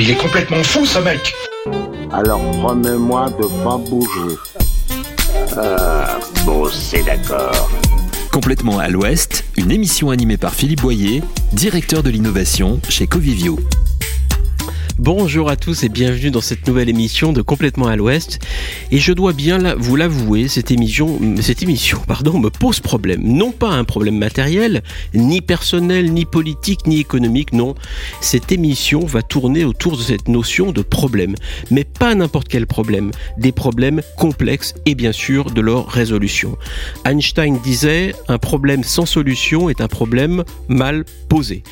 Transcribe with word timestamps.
Mais 0.00 0.06
il 0.06 0.12
est 0.12 0.16
complètement 0.16 0.62
fou 0.62 0.86
ce 0.86 0.98
mec 0.98 1.34
Alors 2.10 2.40
promets-moi 2.52 3.28
de 3.38 3.44
pas 3.62 3.76
bouger. 3.76 4.34
Ah, 5.58 6.18
bon, 6.46 6.70
c'est 6.72 7.02
d'accord. 7.04 7.70
Complètement 8.32 8.78
à 8.78 8.88
l'Ouest, 8.88 9.44
une 9.58 9.70
émission 9.70 10.08
animée 10.08 10.38
par 10.38 10.54
Philippe 10.54 10.80
Boyer, 10.80 11.22
directeur 11.52 12.02
de 12.02 12.08
l'innovation 12.08 12.80
chez 12.88 13.06
Covivio. 13.06 13.58
Bonjour 15.02 15.48
à 15.48 15.56
tous 15.56 15.82
et 15.82 15.88
bienvenue 15.88 16.30
dans 16.30 16.42
cette 16.42 16.66
nouvelle 16.66 16.90
émission 16.90 17.32
de 17.32 17.40
Complètement 17.40 17.86
à 17.86 17.96
l'Ouest. 17.96 18.38
Et 18.90 18.98
je 18.98 19.14
dois 19.14 19.32
bien 19.32 19.74
vous 19.76 19.96
l'avouer, 19.96 20.46
cette 20.46 20.70
émission, 20.70 21.18
cette 21.40 21.62
émission 21.62 22.02
pardon, 22.06 22.38
me 22.38 22.50
pose 22.50 22.80
problème. 22.80 23.22
Non 23.24 23.50
pas 23.50 23.70
un 23.70 23.84
problème 23.84 24.18
matériel, 24.18 24.82
ni 25.14 25.40
personnel, 25.40 26.12
ni 26.12 26.26
politique, 26.26 26.86
ni 26.86 27.00
économique, 27.00 27.54
non. 27.54 27.76
Cette 28.20 28.52
émission 28.52 29.00
va 29.06 29.22
tourner 29.22 29.64
autour 29.64 29.96
de 29.96 30.02
cette 30.02 30.28
notion 30.28 30.70
de 30.70 30.82
problème. 30.82 31.34
Mais 31.70 31.84
pas 31.84 32.14
n'importe 32.14 32.48
quel 32.48 32.66
problème. 32.66 33.10
Des 33.38 33.52
problèmes 33.52 34.02
complexes 34.18 34.74
et 34.84 34.94
bien 34.94 35.12
sûr 35.12 35.50
de 35.50 35.62
leur 35.62 35.88
résolution. 35.88 36.58
Einstein 37.06 37.58
disait, 37.64 38.14
un 38.28 38.36
problème 38.36 38.84
sans 38.84 39.06
solution 39.06 39.70
est 39.70 39.80
un 39.80 39.88
problème 39.88 40.44
mal 40.68 41.06
posé. 41.30 41.62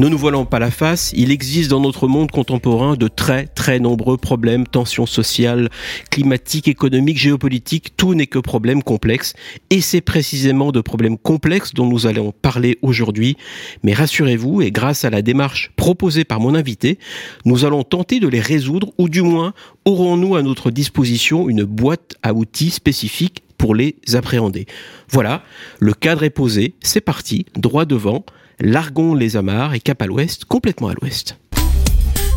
Ne 0.00 0.08
nous 0.08 0.18
voilons 0.18 0.46
pas 0.46 0.58
la 0.58 0.72
face, 0.72 1.12
il 1.14 1.30
existe 1.30 1.70
dans 1.70 1.78
notre 1.78 2.08
monde 2.08 2.32
contemporain 2.32 2.71
de 2.72 3.08
très 3.08 3.46
très 3.46 3.78
nombreux 3.80 4.16
problèmes, 4.16 4.66
tensions 4.66 5.04
sociales, 5.04 5.68
climatiques, 6.10 6.68
économiques, 6.68 7.18
géopolitiques, 7.18 7.96
tout 7.98 8.14
n'est 8.14 8.26
que 8.26 8.38
problèmes 8.38 8.82
complexes. 8.82 9.34
Et 9.68 9.82
c'est 9.82 10.00
précisément 10.00 10.72
de 10.72 10.80
problèmes 10.80 11.18
complexes 11.18 11.74
dont 11.74 11.86
nous 11.86 12.06
allons 12.06 12.32
parler 12.32 12.78
aujourd'hui. 12.80 13.36
Mais 13.82 13.92
rassurez-vous, 13.92 14.62
et 14.62 14.70
grâce 14.70 15.04
à 15.04 15.10
la 15.10 15.20
démarche 15.20 15.72
proposée 15.76 16.24
par 16.24 16.40
mon 16.40 16.54
invité, 16.54 16.98
nous 17.44 17.66
allons 17.66 17.84
tenter 17.84 18.20
de 18.20 18.28
les 18.28 18.40
résoudre, 18.40 18.92
ou 18.96 19.10
du 19.10 19.20
moins 19.20 19.52
aurons-nous 19.84 20.34
à 20.36 20.42
notre 20.42 20.70
disposition 20.70 21.50
une 21.50 21.64
boîte 21.64 22.14
à 22.22 22.32
outils 22.32 22.70
spécifique 22.70 23.42
pour 23.58 23.74
les 23.74 23.96
appréhender. 24.14 24.66
Voilà, 25.10 25.42
le 25.78 25.92
cadre 25.92 26.22
est 26.22 26.30
posé, 26.30 26.74
c'est 26.80 27.02
parti, 27.02 27.44
droit 27.54 27.84
devant, 27.84 28.24
largons 28.60 29.14
les 29.14 29.36
amarres 29.36 29.74
et 29.74 29.80
cap 29.80 30.00
à 30.00 30.06
l'ouest, 30.06 30.46
complètement 30.46 30.88
à 30.88 30.94
l'ouest. 30.94 31.36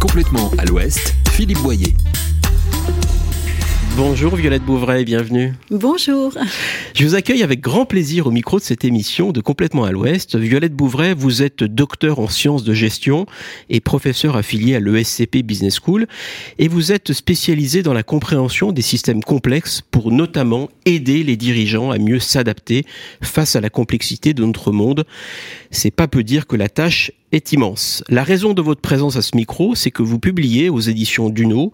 Complètement 0.08 0.52
à 0.59 0.66
l'ouest, 0.66 1.16
Philippe 1.31 1.58
Boyer. 1.64 1.95
Bonjour 3.98 4.36
Violette 4.36 4.64
Bouvray, 4.64 5.03
bienvenue. 5.03 5.53
Bonjour. 5.72 6.38
Je 6.94 7.06
vous 7.06 7.16
accueille 7.16 7.42
avec 7.42 7.59
grand 7.59 7.86
plaisir 7.86 8.28
au 8.28 8.31
micro 8.31 8.59
de 8.59 8.64
cette 8.64 8.86
émission 8.86 9.31
de 9.31 9.42
Complètement 9.42 9.84
à 9.84 9.92
l'Ouest. 9.92 10.36
Violette 10.36 10.75
Bouvray, 10.75 11.16
vous 11.16 11.42
êtes 11.42 11.64
docteur 11.64 12.20
en 12.20 12.28
sciences 12.28 12.64
de 12.64 12.73
gestion 12.73 13.25
et 13.70 13.80
professeur 13.80 14.36
affilié 14.36 14.75
à 14.75 14.80
l'ESCP 14.80 15.38
Business 15.38 15.80
School 15.84 16.08
et 16.59 16.67
vous 16.67 16.92
êtes 16.92 17.14
spécialisé 17.14 17.81
dans 17.81 17.94
la 17.94 18.03
compréhension 18.03 18.72
des 18.72 18.84
systèmes 18.84 19.23
complexes 19.23 19.81
pour 19.90 20.12
notamment 20.12 20.69
aider 20.86 21.23
les 21.23 21.36
dirigeants 21.36 21.90
à 21.90 21.97
mieux 21.97 22.19
s'adapter 22.19 22.86
face 23.22 23.56
à 23.56 23.62
la 23.62 23.72
complexité 23.72 24.36
de 24.36 24.45
notre 24.45 24.72
monde. 24.72 25.06
C'est 25.72 25.90
pas 25.90 26.08
peu 26.08 26.22
dire 26.22 26.45
que 26.45 26.56
la 26.56 26.69
tâche 26.69 27.12
est 27.31 27.52
immense. 27.52 28.04
La 28.09 28.23
raison 28.23 28.54
de 28.54 28.62
votre 28.62 28.81
présence 28.81 29.16
à 29.16 29.22
ce 29.22 29.36
micro, 29.36 29.76
c'est 29.76 29.92
que 29.92 30.04
vous 30.04 30.20
publiez 30.20 30.70
aux 30.70 30.80
éditions 30.80 31.30
Duno 31.30 31.73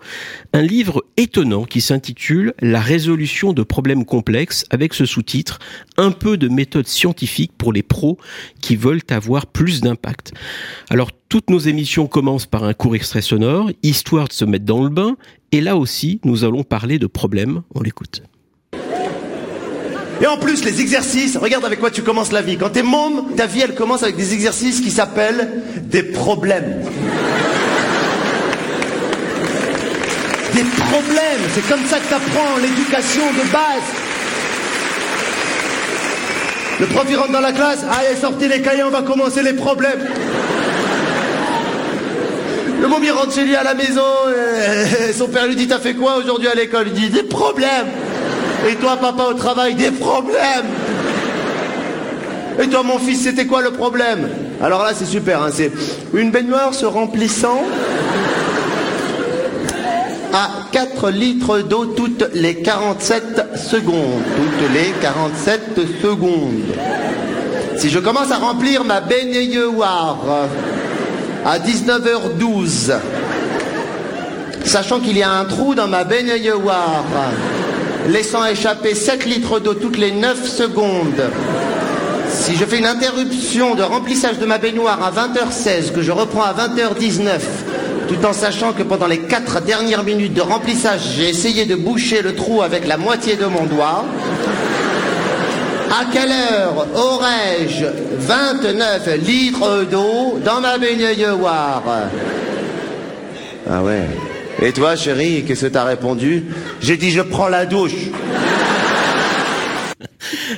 un 0.53 0.61
livre 0.61 1.03
étonnant 1.17 1.65
qui 1.65 1.81
s'intitule 1.81 2.53
La 2.59 2.79
résolution 2.79 3.53
de 3.53 3.63
problèmes 3.63 4.05
complexes 4.05 4.65
avec 4.69 4.93
ce 4.93 5.05
sous-titre 5.05 5.59
Un 5.97 6.11
peu 6.11 6.37
de 6.37 6.47
méthode 6.47 6.87
scientifique 6.87 7.51
pour 7.57 7.73
les 7.73 7.83
pros 7.83 8.17
qui 8.61 8.75
veulent 8.75 9.01
avoir 9.09 9.47
plus 9.47 9.81
d'impact. 9.81 10.33
Alors 10.89 11.11
toutes 11.29 11.49
nos 11.49 11.59
émissions 11.59 12.07
commencent 12.07 12.45
par 12.45 12.63
un 12.63 12.73
court 12.73 12.95
extrait 12.95 13.21
sonore, 13.21 13.71
histoire 13.83 14.27
de 14.27 14.33
se 14.33 14.45
mettre 14.45 14.65
dans 14.65 14.83
le 14.83 14.89
bain, 14.89 15.15
et 15.51 15.61
là 15.61 15.77
aussi 15.77 16.19
nous 16.23 16.43
allons 16.43 16.63
parler 16.63 16.99
de 16.99 17.07
problèmes. 17.07 17.61
On 17.75 17.81
l'écoute. 17.81 18.23
Et 20.21 20.27
en 20.27 20.37
plus, 20.37 20.63
les 20.63 20.81
exercices, 20.81 21.35
regarde 21.35 21.65
avec 21.65 21.79
quoi 21.79 21.89
tu 21.89 22.03
commences 22.03 22.31
la 22.31 22.43
vie. 22.43 22.55
Quand 22.55 22.69
t'es 22.69 22.83
môme, 22.83 23.33
ta 23.35 23.47
vie, 23.47 23.61
elle 23.61 23.73
commence 23.73 24.03
avec 24.03 24.17
des 24.17 24.35
exercices 24.35 24.79
qui 24.79 24.91
s'appellent 24.91 25.49
des 25.81 26.03
problèmes. 26.03 26.83
Des 30.53 30.63
problèmes, 30.63 31.41
c'est 31.55 31.67
comme 31.67 31.83
ça 31.85 31.97
que 31.97 32.07
t'apprends 32.07 32.57
l'éducation 32.61 33.23
de 33.31 33.51
base. 33.51 33.81
Le 36.81 36.85
prof, 36.85 37.05
il 37.09 37.15
rentre 37.15 37.31
dans 37.31 37.41
la 37.41 37.51
classe, 37.51 37.79
allez, 37.89 38.19
sortez 38.19 38.47
les 38.47 38.61
cahiers, 38.61 38.83
on 38.83 38.91
va 38.91 39.01
commencer 39.01 39.41
les 39.41 39.53
problèmes. 39.53 40.07
Le 42.79 42.87
môme, 42.87 43.03
il 43.03 43.11
rentre 43.11 43.33
chez 43.33 43.45
lui 43.45 43.55
à 43.55 43.63
la 43.63 43.73
maison, 43.73 44.01
son 45.17 45.27
père 45.29 45.47
lui 45.47 45.55
dit, 45.55 45.67
t'as 45.67 45.79
fait 45.79 45.95
quoi 45.95 46.17
aujourd'hui 46.17 46.47
à 46.47 46.53
l'école? 46.53 46.87
Il 46.89 46.93
dit, 46.93 47.09
des 47.09 47.23
problèmes. 47.23 47.87
Et 48.69 48.75
toi, 48.75 48.97
papa, 48.97 49.23
au 49.23 49.33
travail, 49.33 49.73
des 49.75 49.91
problèmes. 49.91 50.65
Et 52.61 52.67
toi, 52.67 52.83
mon 52.83 52.99
fils, 52.99 53.21
c'était 53.23 53.45
quoi 53.45 53.61
le 53.61 53.71
problème? 53.71 54.29
Alors 54.61 54.83
là, 54.83 54.91
c'est 54.93 55.05
super. 55.05 55.41
Hein, 55.41 55.49
c'est 55.51 55.71
une 56.13 56.31
baignoire 56.31 56.73
se 56.73 56.85
remplissant 56.85 57.61
à 60.33 60.49
4 60.71 61.09
litres 61.09 61.59
d'eau 61.59 61.85
toutes 61.85 62.29
les 62.33 62.55
47 62.55 63.57
secondes. 63.57 64.21
Toutes 64.37 64.73
les 64.73 64.91
47 65.01 65.79
secondes. 66.01 66.61
Si 67.77 67.89
je 67.89 67.97
commence 67.99 68.31
à 68.31 68.37
remplir 68.37 68.83
ma 68.83 69.01
baignoire 69.01 70.19
à 71.43 71.57
19h12, 71.57 72.93
sachant 74.65 74.99
qu'il 74.99 75.17
y 75.17 75.23
a 75.23 75.31
un 75.31 75.45
trou 75.45 75.73
dans 75.73 75.87
ma 75.87 76.03
baignoire, 76.03 77.05
laissant 78.07 78.45
échapper 78.45 78.95
7 78.95 79.25
litres 79.25 79.59
d'eau 79.59 79.73
toutes 79.73 79.97
les 79.97 80.11
9 80.11 80.47
secondes. 80.47 81.21
Si 82.29 82.55
je 82.55 82.65
fais 82.65 82.79
une 82.79 82.85
interruption 82.85 83.75
de 83.75 83.83
remplissage 83.83 84.39
de 84.39 84.45
ma 84.45 84.57
baignoire 84.57 85.03
à 85.03 85.11
20h16, 85.11 85.91
que 85.93 86.01
je 86.01 86.11
reprends 86.11 86.43
à 86.43 86.53
20h19, 86.53 87.39
tout 88.07 88.25
en 88.25 88.33
sachant 88.33 88.73
que 88.73 88.83
pendant 88.83 89.07
les 89.07 89.19
4 89.19 89.61
dernières 89.61 90.03
minutes 90.03 90.33
de 90.33 90.41
remplissage, 90.41 91.01
j'ai 91.15 91.29
essayé 91.29 91.65
de 91.65 91.75
boucher 91.75 92.21
le 92.21 92.35
trou 92.35 92.61
avec 92.61 92.87
la 92.87 92.97
moitié 92.97 93.35
de 93.35 93.45
mon 93.45 93.65
doigt, 93.65 94.05
à 95.91 96.05
quelle 96.11 96.31
heure 96.31 96.87
aurais-je 96.95 97.85
29 98.17 99.09
litres 99.25 99.85
d'eau 99.91 100.39
dans 100.43 100.61
ma 100.61 100.77
baignoire? 100.77 101.83
Ah 103.69 103.83
ouais. 103.83 104.07
Et 104.59 104.73
toi, 104.73 104.95
chérie, 104.95 105.43
qu'est-ce 105.45 105.65
que 105.65 105.71
t'as 105.71 105.83
répondu? 105.83 106.43
J'ai 106.81 106.97
dit, 106.97 107.11
je 107.11 107.21
prends 107.21 107.47
la 107.47 107.65
douche. 107.65 108.09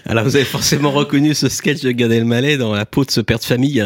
Alors 0.06 0.24
vous 0.24 0.36
avez 0.36 0.46
forcément 0.46 0.92
reconnu 0.92 1.34
ce 1.34 1.50
sketch 1.50 1.82
de 1.82 1.92
Gad 1.92 2.12
Elmaleh 2.12 2.58
dans 2.58 2.74
la 2.74 2.86
peau 2.86 3.06
de 3.06 3.12
ce 3.12 3.22
père 3.22 3.40
de 3.40 3.44
famille, 3.44 3.84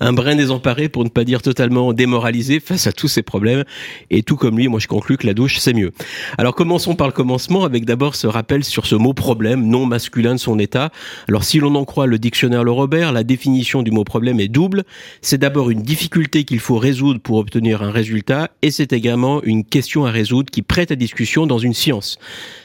un, 0.00 0.12
brin 0.12 0.36
désemparé 0.36 0.88
pour 0.88 1.04
ne 1.04 1.08
pas 1.08 1.24
dire 1.24 1.42
totalement 1.42 1.92
démoralisé 1.92 2.60
face 2.60 2.86
à 2.86 2.92
tous 2.92 3.08
ces 3.08 3.22
problèmes. 3.22 3.64
Et 4.10 4.22
tout 4.22 4.36
comme 4.36 4.56
lui, 4.56 4.68
moi 4.68 4.80
je 4.80 4.86
conclus 4.86 5.16
que 5.16 5.26
la 5.26 5.34
douche 5.34 5.58
c'est 5.58 5.72
mieux. 5.72 5.92
Alors 6.36 6.54
commençons 6.54 6.94
par 6.94 7.06
le 7.06 7.12
commencement 7.12 7.64
avec 7.64 7.84
d'abord 7.84 8.14
ce 8.14 8.26
rappel 8.26 8.64
sur 8.64 8.86
ce 8.86 8.94
mot 8.94 9.12
problème 9.12 9.66
non 9.66 9.86
masculin 9.86 10.34
de 10.34 10.40
son 10.40 10.58
état. 10.58 10.90
Alors 11.28 11.44
si 11.44 11.58
l'on 11.58 11.74
en 11.74 11.84
croit 11.84 12.06
le 12.06 12.18
dictionnaire 12.18 12.64
Le 12.64 12.72
Robert, 12.72 13.12
la 13.12 13.24
définition 13.24 13.82
du 13.82 13.90
mot 13.90 14.04
problème 14.04 14.40
est 14.40 14.48
double. 14.48 14.84
C'est 15.22 15.38
d'abord 15.38 15.70
une 15.70 15.82
difficulté 15.82 16.44
qu'il 16.44 16.60
faut 16.60 16.78
résoudre 16.78 17.20
pour 17.20 17.36
obtenir 17.38 17.82
un 17.82 17.90
résultat 17.90 18.50
et 18.62 18.70
c'est 18.70 18.92
également 18.92 19.42
une 19.42 19.64
question 19.64 20.06
à 20.06 20.10
résoudre 20.10 20.50
qui 20.50 20.62
prête 20.62 20.90
à 20.90 20.96
discussion 20.96 21.46
dans 21.46 21.58
une 21.58 21.74
science. 21.74 22.18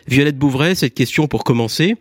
Violette 0.07 0.37
Bouvray, 0.37 0.75
cette 0.75 0.93
question 0.93 1.27
pour 1.27 1.43
commencer. 1.43 1.95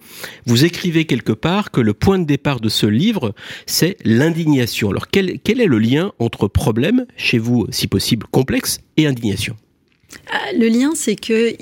Vous 0.46 0.64
écrivez 0.64 1.04
quelque 1.04 1.32
part 1.32 1.70
que 1.70 1.80
le 1.80 1.94
point 1.94 2.18
de 2.18 2.24
départ 2.24 2.60
de 2.60 2.68
ce 2.68 2.86
livre, 2.86 3.34
c'est 3.66 3.96
l'indignation. 4.04 4.90
Alors 4.90 5.08
quel, 5.08 5.30
est 5.30 5.66
le 5.66 5.78
lien 5.78 6.12
entre 6.18 6.48
problème, 6.48 7.06
chez 7.16 7.38
vous 7.38 7.66
si 7.70 7.86
possible 7.86 8.26
complexe, 8.30 8.80
et 8.96 9.06
indignation? 9.06 9.56
Ah, 10.30 10.52
Le 10.58 10.68
lien, 10.68 10.92
c'est 10.94 11.16
que 11.16 11.54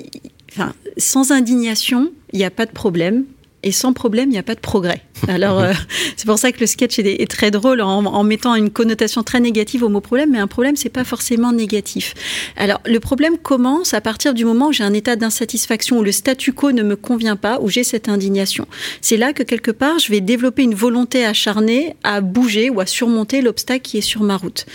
sans 0.97 1.31
indignation, 1.31 2.11
il 2.33 2.39
n'y 2.39 2.45
a 2.45 2.51
pas 2.51 2.65
de 2.65 2.71
problème. 2.71 3.25
Et 3.63 3.71
sans 3.71 3.93
problème, 3.93 4.29
il 4.29 4.33
n'y 4.33 4.39
a 4.39 4.43
pas 4.43 4.55
de 4.55 4.59
progrès. 4.59 5.03
Alors, 5.27 5.59
euh, 5.59 5.73
c'est 6.17 6.25
pour 6.25 6.39
ça 6.39 6.51
que 6.51 6.59
le 6.59 6.65
sketch 6.65 6.99
est, 6.99 7.21
est 7.21 7.29
très 7.29 7.51
drôle 7.51 7.81
en, 7.81 8.05
en 8.05 8.23
mettant 8.23 8.55
une 8.55 8.71
connotation 8.71 9.23
très 9.23 9.39
négative 9.39 9.83
au 9.83 9.89
mot 9.89 10.01
problème, 10.01 10.31
mais 10.31 10.39
un 10.39 10.47
problème, 10.47 10.75
c'est 10.75 10.89
pas 10.89 11.03
forcément 11.03 11.51
négatif. 11.51 12.13
Alors, 12.57 12.81
le 12.85 12.99
problème 12.99 13.37
commence 13.37 13.93
à 13.93 14.01
partir 14.01 14.33
du 14.33 14.45
moment 14.45 14.67
où 14.67 14.73
j'ai 14.73 14.83
un 14.83 14.93
état 14.93 15.15
d'insatisfaction, 15.15 15.99
où 15.99 16.03
le 16.03 16.11
statu 16.11 16.53
quo 16.53 16.71
ne 16.71 16.83
me 16.83 16.95
convient 16.95 17.35
pas, 17.35 17.59
où 17.61 17.69
j'ai 17.69 17.83
cette 17.83 18.09
indignation. 18.09 18.67
C'est 19.01 19.17
là 19.17 19.33
que 19.33 19.43
quelque 19.43 19.71
part, 19.71 19.99
je 19.99 20.11
vais 20.11 20.21
développer 20.21 20.63
une 20.63 20.75
volonté 20.75 21.25
acharnée 21.25 21.95
à 22.03 22.21
bouger 22.21 22.69
ou 22.69 22.79
à 22.79 22.85
surmonter 22.85 23.41
l'obstacle 23.41 23.81
qui 23.81 23.97
est 23.99 24.01
sur 24.01 24.23
ma 24.23 24.37
route. 24.37 24.65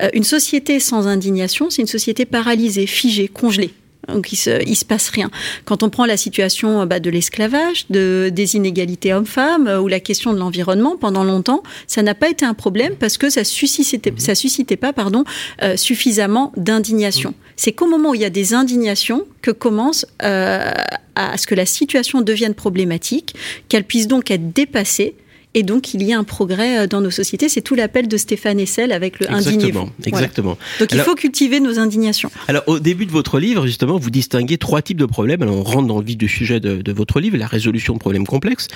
Euh, 0.00 0.08
une 0.14 0.24
société 0.24 0.80
sans 0.80 1.06
indignation, 1.08 1.70
c'est 1.70 1.82
une 1.82 1.88
société 1.88 2.24
paralysée, 2.24 2.86
figée, 2.86 3.28
congelée. 3.28 3.72
Donc 4.08 4.32
il 4.32 4.36
se, 4.36 4.62
il 4.66 4.76
se 4.76 4.84
passe 4.84 5.08
rien. 5.08 5.30
Quand 5.64 5.82
on 5.82 5.90
prend 5.90 6.06
la 6.06 6.16
situation 6.16 6.86
bah, 6.86 7.00
de 7.00 7.10
l'esclavage, 7.10 7.86
de, 7.90 8.30
des 8.32 8.56
inégalités 8.56 9.12
hommes-femmes 9.12 9.80
ou 9.82 9.88
la 9.88 10.00
question 10.00 10.32
de 10.32 10.38
l'environnement, 10.38 10.96
pendant 10.96 11.24
longtemps, 11.24 11.62
ça 11.86 12.02
n'a 12.02 12.14
pas 12.14 12.28
été 12.28 12.44
un 12.44 12.54
problème 12.54 12.94
parce 12.98 13.18
que 13.18 13.30
ça 13.30 13.44
suscitait, 13.44 14.12
ça 14.18 14.34
suscitait 14.34 14.76
pas 14.76 14.92
pardon, 14.92 15.24
euh, 15.62 15.76
suffisamment 15.76 16.52
d'indignation. 16.56 17.34
C'est 17.56 17.72
qu'au 17.72 17.88
moment 17.88 18.10
où 18.10 18.14
il 18.14 18.20
y 18.20 18.24
a 18.24 18.30
des 18.30 18.54
indignations 18.54 19.26
que 19.42 19.50
commence 19.50 20.06
euh, 20.22 20.70
à 21.14 21.38
ce 21.38 21.46
que 21.46 21.54
la 21.54 21.66
situation 21.66 22.20
devienne 22.20 22.54
problématique, 22.54 23.34
qu'elle 23.68 23.84
puisse 23.84 24.06
donc 24.06 24.30
être 24.30 24.52
dépassée 24.52 25.16
et 25.56 25.62
donc 25.62 25.94
il 25.94 26.02
y 26.04 26.12
a 26.12 26.18
un 26.18 26.22
progrès 26.22 26.78
euh, 26.78 26.86
dans 26.86 27.00
nos 27.00 27.10
sociétés. 27.10 27.48
C'est 27.48 27.62
tout 27.62 27.74
l'appel 27.74 28.06
de 28.06 28.16
Stéphane 28.16 28.60
Essel 28.60 28.92
avec 28.92 29.18
le 29.18 29.26
Exactement, 29.26 29.88
exactement. 30.04 30.58
Donc 30.78 30.92
il 30.92 31.00
faut 31.00 31.16
cultiver 31.16 31.58
nos 31.58 31.80
indignations. 31.80 32.30
Alors 32.46 32.62
au 32.66 32.78
début 32.78 33.06
de 33.06 33.10
votre 33.10 33.40
livre, 33.40 33.66
justement, 33.66 33.98
vous 33.98 34.10
distinguez 34.10 34.58
trois 34.58 34.82
types 34.82 34.98
de 34.98 35.06
problèmes. 35.06 35.42
Alors 35.42 35.56
on 35.56 35.64
rentre 35.64 35.88
dans 35.88 35.98
le 35.98 36.04
vif 36.04 36.18
du 36.18 36.28
sujet 36.28 36.60
de, 36.60 36.82
de 36.82 36.92
votre 36.92 37.18
livre, 37.20 37.36
la 37.38 37.46
résolution 37.46 37.94
de 37.94 37.98
problèmes 37.98 38.26
complexes. 38.26 38.68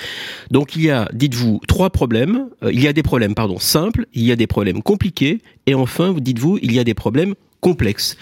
Donc 0.49 0.75
il 0.75 0.81
y 0.81 0.89
a, 0.89 1.07
dites-vous, 1.13 1.61
trois 1.67 1.91
problèmes. 1.91 2.47
Euh, 2.63 2.71
il 2.73 2.81
y 2.81 2.87
a 2.87 2.93
des 2.93 3.03
problèmes, 3.03 3.35
pardon, 3.35 3.59
simples, 3.59 4.07
il 4.13 4.23
y 4.23 4.31
a 4.31 4.35
des 4.35 4.47
problèmes 4.47 4.81
compliqués, 4.81 5.41
et 5.67 5.75
enfin, 5.75 6.11
vous 6.11 6.19
dites-vous, 6.19 6.57
il 6.63 6.73
y 6.73 6.79
a 6.79 6.83
des 6.83 6.95
problèmes 6.95 7.35
complexes. 7.59 8.17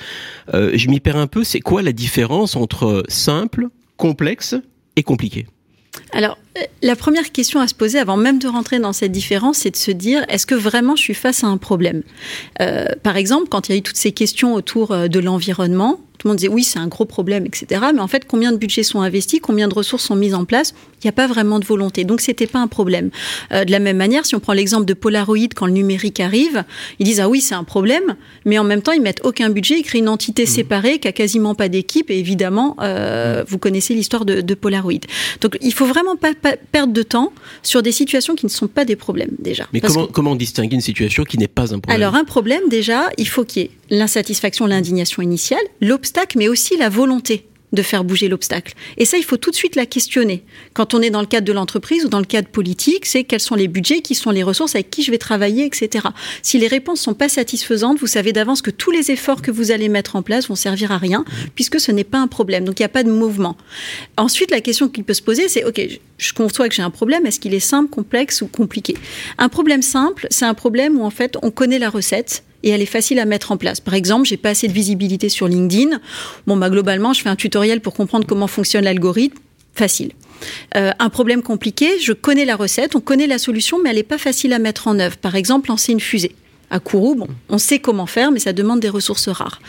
Euh, 0.54 0.72
je 0.76 0.90
m'y 0.90 1.00
perds 1.00 1.18
un 1.18 1.28
peu. 1.28 1.46
C'est 1.46 1.62
quoi 1.62 1.82
la 1.82 1.94
différence 1.94 2.58
entre 2.58 3.06
simple, 3.08 3.70
complexe 3.96 4.56
et 4.98 5.04
compliqué? 5.04 5.48
Alors, 6.12 6.38
la 6.82 6.96
première 6.96 7.32
question 7.32 7.60
à 7.60 7.68
se 7.68 7.76
poser 7.76 8.00
avant 8.00 8.18
même 8.18 8.40
de 8.40 8.48
rentrer 8.48 8.80
dans 8.80 8.94
cette 8.94 9.12
différence, 9.12 9.60
c'est 9.60 9.72
de 9.72 9.76
se 9.76 9.92
dire 9.92 10.26
est-ce 10.30 10.46
que 10.46 10.56
vraiment 10.56 10.96
je 10.96 11.04
suis 11.04 11.14
face 11.14 11.44
à 11.44 11.48
un 11.48 11.58
problème? 11.58 12.04
Euh, 12.62 12.86
Par 13.04 13.18
exemple, 13.18 13.48
quand 13.50 13.70
il 13.70 13.72
y 13.74 13.76
a 13.76 13.78
eu 13.80 13.82
toutes 13.82 13.98
ces 13.98 14.12
questions 14.12 14.54
autour 14.54 14.92
euh, 14.92 15.08
de 15.08 15.20
l'environnement, 15.20 16.00
tout 16.20 16.28
le 16.28 16.32
monde 16.32 16.38
disait 16.38 16.50
oui, 16.50 16.64
c'est 16.64 16.80
un 16.80 16.88
gros 16.88 17.06
problème, 17.06 17.46
etc. 17.46 17.82
Mais 17.94 18.02
en 18.02 18.08
fait, 18.08 18.26
combien 18.28 18.52
de 18.52 18.58
budgets 18.58 18.84
sont 18.84 19.02
investis, 19.02 19.40
combien 19.42 19.70
de 19.70 19.74
ressources 19.74 20.04
sont 20.04 20.18
mises 20.18 20.36
en 20.36 20.44
place? 20.44 20.76
Il 21.02 21.08
n'y 21.08 21.10
a 21.10 21.14
pas 21.14 21.28
vraiment 21.28 21.60
de 21.60 21.66
volonté. 21.66 22.04
Donc, 22.04 22.20
c'était 22.20 22.46
pas 22.46 22.60
un 22.60 22.68
problème. 22.68 23.10
Euh, 23.54 23.64
de 23.64 23.72
la 23.72 23.80
même 23.80 23.96
manière, 23.96 24.26
si 24.26 24.36
on 24.36 24.42
prend 24.42 24.52
l'exemple 24.52 24.84
de 24.84 24.94
Polaroid, 24.94 25.48
quand 25.56 25.66
le 25.66 25.72
numérique 25.72 26.20
arrive, 26.20 26.66
ils 27.00 27.06
disent 27.06 27.22
ah 27.22 27.30
oui, 27.30 27.40
c'est 27.40 27.56
un 27.56 27.64
problème, 27.64 28.16
mais 28.44 28.60
en 28.60 28.66
même 28.66 28.82
temps, 28.82 28.92
ils 28.92 29.02
mettent 29.02 29.22
aucun 29.24 29.50
budget, 29.50 29.80
ils 29.80 29.84
créent 29.84 30.00
une 30.00 30.10
entité 30.10 30.44
mmh. 30.44 30.48
séparée 30.48 31.00
qui 31.00 31.08
a 31.08 31.14
quasiment 31.14 31.56
pas 31.56 31.70
d'équipe. 31.70 32.12
Et 32.12 32.20
évidemment, 32.20 32.76
euh, 32.82 33.42
mmh. 33.42 33.46
vous 33.48 33.58
connaissez 33.58 33.94
l'histoire 33.94 34.26
de, 34.26 34.42
de, 34.42 34.54
Polaroid. 34.56 35.00
Donc, 35.40 35.58
il 35.62 35.74
faut 35.74 35.86
vraiment 35.86 36.18
pas, 36.18 36.34
pas, 36.34 36.49
perdre 36.58 36.94
de 36.94 37.04
temps 37.04 37.32
sur 37.64 37.82
des 37.82 37.92
situations 37.92 38.36
qui 38.36 38.46
ne 38.46 38.52
sont 38.52 38.68
pas 38.68 38.86
des 38.86 38.96
problèmes 38.96 39.32
déjà. 39.40 39.68
Mais 39.74 39.82
comment, 39.82 40.08
que... 40.08 40.12
comment 40.12 40.36
distinguer 40.36 40.76
une 40.76 40.82
situation 40.82 41.24
qui 41.24 41.38
n'est 41.38 41.48
pas 41.48 41.74
un 41.74 41.80
problème? 41.80 42.02
Alors, 42.02 42.16
un 42.16 42.24
problème 42.24 42.64
déjà, 42.70 43.10
il 43.18 43.28
faut 43.28 43.44
qu'il 43.44 43.64
y 43.64 43.66
ait 43.66 43.72
l'insatisfaction, 43.90 44.66
l'indignation 44.66 45.22
initiale, 45.22 45.62
l'obstacle, 45.82 46.38
mais 46.38 46.48
aussi 46.48 46.78
la 46.78 46.90
volonté 46.90 47.46
de 47.72 47.82
faire 47.82 48.04
bouger 48.04 48.28
l'obstacle. 48.28 48.74
Et 48.98 49.06
ça, 49.06 49.18
il 49.18 49.24
faut 49.24 49.38
tout 49.38 49.52
de 49.52 49.56
suite 49.56 49.76
la 49.76 49.86
questionner. 49.86 50.44
Quand 50.74 50.94
on 50.94 51.02
est 51.02 51.10
dans 51.10 51.22
le 51.22 51.28
cadre 51.28 51.46
de 51.46 51.54
l'entreprise 51.54 52.06
ou 52.06 52.10
dans 52.10 52.20
le 52.20 52.26
cadre 52.26 52.48
politique, 52.48 53.06
c'est 53.06 53.24
quels 53.24 53.40
sont 53.40 53.56
les 53.56 53.68
budgets, 53.68 54.02
qui 54.02 54.16
sont 54.16 54.32
les 54.32 54.44
ressources, 54.44 54.76
avec 54.76 54.90
qui 54.90 55.04
je 55.04 55.12
vais 55.12 55.18
travailler, 55.18 55.66
etc. 55.66 56.08
Si 56.42 56.58
les 56.58 56.68
réponses 56.68 57.02
sont 57.02 57.14
pas 57.14 57.30
satisfaisantes, 57.30 58.00
vous 58.00 58.08
savez 58.08 58.34
d'avance 58.34 58.62
que 58.62 58.72
tous 58.72 58.92
les 58.92 59.12
efforts 59.12 59.42
que 59.42 59.52
vous 59.52 59.72
allez 59.72 59.90
mettre 59.90 60.16
en 60.16 60.22
place 60.22 60.48
vont 60.48 60.56
servir 60.56 60.92
à 60.92 60.98
rien, 60.98 61.26
puisque 61.56 61.80
ce 61.80 61.92
n'est 61.92 62.04
pas 62.04 62.20
un 62.20 62.28
problème. 62.28 62.66
Donc 62.66 62.80
il 62.80 62.84
n'y 62.84 62.88
a 62.88 62.90
pas 62.90 63.04
de 63.04 63.12
mouvement. 63.12 63.56
Ensuite, 64.18 64.52
la 64.52 64.62
question 64.62 64.90
qu'il 64.90 65.04
peut 65.04 65.14
se 65.14 65.22
poser, 65.22 65.48
c'est, 65.48 65.64
OK, 65.64 65.82
je 66.18 66.34
conçois 66.34 66.70
que 66.70 66.76
j'ai 66.76 66.82
un 66.82 66.90
problème, 66.90 67.26
est-ce 67.26 67.40
qu'il 67.40 67.54
est 67.54 67.60
simple, 67.60 67.90
complexe 67.90 68.42
ou 68.42 68.48
compliqué? 68.48 68.96
Un 69.38 69.50
problème 69.50 69.82
simple, 69.82 70.28
c'est 70.30 70.46
un 70.46 70.54
problème 70.54 71.00
où 71.00 71.04
en 71.04 71.10
fait 71.10 71.38
on 71.42 71.52
connaît 71.52 71.80
la 71.80 71.90
recette, 71.90 72.44
et 72.64 72.70
elle 72.70 72.82
est 72.82 72.86
facile 72.86 73.20
à 73.20 73.26
mettre 73.26 73.52
en 73.52 73.58
place. 73.58 73.80
Par 73.80 73.94
exemple, 73.94 74.28
j'ai 74.28 74.38
pas 74.38 74.50
assez 74.50 74.68
de 74.68 74.74
visibilité 74.74 75.30
sur 75.30 75.48
LinkedIn. 75.48 76.00
Bon, 76.48 76.58
bah, 76.58 76.70
globalement, 76.70 77.14
je 77.14 77.22
fais 77.22 77.30
un 77.30 77.36
tutoriel 77.36 77.82
pour 77.82 77.94
comprendre 77.94 78.26
comment 78.28 78.48
fonctionne 78.48 78.84
l'algorithme. 78.84 79.38
Facile. 79.74 80.12
Euh, 80.76 80.92
un 81.00 81.10
problème 81.10 81.42
compliqué, 81.42 82.00
je 82.02 82.12
connais 82.14 82.46
la 82.46 82.56
recette, 82.56 82.96
on 82.96 83.02
connaît 83.02 83.28
la 83.28 83.38
solution, 83.38 83.80
mais 83.82 83.90
elle 83.92 83.98
n'est 83.98 84.04
pas 84.04 84.18
facile 84.18 84.54
à 84.54 84.60
mettre 84.60 84.88
en 84.88 85.00
œuvre. 85.00 85.18
Par 85.18 85.36
exemple, 85.36 85.70
lancer 85.70 85.92
une 85.92 86.00
fusée. 86.00 86.36
À 86.72 86.80
Kourou, 86.80 87.16
bon, 87.16 87.28
on 87.50 87.58
sait 87.58 87.80
comment 87.80 88.06
faire, 88.06 88.32
mais 88.32 88.40
ça 88.40 88.54
demande 88.54 88.80
des 88.80 88.90
ressources 88.90 89.28
rares. 89.28 89.60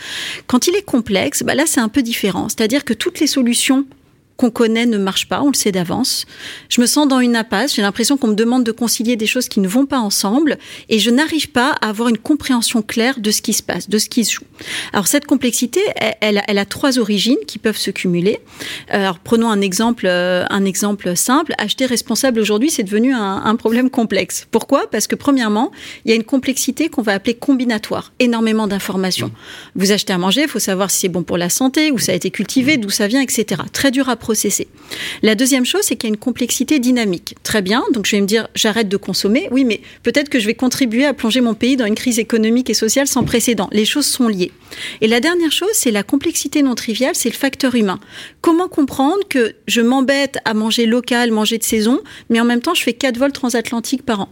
Quand 0.45 0.67
il 0.67 0.75
est 0.75 0.83
complexe, 0.83 1.43
bah 1.43 1.55
là, 1.55 1.63
c'est 1.65 1.79
un 1.79 1.89
peu 1.89 2.03
différent. 2.03 2.47
C'est-à-dire 2.47 2.85
que 2.85 2.93
toutes 2.93 3.19
les 3.19 3.27
solutions 3.27 3.85
qu'on 4.41 4.49
connaît 4.49 4.87
ne 4.87 4.97
marche 4.97 5.27
pas, 5.27 5.43
on 5.43 5.49
le 5.49 5.53
sait 5.53 5.71
d'avance. 5.71 6.25
Je 6.67 6.81
me 6.81 6.87
sens 6.87 7.07
dans 7.07 7.19
une 7.19 7.35
impasse, 7.35 7.75
j'ai 7.75 7.83
l'impression 7.83 8.17
qu'on 8.17 8.29
me 8.29 8.35
demande 8.35 8.63
de 8.63 8.71
concilier 8.71 9.15
des 9.15 9.27
choses 9.27 9.47
qui 9.47 9.59
ne 9.59 9.67
vont 9.67 9.85
pas 9.85 9.99
ensemble 9.99 10.57
et 10.89 10.97
je 10.97 11.11
n'arrive 11.11 11.49
pas 11.51 11.77
à 11.81 11.89
avoir 11.89 12.09
une 12.09 12.17
compréhension 12.17 12.81
claire 12.81 13.19
de 13.19 13.29
ce 13.29 13.43
qui 13.43 13.53
se 13.53 13.61
passe, 13.61 13.87
de 13.87 13.99
ce 13.99 14.09
qui 14.09 14.25
se 14.25 14.33
joue. 14.33 14.45
Alors 14.93 15.05
cette 15.05 15.27
complexité, 15.27 15.79
elle, 16.21 16.41
elle, 16.47 16.57
a 16.57 16.65
trois 16.65 16.97
origines 16.97 17.37
qui 17.45 17.59
peuvent 17.59 17.77
se 17.77 17.91
cumuler. 17.91 18.39
Alors 18.89 19.19
prenons 19.19 19.47
un 19.47 19.61
exemple, 19.61 20.07
euh, 20.07 20.45
un 20.49 20.65
exemple 20.65 21.15
simple. 21.15 21.53
Acheter 21.59 21.85
responsable 21.85 22.39
aujourd'hui, 22.39 22.71
c'est 22.71 22.83
devenu 22.83 23.13
un, 23.13 23.43
un, 23.45 23.55
problème 23.55 23.91
complexe. 23.91 24.47
Pourquoi? 24.49 24.89
Parce 24.89 25.05
que 25.05 25.15
premièrement, 25.15 25.71
il 26.05 26.09
y 26.09 26.13
a 26.13 26.15
une 26.15 26.23
complexité 26.23 26.89
qu'on 26.89 27.03
va 27.03 27.13
appeler 27.13 27.35
combinatoire, 27.35 28.11
énormément 28.17 28.65
d'informations. 28.65 29.27
Mmh. 29.27 29.31
Vous 29.75 29.91
achetez 29.91 30.13
à 30.13 30.17
manger, 30.17 30.43
il 30.43 30.47
faut 30.47 30.57
savoir 30.57 30.89
si 30.89 31.01
c'est 31.01 31.09
bon 31.09 31.21
pour 31.21 31.37
la 31.37 31.49
santé, 31.49 31.91
où 31.91 31.99
ça 31.99 32.11
a 32.13 32.15
été 32.15 32.31
cultivé, 32.31 32.77
d'où 32.77 32.89
ça 32.89 33.07
vient, 33.07 33.21
etc. 33.21 33.61
Très 33.71 33.91
dur 33.91 34.09
à 34.09 34.15
la 35.21 35.35
deuxième 35.35 35.65
chose, 35.65 35.81
c'est 35.83 35.95
qu'il 35.95 36.09
y 36.09 36.11
a 36.11 36.13
une 36.13 36.19
complexité 36.19 36.79
dynamique. 36.79 37.35
Très 37.43 37.61
bien, 37.61 37.83
donc 37.93 38.05
je 38.05 38.15
vais 38.15 38.21
me 38.21 38.27
dire, 38.27 38.47
j'arrête 38.55 38.89
de 38.89 38.97
consommer. 38.97 39.47
Oui, 39.51 39.65
mais 39.65 39.81
peut-être 40.03 40.29
que 40.29 40.39
je 40.39 40.45
vais 40.45 40.53
contribuer 40.53 41.05
à 41.05 41.13
plonger 41.13 41.41
mon 41.41 41.53
pays 41.53 41.77
dans 41.77 41.85
une 41.85 41.95
crise 41.95 42.19
économique 42.19 42.69
et 42.69 42.73
sociale 42.73 43.07
sans 43.07 43.23
précédent. 43.23 43.69
Les 43.71 43.85
choses 43.85 44.05
sont 44.05 44.27
liées. 44.27 44.51
Et 45.01 45.07
la 45.07 45.19
dernière 45.19 45.51
chose, 45.51 45.71
c'est 45.73 45.91
la 45.91 46.03
complexité 46.03 46.63
non 46.63 46.75
triviale, 46.75 47.15
c'est 47.15 47.29
le 47.29 47.35
facteur 47.35 47.75
humain. 47.75 47.99
Comment 48.41 48.67
comprendre 48.67 49.27
que 49.29 49.53
je 49.67 49.81
m'embête 49.81 50.37
à 50.45 50.53
manger 50.53 50.85
local, 50.85 51.31
manger 51.31 51.57
de 51.57 51.63
saison, 51.63 52.01
mais 52.29 52.39
en 52.39 52.45
même 52.45 52.61
temps, 52.61 52.73
je 52.73 52.83
fais 52.83 52.93
4 52.93 53.17
vols 53.17 53.31
transatlantiques 53.31 54.03
par 54.03 54.21
an? 54.21 54.29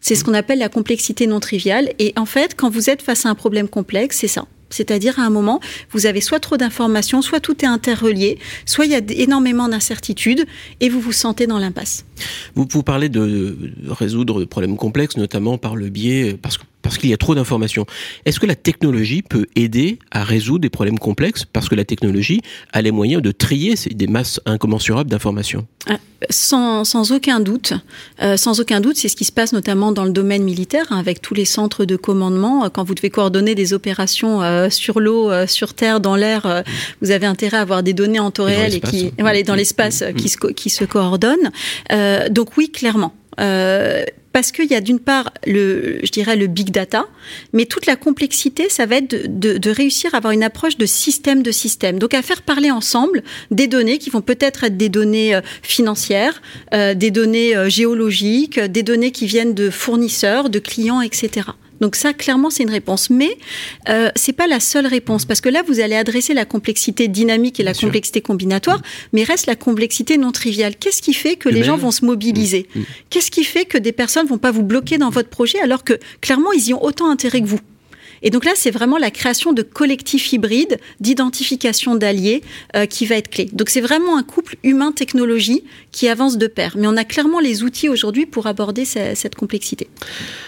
C'est 0.00 0.14
ce 0.14 0.24
qu'on 0.24 0.34
appelle 0.34 0.58
la 0.58 0.68
complexité 0.68 1.26
non 1.26 1.40
triviale. 1.40 1.92
Et 1.98 2.12
en 2.16 2.26
fait, 2.26 2.54
quand 2.56 2.70
vous 2.70 2.90
êtes 2.90 3.02
face 3.02 3.26
à 3.26 3.28
un 3.28 3.34
problème 3.34 3.68
complexe, 3.68 4.18
c'est 4.20 4.28
ça. 4.28 4.46
C'est-à-dire 4.70 5.18
à 5.18 5.22
un 5.22 5.30
moment, 5.30 5.60
vous 5.90 6.06
avez 6.06 6.20
soit 6.20 6.40
trop 6.40 6.56
d'informations, 6.56 7.22
soit 7.22 7.40
tout 7.40 7.64
est 7.64 7.68
interrelié, 7.68 8.38
soit 8.64 8.86
il 8.86 8.92
y 8.92 8.94
a 8.94 9.00
énormément 9.10 9.68
d'incertitudes 9.68 10.44
et 10.80 10.88
vous 10.88 11.00
vous 11.00 11.12
sentez 11.12 11.46
dans 11.46 11.58
l'impasse. 11.58 12.04
Vous, 12.54 12.66
vous 12.70 12.82
parlez 12.82 13.08
de 13.08 13.56
résoudre 13.88 14.40
des 14.40 14.46
problèmes 14.46 14.76
complexes, 14.76 15.16
notamment 15.16 15.58
par 15.58 15.76
le 15.76 15.88
biais, 15.88 16.38
parce 16.40 16.58
que 16.58 16.64
parce 16.86 16.98
qu'il 16.98 17.10
y 17.10 17.12
a 17.12 17.16
trop 17.16 17.34
d'informations. 17.34 17.84
Est-ce 18.26 18.38
que 18.38 18.46
la 18.46 18.54
technologie 18.54 19.22
peut 19.22 19.46
aider 19.56 19.98
à 20.12 20.22
résoudre 20.22 20.60
des 20.60 20.70
problèmes 20.70 21.00
complexes 21.00 21.44
parce 21.44 21.68
que 21.68 21.74
la 21.74 21.84
technologie 21.84 22.42
a 22.72 22.80
les 22.80 22.92
moyens 22.92 23.22
de 23.22 23.32
trier 23.32 23.74
des 23.90 24.06
masses 24.06 24.40
incommensurables 24.46 25.10
d'informations? 25.10 25.66
Ah, 25.90 25.96
sans, 26.30 26.84
sans, 26.84 27.10
aucun 27.10 27.40
doute. 27.40 27.72
Euh, 28.22 28.36
sans 28.36 28.60
aucun 28.60 28.80
doute, 28.80 28.96
c'est 28.96 29.08
ce 29.08 29.16
qui 29.16 29.24
se 29.24 29.32
passe 29.32 29.52
notamment 29.52 29.90
dans 29.90 30.04
le 30.04 30.12
domaine 30.12 30.44
militaire, 30.44 30.86
hein, 30.90 30.98
avec 30.98 31.20
tous 31.20 31.34
les 31.34 31.44
centres 31.44 31.84
de 31.84 31.96
commandement. 31.96 32.64
Euh, 32.64 32.68
quand 32.68 32.84
vous 32.84 32.94
devez 32.94 33.10
coordonner 33.10 33.56
des 33.56 33.72
opérations 33.72 34.42
euh, 34.42 34.70
sur 34.70 35.00
l'eau, 35.00 35.28
euh, 35.28 35.48
sur 35.48 35.74
terre, 35.74 35.98
dans 35.98 36.14
l'air, 36.14 36.46
euh, 36.46 36.62
vous 37.02 37.10
avez 37.10 37.26
intérêt 37.26 37.56
à 37.56 37.62
avoir 37.62 37.82
des 37.82 37.94
données 37.94 38.20
en 38.20 38.30
temps 38.30 38.44
réel 38.44 38.76
et, 38.76 38.80
qui, 38.80 39.12
voilà, 39.18 39.42
dans 39.42 39.56
l'espace 39.56 40.02
mmh. 40.02 40.14
qui, 40.14 40.28
se, 40.28 40.38
qui 40.52 40.70
se 40.70 40.84
coordonnent. 40.84 41.50
donc 42.30 42.56
oui, 42.56 42.70
clairement. 42.70 43.12
Euh, 43.38 44.04
parce 44.36 44.52
qu'il 44.52 44.66
y 44.66 44.74
a 44.74 44.82
d'une 44.82 45.00
part 45.00 45.32
le, 45.46 45.98
je 46.02 46.10
dirais 46.10 46.36
le 46.36 46.46
big 46.46 46.70
data, 46.70 47.06
mais 47.54 47.64
toute 47.64 47.86
la 47.86 47.96
complexité, 47.96 48.68
ça 48.68 48.84
va 48.84 48.96
être 48.96 49.10
de, 49.10 49.22
de, 49.26 49.56
de, 49.56 49.70
réussir 49.70 50.12
à 50.12 50.18
avoir 50.18 50.34
une 50.34 50.42
approche 50.42 50.76
de 50.76 50.84
système 50.84 51.42
de 51.42 51.50
système. 51.50 51.98
Donc 51.98 52.12
à 52.12 52.20
faire 52.20 52.42
parler 52.42 52.70
ensemble 52.70 53.22
des 53.50 53.66
données 53.66 53.96
qui 53.96 54.10
vont 54.10 54.20
peut-être 54.20 54.64
être 54.64 54.76
des 54.76 54.90
données 54.90 55.34
euh, 55.34 55.40
financières, 55.62 56.42
euh, 56.74 56.92
des 56.92 57.10
données 57.10 57.56
euh, 57.56 57.70
géologiques, 57.70 58.60
des 58.60 58.82
données 58.82 59.10
qui 59.10 59.24
viennent 59.24 59.54
de 59.54 59.70
fournisseurs, 59.70 60.50
de 60.50 60.58
clients, 60.58 61.00
etc. 61.00 61.46
Donc 61.80 61.96
ça, 61.96 62.12
clairement, 62.12 62.50
c'est 62.50 62.62
une 62.62 62.70
réponse. 62.70 63.10
Mais 63.10 63.36
euh, 63.88 64.10
c'est 64.16 64.32
pas 64.32 64.46
la 64.46 64.60
seule 64.60 64.86
réponse, 64.86 65.24
parce 65.24 65.40
que 65.40 65.48
là, 65.48 65.62
vous 65.66 65.80
allez 65.80 65.96
adresser 65.96 66.34
la 66.34 66.44
complexité 66.44 67.08
dynamique 67.08 67.60
et 67.60 67.62
la 67.62 67.72
Bien 67.72 67.80
complexité 67.82 68.20
sûr. 68.20 68.26
combinatoire, 68.26 68.80
mais 69.12 69.24
reste 69.24 69.46
la 69.46 69.56
complexité 69.56 70.16
non 70.16 70.32
triviale. 70.32 70.76
Qu'est-ce 70.76 71.02
qui 71.02 71.14
fait 71.14 71.36
que 71.36 71.48
De 71.48 71.54
les 71.54 71.60
même. 71.60 71.68
gens 71.68 71.76
vont 71.76 71.90
se 71.90 72.04
mobiliser 72.04 72.66
mmh. 72.74 72.80
Qu'est-ce 73.10 73.30
qui 73.30 73.44
fait 73.44 73.64
que 73.64 73.78
des 73.78 73.92
personnes 73.92 74.26
vont 74.26 74.38
pas 74.38 74.50
vous 74.50 74.62
bloquer 74.62 74.98
dans 74.98 75.10
votre 75.10 75.28
projet 75.28 75.60
alors 75.60 75.84
que 75.84 75.94
clairement, 76.20 76.52
ils 76.52 76.68
y 76.68 76.74
ont 76.74 76.82
autant 76.82 77.10
intérêt 77.10 77.40
que 77.40 77.46
vous 77.46 77.58
et 78.22 78.30
donc 78.30 78.44
là, 78.44 78.52
c'est 78.54 78.70
vraiment 78.70 78.98
la 78.98 79.10
création 79.10 79.52
de 79.52 79.62
collectifs 79.62 80.32
hybrides 80.32 80.78
d'identification 81.00 81.94
d'alliés 81.94 82.42
euh, 82.74 82.86
qui 82.86 83.06
va 83.06 83.16
être 83.16 83.28
clé. 83.28 83.48
Donc 83.52 83.68
c'est 83.70 83.80
vraiment 83.80 84.16
un 84.16 84.22
couple 84.22 84.56
humain-technologie 84.62 85.64
qui 85.92 86.08
avance 86.08 86.38
de 86.38 86.46
pair. 86.46 86.76
Mais 86.78 86.86
on 86.86 86.96
a 86.96 87.04
clairement 87.04 87.40
les 87.40 87.62
outils 87.62 87.88
aujourd'hui 87.88 88.26
pour 88.26 88.46
aborder 88.46 88.84
cette 88.84 89.34
complexité. 89.34 89.88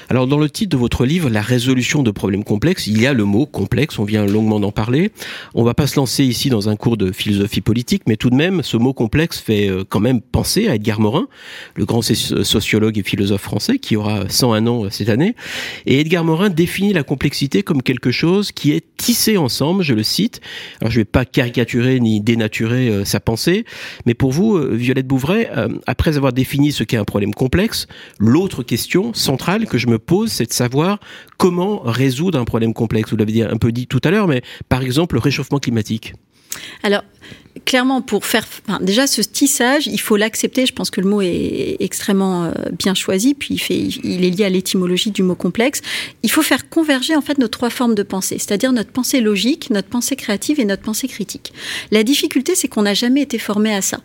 Alors 0.09 0.27
dans 0.27 0.39
le 0.39 0.49
titre 0.49 0.71
de 0.71 0.77
votre 0.77 1.05
livre, 1.05 1.29
La 1.29 1.43
résolution 1.43 2.03
de 2.03 2.11
problèmes 2.11 2.45
complexes, 2.45 2.87
il 2.87 3.01
y 3.01 3.07
a 3.07 3.13
le 3.13 3.25
mot 3.25 3.47
complexe, 3.47 3.99
on 3.99 4.05
vient 4.05 4.25
longuement 4.25 4.61
d'en 4.61 4.73
parler. 4.73 5.11
On 5.55 5.65
va 5.65 5.75
pas 5.75 5.87
se 5.87 5.97
lancer 5.97 6.25
ici 6.25 6.49
dans 6.49 6.69
un 6.69 6.77
cours 6.77 6.97
de 6.97 7.13
philosophie 7.13 7.61
politique, 7.61 8.03
mais 8.07 8.17
tout 8.17 8.31
de 8.31 8.35
même, 8.35 8.63
ce 8.63 8.77
mot 8.77 8.93
complexe 8.93 9.39
fait 9.39 9.69
euh, 9.69 9.85
quand 9.89 10.01
même 10.01 10.21
penser 10.21 10.69
à 10.69 10.77
Edgar 10.77 11.01
Morin, 11.01 11.29
le 11.75 11.85
grand 11.85 12.03
sociologue 12.03 12.99
et 12.99 13.03
philosophe 13.03 13.43
français 13.43 13.79
qui 13.79 13.97
aura 13.97 14.29
101 14.29 14.67
ans 14.67 14.85
euh, 14.85 14.91
cette 14.91 15.09
année. 15.09 15.35
Et 15.87 16.01
Edgar 16.01 16.25
Morin 16.25 16.49
définit 16.49 16.93
la 16.93 17.03
complexité 17.03 17.58
comme 17.63 17.83
quelque 17.83 18.11
chose 18.11 18.53
qui 18.53 18.73
est 18.73 18.85
tissé 18.97 19.37
ensemble, 19.37 19.83
je 19.83 19.95
le 19.95 20.03
cite. 20.03 20.41
Alors 20.81 20.91
je 20.91 21.01
vais 21.01 21.05
pas 21.05 21.25
caricaturer 21.25 22.01
ni 22.01 22.21
dénaturer 22.21 22.89
euh, 22.89 23.05
sa 23.05 23.21
pensée, 23.21 23.65
mais 24.07 24.15
pour 24.15 24.33
vous, 24.33 24.57
euh, 24.57 24.75
Violette 24.75 25.07
Bouvray, 25.07 25.49
euh, 25.57 25.69
après 25.87 26.17
avoir 26.17 26.33
défini 26.33 26.73
ce 26.73 26.85
qu'est 26.85 26.97
un 26.97 27.05
problème 27.05 27.35
complexe, 27.35 27.87
l'autre 28.19 28.63
question 28.63 29.15
centrale 29.15 29.67
que 29.67 29.79
je 29.79 29.87
me 29.87 29.99
pose, 29.99 30.31
c'est 30.31 30.47
de 30.47 30.53
savoir 30.53 30.99
comment 31.37 31.81
résoudre 31.85 32.39
un 32.39 32.45
problème 32.45 32.75
complexe. 32.75 33.11
Vous 33.11 33.17
l'avez 33.17 33.43
un 33.43 33.57
peu 33.57 33.73
dit 33.73 33.87
tout 33.87 34.01
à 34.05 34.11
l'heure, 34.11 34.29
mais 34.29 34.43
par 34.69 34.83
exemple 34.83 35.17
le 35.17 35.21
réchauffement 35.21 35.59
climatique. 35.59 36.15
Alors, 36.83 37.03
clairement, 37.65 38.01
pour 38.03 38.25
faire. 38.25 38.47
Déjà, 38.81 39.07
ce 39.07 39.21
tissage, 39.21 39.87
il 39.87 40.01
faut 40.01 40.17
l'accepter. 40.17 40.67
Je 40.67 40.73
pense 40.73 40.91
que 40.91 41.01
le 41.01 41.09
mot 41.09 41.21
est 41.21 41.77
extrêmement 41.81 42.45
euh, 42.45 42.53
bien 42.73 42.95
choisi, 42.95 43.35
puis 43.35 43.61
il, 43.71 44.05
il 44.05 44.25
est 44.25 44.31
lié 44.31 44.45
à 44.45 44.49
l'étymologie 44.49 45.11
du 45.11 45.23
mot 45.23 45.35
complexe. 45.35 45.83
Il 46.23 46.31
faut 46.31 46.43
faire 46.43 46.69
converger, 46.69 47.15
en 47.17 47.21
fait, 47.21 47.39
nos 47.39 47.49
trois 47.49 47.71
formes 47.71 47.95
de 47.95 48.03
pensée, 48.03 48.39
c'est-à-dire 48.39 48.73
notre 48.73 48.91
pensée 48.91 49.21
logique, 49.21 49.71
notre 49.71 49.89
pensée 49.89 50.17
créative 50.17 50.61
et 50.61 50.65
notre 50.65 50.83
pensée 50.83 51.09
critique. 51.09 51.53
La 51.91 52.03
difficulté, 52.03 52.55
c'est 52.55 52.69
qu'on 52.69 52.83
n'a 52.83 52.95
jamais 52.95 53.23
été 53.23 53.39
formé 53.39 53.75
à 53.75 53.83
ça. 53.83 54.01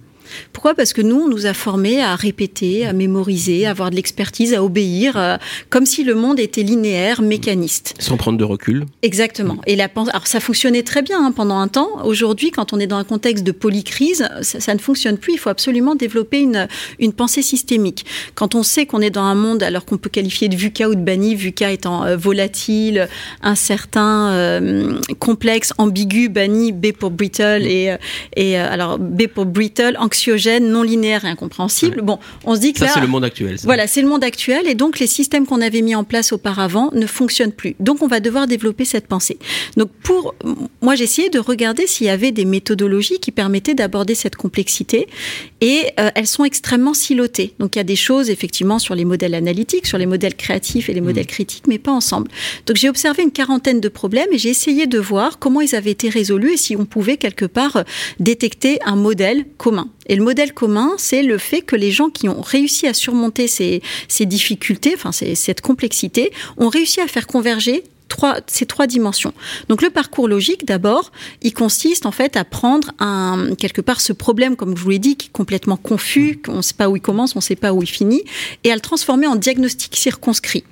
Pourquoi? 0.52 0.76
Parce 0.76 0.94
que 0.94 1.02
nous, 1.02 1.16
on 1.16 1.28
nous 1.28 1.46
a 1.46 1.54
formés 1.54 2.02
à 2.02 2.16
répéter, 2.16 2.86
à 2.86 2.94
mémoriser, 2.94 3.66
à 3.66 3.72
avoir 3.72 3.90
de 3.90 3.96
l'expertise, 3.96 4.54
à 4.54 4.64
obéir, 4.64 5.18
euh, 5.18 5.38
comme 5.70 5.86
si 5.86 6.04
le 6.04 6.16
monde 6.16 6.40
était 6.40 6.64
linéaire, 6.64 7.22
mécaniste. 7.22 7.96
Sans 8.00 8.18
prendre 8.18 8.38
de 8.38 8.44
recul. 8.44 8.86
Exactement. 9.02 9.58
Et 9.68 9.76
la 9.76 9.90
alors 9.96 10.28
ça 10.28 10.40
fonctionnait 10.40 10.84
très 10.84 11.02
bien 11.02 11.24
hein, 11.24 11.32
pendant 11.32 11.60
un 11.60 11.68
temps. 11.68 12.04
Aujourd'hui, 12.04 12.52
quand 12.52 12.74
on 12.74 12.80
est 12.80 12.88
dans 12.88 12.98
un 12.98 13.04
contexte 13.04 13.44
de 13.44 13.52
polycrise, 13.52 14.28
ça, 14.42 14.60
ça, 14.60 14.74
ne 14.74 14.80
fonctionne 14.80 15.18
plus. 15.18 15.34
Il 15.34 15.38
faut 15.38 15.50
absolument 15.50 15.96
développer 15.96 16.40
une, 16.40 16.68
une 17.00 17.14
pensée 17.14 17.42
systémique. 17.42 18.06
Quand 18.34 18.56
on 18.56 18.64
sait 18.64 18.86
qu'on 18.86 19.02
est 19.02 19.12
dans 19.12 19.24
un 19.24 19.36
monde, 19.36 19.62
alors 19.62 19.86
qu'on 19.86 19.98
peut 19.98 20.10
qualifier 20.10 20.50
de 20.50 20.56
VUCA 20.56 20.90
ou 20.90 20.96
de 20.96 21.02
BANI, 21.02 21.36
VUCA 21.36 21.72
étant 21.72 22.06
euh, 22.06 22.18
volatile, 22.18 23.08
incertain, 23.42 24.32
euh, 24.32 25.00
complexe, 25.20 25.74
ambigu, 25.78 26.30
BANI, 26.30 26.72
B 26.72 26.92
pour 26.92 27.12
brittle 27.12 27.64
et, 27.66 27.96
et 28.36 28.58
alors 28.58 28.98
B 28.98 29.28
pour 29.28 29.46
brittle, 29.46 29.96
anxieux 30.00 30.23
non 30.60 30.84
linéaire 30.84 31.26
et 31.26 31.30
incompréhensible. 31.30 32.02
Bon, 32.02 32.20
on 32.44 32.56
se 32.56 32.60
dit 32.60 32.74
que 32.74 32.80
ça, 32.80 32.88
c'est 32.88 33.02
le 33.02 33.08
monde 33.08 33.24
actuel. 33.24 33.58
Voilà, 33.64 33.88
c'est 33.88 34.02
le 34.02 34.08
monde 34.08 34.24
actuel 34.24 34.68
et 34.68 34.76
donc 34.76 35.00
les 35.00 35.08
systèmes 35.08 35.46
qu'on 35.46 35.62
avait 35.62 35.82
mis 35.82 35.96
en 35.96 36.04
place 36.04 36.32
auparavant 36.32 36.92
ne 36.94 37.06
fonctionnent 37.06 37.52
plus. 37.52 37.76
Donc 37.80 38.02
on 38.02 38.08
va 38.08 38.20
devoir 38.20 38.48
développer 38.48 38.86
cette 38.86 39.08
pensée. 39.08 39.38
Donc 39.78 39.90
pour 40.04 40.36
moi, 40.82 40.96
j'ai 40.96 41.04
essayé 41.04 41.30
de 41.30 41.40
regarder 41.40 41.88
s'il 41.88 42.08
y 42.08 42.10
avait 42.10 42.32
des 42.32 42.46
méthodologies 42.46 43.20
qui 43.20 43.32
permettaient 43.32 43.76
d'aborder 43.76 44.16
cette 44.16 44.36
complexité 44.36 45.08
et 45.62 45.88
euh, 46.00 46.10
elles 46.16 46.28
sont 46.28 46.44
extrêmement 46.44 46.94
silotées. 46.94 47.54
Donc 47.60 47.76
il 47.76 47.80
y 47.80 47.82
a 47.82 47.86
des 47.86 47.96
choses 47.96 48.30
effectivement 48.30 48.80
sur 48.80 48.96
les 48.96 49.06
modèles 49.06 49.36
analytiques, 49.36 49.86
sur 49.86 49.98
les 49.98 50.06
modèles 50.06 50.36
créatifs 50.36 50.90
et 50.90 50.94
les 50.94 51.02
modèles 51.02 51.24
mmh. 51.24 51.28
critiques, 51.28 51.64
mais 51.68 51.80
pas 51.80 51.92
ensemble. 51.92 52.30
Donc 52.66 52.78
j'ai 52.78 52.90
observé 52.90 53.24
une 53.24 53.32
quarantaine 53.32 53.80
de 53.80 53.90
problèmes 53.90 54.30
et 54.32 54.38
j'ai 54.38 54.50
essayé 54.50 54.88
de 54.88 55.00
voir 55.00 55.40
comment 55.40 55.62
ils 55.62 55.76
avaient 55.76 55.92
été 55.92 56.10
résolus 56.10 56.54
et 56.54 56.58
si 56.58 56.76
on 56.76 56.86
pouvait 56.86 57.18
quelque 57.18 57.46
part 57.46 57.78
euh, 57.78 57.84
détecter 58.20 58.80
un 58.86 58.96
modèle 58.96 59.46
commun. 59.58 59.90
Et 60.08 60.13
le 60.16 60.24
modèle 60.24 60.54
commun, 60.54 60.92
c'est 60.98 61.24
le 61.24 61.38
fait 61.38 61.62
que 61.62 61.76
les 61.76 61.92
gens 61.92 62.10
qui 62.10 62.30
ont 62.30 62.42
réussi 62.42 62.88
à 62.88 62.94
surmonter 62.94 63.48
ces, 63.48 63.82
difficultés, 64.26 64.94
enfin 64.96 65.12
cette 65.12 65.62
complexité, 65.62 66.32
ont 66.58 66.70
réussi 66.70 67.02
à 67.02 67.08
faire 67.08 67.28
converger 67.28 67.84
Trois, 68.10 68.42
ces 68.46 68.68
trois 68.68 68.86
dimensions. 68.86 69.34
Donc 69.70 69.82
le 69.82 69.90
parcours 69.90 70.28
logique, 70.28 70.66
d'abord, 70.66 71.12
il 71.42 71.52
consiste 71.52 72.06
en 72.06 72.12
fait 72.12 72.38
à 72.38 72.44
prendre 72.44 72.92
un, 73.00 73.56
quelque 73.58 73.82
part 73.82 74.02
ce 74.02 74.14
problème, 74.14 74.56
comme 74.56 74.78
je 74.78 74.84
vous 74.84 74.92
l'ai 74.92 75.00
dit, 75.00 75.16
qui 75.16 75.30
est 75.30 75.32
complètement 75.32 75.78
confus, 75.78 76.40
on 76.48 76.58
ne 76.58 76.62
sait 76.62 76.76
pas 76.76 76.90
où 76.90 76.96
il 76.96 77.02
commence, 77.02 77.36
on 77.36 77.40
ne 77.40 77.44
sait 77.44 77.56
pas 77.56 77.74
où 77.74 77.82
il 77.82 77.88
finit, 77.88 78.22
et 78.64 78.72
à 78.72 78.76
le 78.76 78.82
transformer 78.82 79.26
en 79.26 79.36
diagnostic 79.36 79.96
circonscrit. 79.96 80.64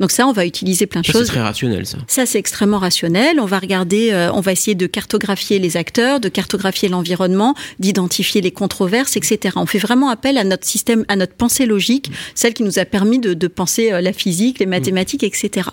Donc 0.00 0.10
ça, 0.10 0.26
on 0.26 0.32
va 0.32 0.46
utiliser 0.46 0.86
plein 0.86 1.00
de 1.00 1.06
choses. 1.06 1.26
C'est 1.26 1.32
très 1.32 1.40
rationnel, 1.40 1.86
ça. 1.86 1.98
Ça, 2.06 2.26
c'est 2.26 2.38
extrêmement 2.38 2.78
rationnel. 2.78 3.40
On 3.40 3.46
va 3.46 3.58
regarder, 3.58 4.12
euh, 4.12 4.32
on 4.32 4.40
va 4.40 4.52
essayer 4.52 4.74
de 4.74 4.86
cartographier 4.86 5.58
les 5.58 5.76
acteurs, 5.76 6.20
de 6.20 6.28
cartographier 6.28 6.88
l'environnement, 6.88 7.54
d'identifier 7.78 8.40
les 8.40 8.50
controverses, 8.50 9.16
etc. 9.16 9.54
On 9.56 9.66
fait 9.66 9.78
vraiment 9.78 10.10
appel 10.10 10.38
à 10.38 10.44
notre 10.44 10.66
système, 10.66 11.04
à 11.08 11.16
notre 11.16 11.34
pensée 11.34 11.66
logique, 11.66 12.10
celle 12.34 12.54
qui 12.54 12.62
nous 12.62 12.78
a 12.78 12.84
permis 12.84 13.18
de, 13.18 13.34
de 13.34 13.46
penser 13.46 13.92
euh, 13.92 14.00
la 14.00 14.12
physique, 14.12 14.58
les 14.58 14.66
mathématiques, 14.66 15.22
etc. 15.22 15.68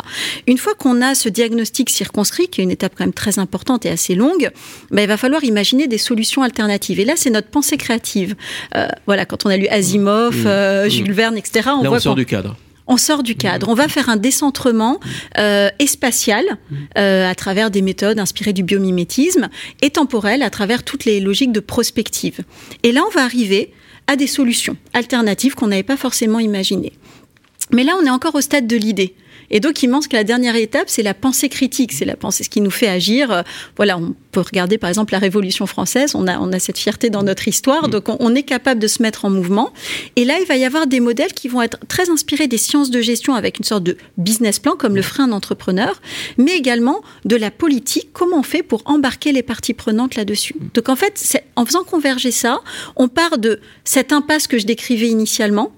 Une 0.47 0.57
fois 0.57 0.73
qu'on 0.75 1.01
a 1.01 1.15
ce 1.15 1.29
diagnostic 1.29 1.89
circonscrit, 1.89 2.47
qui 2.47 2.61
est 2.61 2.63
une 2.63 2.71
étape 2.71 2.93
quand 2.97 3.03
même 3.03 3.13
très 3.13 3.39
importante 3.39 3.85
et 3.85 3.89
assez 3.89 4.15
longue, 4.15 4.49
ben, 4.91 5.01
il 5.01 5.07
va 5.07 5.17
falloir 5.17 5.43
imaginer 5.43 5.87
des 5.87 5.97
solutions 5.97 6.43
alternatives. 6.43 6.99
Et 6.99 7.05
là, 7.05 7.13
c'est 7.15 7.29
notre 7.29 7.49
pensée 7.49 7.77
créative. 7.77 8.35
Euh, 8.75 8.87
voilà, 9.05 9.25
quand 9.25 9.45
on 9.45 9.49
a 9.49 9.57
lu 9.57 9.67
Asimov, 9.67 10.35
mmh. 10.35 10.47
euh, 10.47 10.89
Jules 10.89 11.11
mmh. 11.11 11.13
Verne, 11.13 11.37
etc. 11.37 11.69
On 11.73 11.83
là, 11.83 11.89
voit 11.89 11.97
on 11.97 12.01
sort 12.01 12.15
du 12.15 12.25
cadre 12.25 12.55
on 12.91 12.97
sort 12.97 13.23
du 13.23 13.35
cadre. 13.35 13.69
On 13.69 13.73
va 13.73 13.87
faire 13.87 14.09
un 14.09 14.17
décentrement 14.17 14.99
euh, 15.37 15.69
spatial 15.85 16.43
euh, 16.97 17.29
à 17.29 17.33
travers 17.35 17.71
des 17.71 17.81
méthodes 17.81 18.19
inspirées 18.19 18.51
du 18.51 18.63
biomimétisme 18.63 19.47
et 19.81 19.91
temporel 19.91 20.43
à 20.43 20.49
travers 20.49 20.83
toutes 20.83 21.05
les 21.05 21.21
logiques 21.21 21.53
de 21.53 21.61
prospective. 21.61 22.41
Et 22.83 22.91
là, 22.91 23.01
on 23.07 23.11
va 23.11 23.23
arriver 23.23 23.71
à 24.07 24.17
des 24.17 24.27
solutions 24.27 24.75
alternatives 24.93 25.55
qu'on 25.55 25.67
n'avait 25.67 25.83
pas 25.83 25.95
forcément 25.95 26.39
imaginées. 26.39 26.91
Mais 27.71 27.85
là, 27.85 27.93
on 28.01 28.05
est 28.05 28.09
encore 28.09 28.35
au 28.35 28.41
stade 28.41 28.67
de 28.67 28.75
l'idée. 28.75 29.15
Et 29.51 29.59
donc, 29.59 29.83
il 29.83 29.89
manque 29.89 30.07
que 30.07 30.15
la 30.15 30.23
dernière 30.23 30.55
étape, 30.55 30.85
c'est 30.89 31.03
la 31.03 31.13
pensée 31.13 31.49
critique. 31.49 31.91
C'est 31.91 32.05
la 32.05 32.15
pensée, 32.15 32.43
ce 32.43 32.49
qui 32.49 32.61
nous 32.61 32.71
fait 32.71 32.87
agir. 32.87 33.31
Euh, 33.31 33.41
voilà, 33.75 33.97
on 33.97 34.15
peut 34.31 34.39
regarder 34.39 34.77
par 34.77 34.89
exemple 34.89 35.13
la 35.13 35.19
Révolution 35.19 35.67
française. 35.67 36.15
On 36.15 36.27
a, 36.27 36.39
on 36.39 36.51
a 36.53 36.59
cette 36.59 36.77
fierté 36.77 37.09
dans 37.09 37.23
notre 37.23 37.47
histoire. 37.47 37.89
Donc, 37.89 38.05
on, 38.07 38.33
est 38.33 38.43
capable 38.43 38.79
de 38.79 38.87
se 38.87 39.01
mettre 39.01 39.25
en 39.25 39.29
mouvement. 39.29 39.73
Et 40.15 40.23
là, 40.23 40.39
il 40.39 40.47
va 40.47 40.55
y 40.55 40.63
avoir 40.63 40.87
des 40.87 41.01
modèles 41.01 41.33
qui 41.33 41.49
vont 41.49 41.61
être 41.61 41.77
très 41.87 42.09
inspirés 42.09 42.47
des 42.47 42.57
sciences 42.57 42.89
de 42.89 43.01
gestion 43.01 43.35
avec 43.35 43.59
une 43.59 43.65
sorte 43.65 43.83
de 43.83 43.97
business 44.17 44.57
plan, 44.57 44.75
comme 44.77 44.95
le 44.95 45.01
frein 45.01 45.27
d'entrepreneur, 45.27 46.01
mais 46.37 46.55
également 46.55 47.01
de 47.25 47.35
la 47.35 47.51
politique. 47.51 48.09
Comment 48.13 48.39
on 48.39 48.43
fait 48.43 48.63
pour 48.63 48.81
embarquer 48.85 49.33
les 49.33 49.43
parties 49.43 49.73
prenantes 49.73 50.15
là-dessus 50.15 50.55
Donc, 50.73 50.87
en 50.87 50.95
fait, 50.95 51.43
en 51.57 51.65
faisant 51.65 51.83
converger 51.83 52.31
ça, 52.31 52.61
on 52.95 53.09
part 53.09 53.37
de 53.37 53.59
cette 53.83 54.13
impasse 54.13 54.47
que 54.47 54.57
je 54.57 54.65
décrivais 54.65 55.07
initialement 55.07 55.73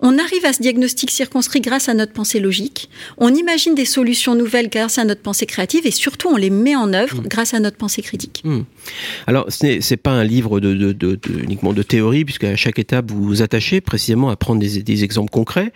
on 0.00 0.18
arrive 0.18 0.44
à 0.44 0.52
ce 0.52 0.62
diagnostic 0.62 1.10
circonscrit 1.10 1.60
grâce 1.60 1.88
à 1.88 1.94
notre 1.94 2.12
pensée 2.12 2.40
logique. 2.40 2.88
On 3.16 3.34
imagine 3.34 3.74
des 3.74 3.84
solutions 3.84 4.34
nouvelles 4.34 4.68
grâce 4.68 4.98
à 4.98 5.04
notre 5.04 5.22
pensée 5.22 5.46
créative 5.46 5.86
et 5.86 5.90
surtout 5.90 6.28
on 6.28 6.36
les 6.36 6.50
met 6.50 6.76
en 6.76 6.92
œuvre 6.92 7.22
mmh. 7.22 7.28
grâce 7.28 7.54
à 7.54 7.60
notre 7.60 7.76
pensée 7.76 8.02
critique. 8.02 8.42
Mmh. 8.44 8.60
Alors, 9.26 9.46
ce 9.50 9.66
n'est 9.66 9.96
pas 9.96 10.12
un 10.12 10.24
livre 10.24 10.60
de, 10.60 11.18
uniquement 11.42 11.72
de 11.72 11.82
théorie, 11.82 12.24
puisque 12.24 12.44
à 12.44 12.56
chaque 12.56 12.78
étape, 12.78 13.10
vous 13.10 13.22
vous 13.22 13.42
attachez 13.42 13.80
précisément 13.80 14.30
à 14.30 14.36
prendre 14.36 14.60
des, 14.60 15.04
exemples 15.04 15.30
concrets. 15.30 15.72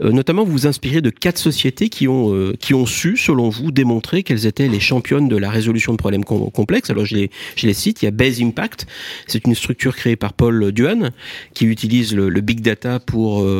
Euh, 0.00 0.12
notamment, 0.12 0.44
vous 0.44 0.52
vous 0.52 0.66
inspirez 0.66 1.00
de 1.00 1.10
quatre 1.10 1.38
sociétés 1.38 1.88
qui 1.88 2.08
ont, 2.08 2.34
euh, 2.34 2.54
qui 2.58 2.74
ont 2.74 2.86
su, 2.86 3.16
selon 3.16 3.48
vous, 3.48 3.70
démontrer 3.70 4.22
qu'elles 4.22 4.46
étaient 4.46 4.68
les 4.68 4.80
championnes 4.80 5.28
de 5.28 5.36
la 5.36 5.50
résolution 5.50 5.92
de 5.92 5.98
problèmes 5.98 6.24
complexes. 6.24 6.90
Alors, 6.90 7.04
je 7.04 7.14
les, 7.14 7.30
je 7.56 7.66
les 7.66 7.74
cite. 7.74 8.02
Il 8.02 8.06
y 8.06 8.08
a 8.08 8.12
Base 8.12 8.40
Impact. 8.40 8.86
C'est 9.26 9.46
une 9.46 9.54
structure 9.54 9.94
créée 9.96 10.16
par 10.16 10.32
Paul 10.32 10.72
Duan, 10.72 11.10
qui 11.54 11.66
utilise 11.66 12.14
le, 12.14 12.40
big 12.40 12.60
data 12.60 13.00
pour 13.00 13.42
euh, 13.42 13.55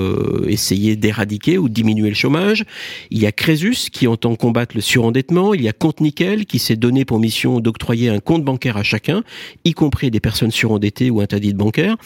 essayer 0.48 0.96
d'éradiquer 0.96 1.58
ou 1.58 1.68
diminuer 1.68 2.08
le 2.08 2.14
chômage. 2.14 2.64
Il 3.10 3.18
y 3.18 3.26
a 3.26 3.32
Crésus, 3.32 3.90
qui 3.92 4.06
entend 4.06 4.34
combattre 4.36 4.74
le 4.74 4.80
surendettement. 4.82 5.54
Il 5.54 5.62
y 5.62 5.68
a 5.68 5.72
Compte 5.72 6.00
Nickel, 6.00 6.46
qui 6.46 6.58
s'est 6.58 6.76
donné 6.76 7.04
pour 7.04 7.18
mission 7.18 7.60
d'octroyer 7.60 8.08
un 8.08 8.20
compte 8.20 8.44
bancaire 8.44 8.76
à 8.76 8.82
chacun, 8.82 9.22
y 9.64 9.72
compris 9.72 10.10
des 10.10 10.20
personnes 10.20 10.50
surendettées 10.50 11.10
ou 11.10 11.20
interdites 11.20 11.56
bancaires. 11.56 11.96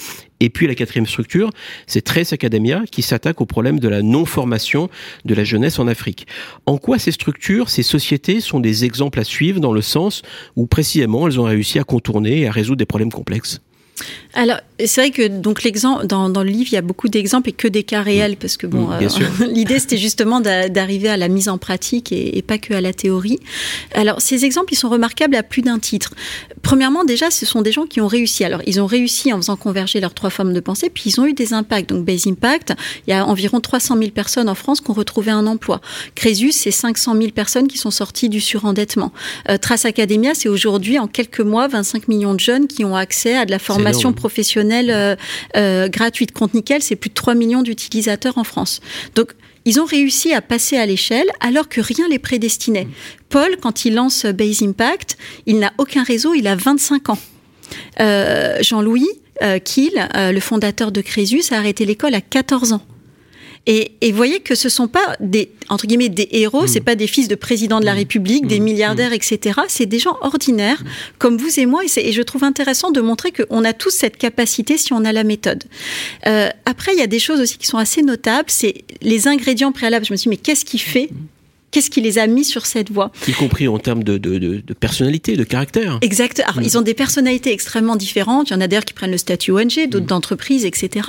Et 0.40 0.48
puis 0.48 0.66
la 0.66 0.74
quatrième 0.74 1.06
structure, 1.06 1.50
c'est 1.86 2.00
Trace 2.00 2.32
Academia 2.32 2.82
qui 2.90 3.02
s'attaque 3.02 3.40
au 3.40 3.46
problème 3.46 3.78
de 3.78 3.88
la 3.88 4.02
non-formation 4.02 4.88
de 5.26 5.34
la 5.34 5.44
jeunesse 5.44 5.78
en 5.78 5.86
Afrique. 5.86 6.26
En 6.66 6.78
quoi 6.78 6.98
ces 6.98 7.12
structures, 7.12 7.68
ces 7.68 7.82
sociétés 7.82 8.40
sont 8.40 8.58
des 8.58 8.84
exemples 8.84 9.20
à 9.20 9.24
suivre 9.24 9.60
dans 9.60 9.72
le 9.72 9.82
sens 9.82 10.22
où 10.56 10.66
précisément 10.66 11.26
elles 11.26 11.38
ont 11.38 11.44
réussi 11.44 11.78
à 11.78 11.84
contourner 11.84 12.40
et 12.40 12.48
à 12.48 12.52
résoudre 12.52 12.78
des 12.78 12.86
problèmes 12.86 13.12
complexes? 13.12 13.60
Alors, 14.32 14.58
c'est 14.86 15.00
vrai 15.00 15.10
que 15.10 15.28
donc 15.28 15.62
l'exemple 15.62 16.06
dans, 16.06 16.28
dans, 16.28 16.42
le 16.42 16.50
livre, 16.50 16.68
il 16.70 16.74
y 16.74 16.78
a 16.78 16.82
beaucoup 16.82 17.08
d'exemples 17.08 17.50
et 17.50 17.52
que 17.52 17.68
des 17.68 17.82
cas 17.82 18.02
réels 18.02 18.36
parce 18.36 18.56
que 18.56 18.66
bon, 18.66 18.90
euh, 18.90 19.08
l'idée 19.46 19.78
c'était 19.78 19.96
justement 19.96 20.40
d'arriver 20.40 21.08
à 21.08 21.16
la 21.16 21.28
mise 21.28 21.48
en 21.48 21.58
pratique 21.58 22.12
et, 22.12 22.42
pas 22.42 22.58
que 22.58 22.74
à 22.74 22.80
la 22.80 22.92
théorie. 22.92 23.38
Alors, 23.94 24.20
ces 24.20 24.44
exemples, 24.44 24.72
ils 24.72 24.76
sont 24.76 24.88
remarquables 24.88 25.36
à 25.36 25.42
plus 25.42 25.62
d'un 25.62 25.78
titre. 25.78 26.14
Premièrement, 26.62 27.04
déjà, 27.04 27.30
ce 27.30 27.46
sont 27.46 27.62
des 27.62 27.72
gens 27.72 27.86
qui 27.86 28.00
ont 28.00 28.06
réussi. 28.06 28.44
Alors, 28.44 28.60
ils 28.66 28.80
ont 28.80 28.86
réussi 28.86 29.32
en 29.32 29.36
faisant 29.36 29.56
converger 29.56 30.00
leurs 30.00 30.14
trois 30.14 30.30
formes 30.30 30.52
de 30.52 30.60
pensée, 30.60 30.90
puis 30.90 31.04
ils 31.06 31.20
ont 31.20 31.26
eu 31.26 31.32
des 31.32 31.52
impacts. 31.52 31.90
Donc, 31.90 32.04
Base 32.04 32.26
Impact, 32.26 32.74
il 33.06 33.10
y 33.10 33.12
a 33.12 33.26
environ 33.26 33.60
300 33.60 33.98
000 33.98 34.10
personnes 34.10 34.48
en 34.48 34.54
France 34.54 34.80
qui 34.80 34.90
ont 34.90 34.94
retrouvé 34.94 35.30
un 35.30 35.46
emploi. 35.46 35.80
Crésus, 36.14 36.52
c'est 36.52 36.70
500 36.70 37.14
000 37.16 37.30
personnes 37.30 37.68
qui 37.68 37.78
sont 37.78 37.90
sorties 37.90 38.28
du 38.28 38.40
surendettement. 38.40 39.12
Euh, 39.48 39.58
Trace 39.58 39.84
Academia, 39.84 40.34
c'est 40.34 40.48
aujourd'hui 40.48 40.98
en 40.98 41.06
quelques 41.06 41.40
mois 41.40 41.68
25 41.68 42.08
millions 42.08 42.34
de 42.34 42.40
jeunes 42.40 42.66
qui 42.66 42.84
ont 42.84 42.96
accès 42.96 43.36
à 43.36 43.44
de 43.44 43.50
la 43.50 43.58
formation 43.58 44.12
professionnelle 44.12 44.69
euh, 44.72 45.16
euh, 45.56 45.88
gratuite. 45.88 46.32
Compte 46.32 46.54
Nickel, 46.54 46.82
c'est 46.82 46.96
plus 46.96 47.10
de 47.10 47.14
3 47.14 47.34
millions 47.34 47.62
d'utilisateurs 47.62 48.38
en 48.38 48.44
France. 48.44 48.80
Donc, 49.14 49.32
ils 49.64 49.78
ont 49.80 49.84
réussi 49.84 50.32
à 50.32 50.40
passer 50.40 50.76
à 50.76 50.86
l'échelle 50.86 51.26
alors 51.40 51.68
que 51.68 51.80
rien 51.80 52.08
les 52.08 52.18
prédestinait. 52.18 52.88
Paul, 53.28 53.56
quand 53.60 53.84
il 53.84 53.94
lance 53.94 54.24
Base 54.24 54.62
Impact, 54.62 55.18
il 55.46 55.58
n'a 55.58 55.72
aucun 55.78 56.02
réseau, 56.02 56.34
il 56.34 56.46
a 56.46 56.56
25 56.56 57.10
ans. 57.10 57.18
Euh, 58.00 58.56
Jean-Louis 58.62 59.08
Kiel, 59.64 60.08
le 60.14 60.40
fondateur 60.40 60.92
de 60.92 61.00
Crésus, 61.00 61.42
a 61.50 61.56
arrêté 61.56 61.86
l'école 61.86 62.14
à 62.14 62.20
14 62.20 62.74
ans. 62.74 62.82
Et, 63.66 63.92
et 64.00 64.10
voyez 64.12 64.40
que 64.40 64.54
ce 64.54 64.68
sont 64.68 64.88
pas 64.88 65.16
des 65.20 65.52
entre 65.68 65.86
guillemets 65.86 66.08
des 66.08 66.28
héros, 66.32 66.66
c'est 66.66 66.80
pas 66.80 66.96
des 66.96 67.06
fils 67.06 67.28
de 67.28 67.36
président 67.36 67.78
de 67.78 67.84
la 67.84 67.94
République, 67.94 68.46
des 68.46 68.58
milliardaires, 68.58 69.12
etc. 69.12 69.60
C'est 69.68 69.86
des 69.86 70.00
gens 70.00 70.16
ordinaires 70.20 70.82
comme 71.18 71.36
vous 71.36 71.60
et 71.60 71.66
moi. 71.66 71.82
Et, 71.84 72.08
et 72.08 72.12
je 72.12 72.22
trouve 72.22 72.42
intéressant 72.42 72.90
de 72.90 73.00
montrer 73.00 73.30
qu'on 73.30 73.64
a 73.64 73.72
tous 73.72 73.90
cette 73.90 74.16
capacité 74.16 74.76
si 74.76 74.92
on 74.92 75.04
a 75.04 75.12
la 75.12 75.22
méthode. 75.22 75.64
Euh, 76.26 76.48
après, 76.64 76.92
il 76.92 76.98
y 76.98 77.02
a 77.02 77.06
des 77.06 77.20
choses 77.20 77.40
aussi 77.40 77.56
qui 77.56 77.66
sont 77.66 77.78
assez 77.78 78.02
notables. 78.02 78.48
C'est 78.50 78.82
les 79.00 79.28
ingrédients 79.28 79.70
préalables. 79.70 80.04
Je 80.04 80.12
me 80.12 80.16
suis 80.16 80.28
dit, 80.28 80.36
mais 80.36 80.42
qu'est-ce 80.42 80.64
qui 80.64 80.78
fait? 80.78 81.08
Qu'est-ce 81.70 81.90
qui 81.90 82.00
les 82.00 82.18
a 82.18 82.26
mis 82.26 82.44
sur 82.44 82.66
cette 82.66 82.90
voie 82.90 83.12
Y 83.28 83.32
compris 83.32 83.68
en 83.68 83.78
termes 83.78 84.02
de, 84.02 84.18
de, 84.18 84.38
de, 84.38 84.62
de 84.66 84.74
personnalité, 84.74 85.36
de 85.36 85.44
caractère. 85.44 85.98
Exact. 86.02 86.40
Alors, 86.40 86.62
ils 86.62 86.76
ont 86.76 86.82
des 86.82 86.94
personnalités 86.94 87.52
extrêmement 87.52 87.96
différentes. 87.96 88.50
Il 88.50 88.54
y 88.54 88.56
en 88.56 88.60
a 88.60 88.66
d'ailleurs 88.66 88.84
qui 88.84 88.94
prennent 88.94 89.12
le 89.12 89.18
statut 89.18 89.52
ONG, 89.52 89.88
d'autres 89.88 90.06
d'entreprises, 90.06 90.64
etc. 90.64 91.08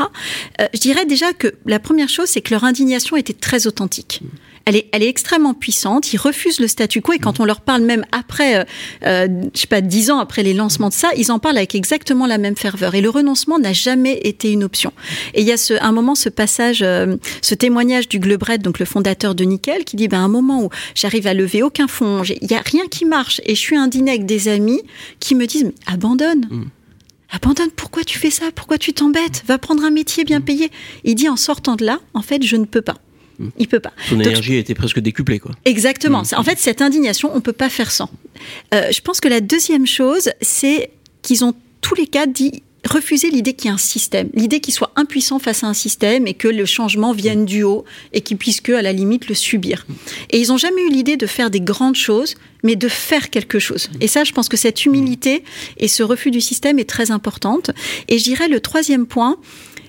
Euh, 0.59 0.67
je 0.73 0.79
dirais 0.79 1.05
déjà 1.05 1.33
que 1.33 1.53
la 1.65 1.79
première 1.79 2.09
chose, 2.09 2.27
c'est 2.27 2.41
que 2.41 2.53
leur 2.53 2.63
indignation 2.63 3.17
était 3.17 3.33
très 3.33 3.67
authentique. 3.67 4.21
Elle 4.65 4.75
est, 4.75 4.87
elle 4.91 5.01
est 5.03 5.07
extrêmement 5.07 5.53
puissante. 5.53 6.13
Ils 6.13 6.17
refusent 6.17 6.59
le 6.59 6.67
statu 6.67 7.01
quo 7.01 7.13
et 7.13 7.19
quand 7.19 7.39
on 7.39 7.45
leur 7.45 7.61
parle 7.61 7.81
même 7.81 8.05
après, 8.11 8.57
euh, 8.59 8.63
euh, 9.05 9.27
je 9.55 9.59
sais 9.61 9.67
pas, 9.67 9.81
dix 9.81 10.11
ans 10.11 10.19
après 10.19 10.43
les 10.43 10.53
lancements 10.53 10.89
de 10.89 10.93
ça, 10.93 11.09
ils 11.17 11.31
en 11.31 11.39
parlent 11.39 11.57
avec 11.57 11.73
exactement 11.75 12.27
la 12.27 12.37
même 12.37 12.55
ferveur. 12.55 12.93
Et 12.95 13.01
le 13.01 13.09
renoncement 13.09 13.57
n'a 13.59 13.73
jamais 13.73 14.19
été 14.23 14.51
une 14.51 14.63
option. 14.63 14.93
Et 15.33 15.41
il 15.41 15.47
y 15.47 15.51
a 15.51 15.57
ce, 15.57 15.73
un 15.81 15.91
moment 15.91 16.13
ce 16.15 16.29
passage, 16.29 16.81
euh, 16.83 17.17
ce 17.41 17.55
témoignage 17.55 18.07
du 18.07 18.19
Glebret, 18.19 18.59
donc 18.59 18.77
le 18.79 18.85
fondateur 18.85 19.33
de 19.35 19.43
Nickel, 19.43 19.83
qui 19.83 19.95
dit 19.95 20.07
ben, 20.07 20.19
un 20.19 20.27
moment 20.27 20.63
où 20.63 20.69
j'arrive 20.95 21.25
à 21.27 21.33
lever 21.33 21.63
aucun 21.63 21.87
fonds, 21.87 22.23
j'ai- 22.23 22.37
il 22.41 22.51
y 22.51 22.55
a 22.55 22.61
rien 22.61 22.85
qui 22.89 23.05
marche 23.05 23.41
et 23.45 23.55
je 23.55 23.59
suis 23.59 23.75
indigné 23.77 24.11
avec 24.11 24.25
des 24.25 24.47
amis 24.47 24.81
qui 25.19 25.33
me 25.35 25.47
disent 25.47 25.63
Mais 25.65 25.73
abandonne. 25.87 26.45
Abandonne, 27.31 27.71
pourquoi 27.75 28.03
tu 28.03 28.19
fais 28.19 28.29
ça? 28.29 28.45
Pourquoi 28.53 28.77
tu 28.77 28.93
t'embêtes? 28.93 29.43
Va 29.47 29.57
prendre 29.57 29.83
un 29.85 29.89
métier 29.89 30.25
bien 30.25 30.41
payé. 30.41 30.69
Il 31.05 31.15
dit 31.15 31.29
en 31.29 31.37
sortant 31.37 31.75
de 31.77 31.85
là, 31.85 31.99
en 32.13 32.21
fait, 32.21 32.43
je 32.43 32.57
ne 32.57 32.65
peux 32.65 32.81
pas. 32.81 32.97
Il 33.57 33.67
peut 33.67 33.79
pas. 33.79 33.93
Son 34.09 34.15
Donc, 34.17 34.25
énergie 34.27 34.55
a 34.55 34.59
été 34.59 34.73
presque 34.73 34.99
décuplée, 34.99 35.39
quoi. 35.39 35.51
Exactement. 35.65 36.23
C'est- 36.23 36.35
En 36.35 36.43
fait, 36.43 36.59
cette 36.59 36.81
indignation, 36.81 37.31
on 37.33 37.41
peut 37.41 37.53
pas 37.53 37.69
faire 37.69 37.91
sans. 37.91 38.09
Euh, 38.73 38.91
je 38.91 39.01
pense 39.01 39.19
que 39.21 39.27
la 39.27 39.41
deuxième 39.41 39.87
chose, 39.87 40.29
c'est 40.41 40.91
qu'ils 41.21 41.43
ont 41.45 41.53
tous 41.81 41.95
les 41.95 42.07
quatre 42.07 42.31
dit 42.31 42.63
refuser 42.89 43.29
l'idée 43.29 43.53
qu'il 43.53 43.65
y 43.65 43.71
ait 43.71 43.75
un 43.75 43.77
système, 43.77 44.29
l'idée 44.33 44.59
qu'ils 44.59 44.73
soient 44.73 44.91
impuissants 44.95 45.37
face 45.37 45.63
à 45.63 45.67
un 45.67 45.73
système 45.75 46.25
et 46.25 46.33
que 46.33 46.47
le 46.47 46.65
changement 46.65 47.11
vienne 47.13 47.45
du 47.45 47.61
haut 47.61 47.85
et 48.11 48.21
qu'ils 48.21 48.37
puissent 48.37 48.59
que, 48.61 48.71
à 48.71 48.81
la 48.81 48.91
limite, 48.91 49.27
le 49.27 49.35
subir. 49.35 49.85
Et 50.31 50.39
ils 50.41 50.47
n'ont 50.47 50.57
jamais 50.57 50.81
eu 50.87 50.89
l'idée 50.89 51.15
de 51.15 51.27
faire 51.27 51.51
des 51.51 51.61
grandes 51.61 51.95
choses, 51.95 52.33
mais 52.63 52.75
de 52.75 52.87
faire 52.87 53.29
quelque 53.29 53.59
chose. 53.59 53.87
Et 53.99 54.07
ça, 54.07 54.23
je 54.23 54.31
pense 54.31 54.49
que 54.49 54.57
cette 54.57 54.83
humilité 54.83 55.43
et 55.77 55.87
ce 55.87 56.01
refus 56.01 56.31
du 56.31 56.41
système 56.41 56.79
est 56.79 56.89
très 56.89 57.11
importante. 57.11 57.69
Et 58.07 58.17
je 58.17 58.23
dirais 58.23 58.47
le 58.47 58.59
troisième 58.59 59.05
point, 59.05 59.37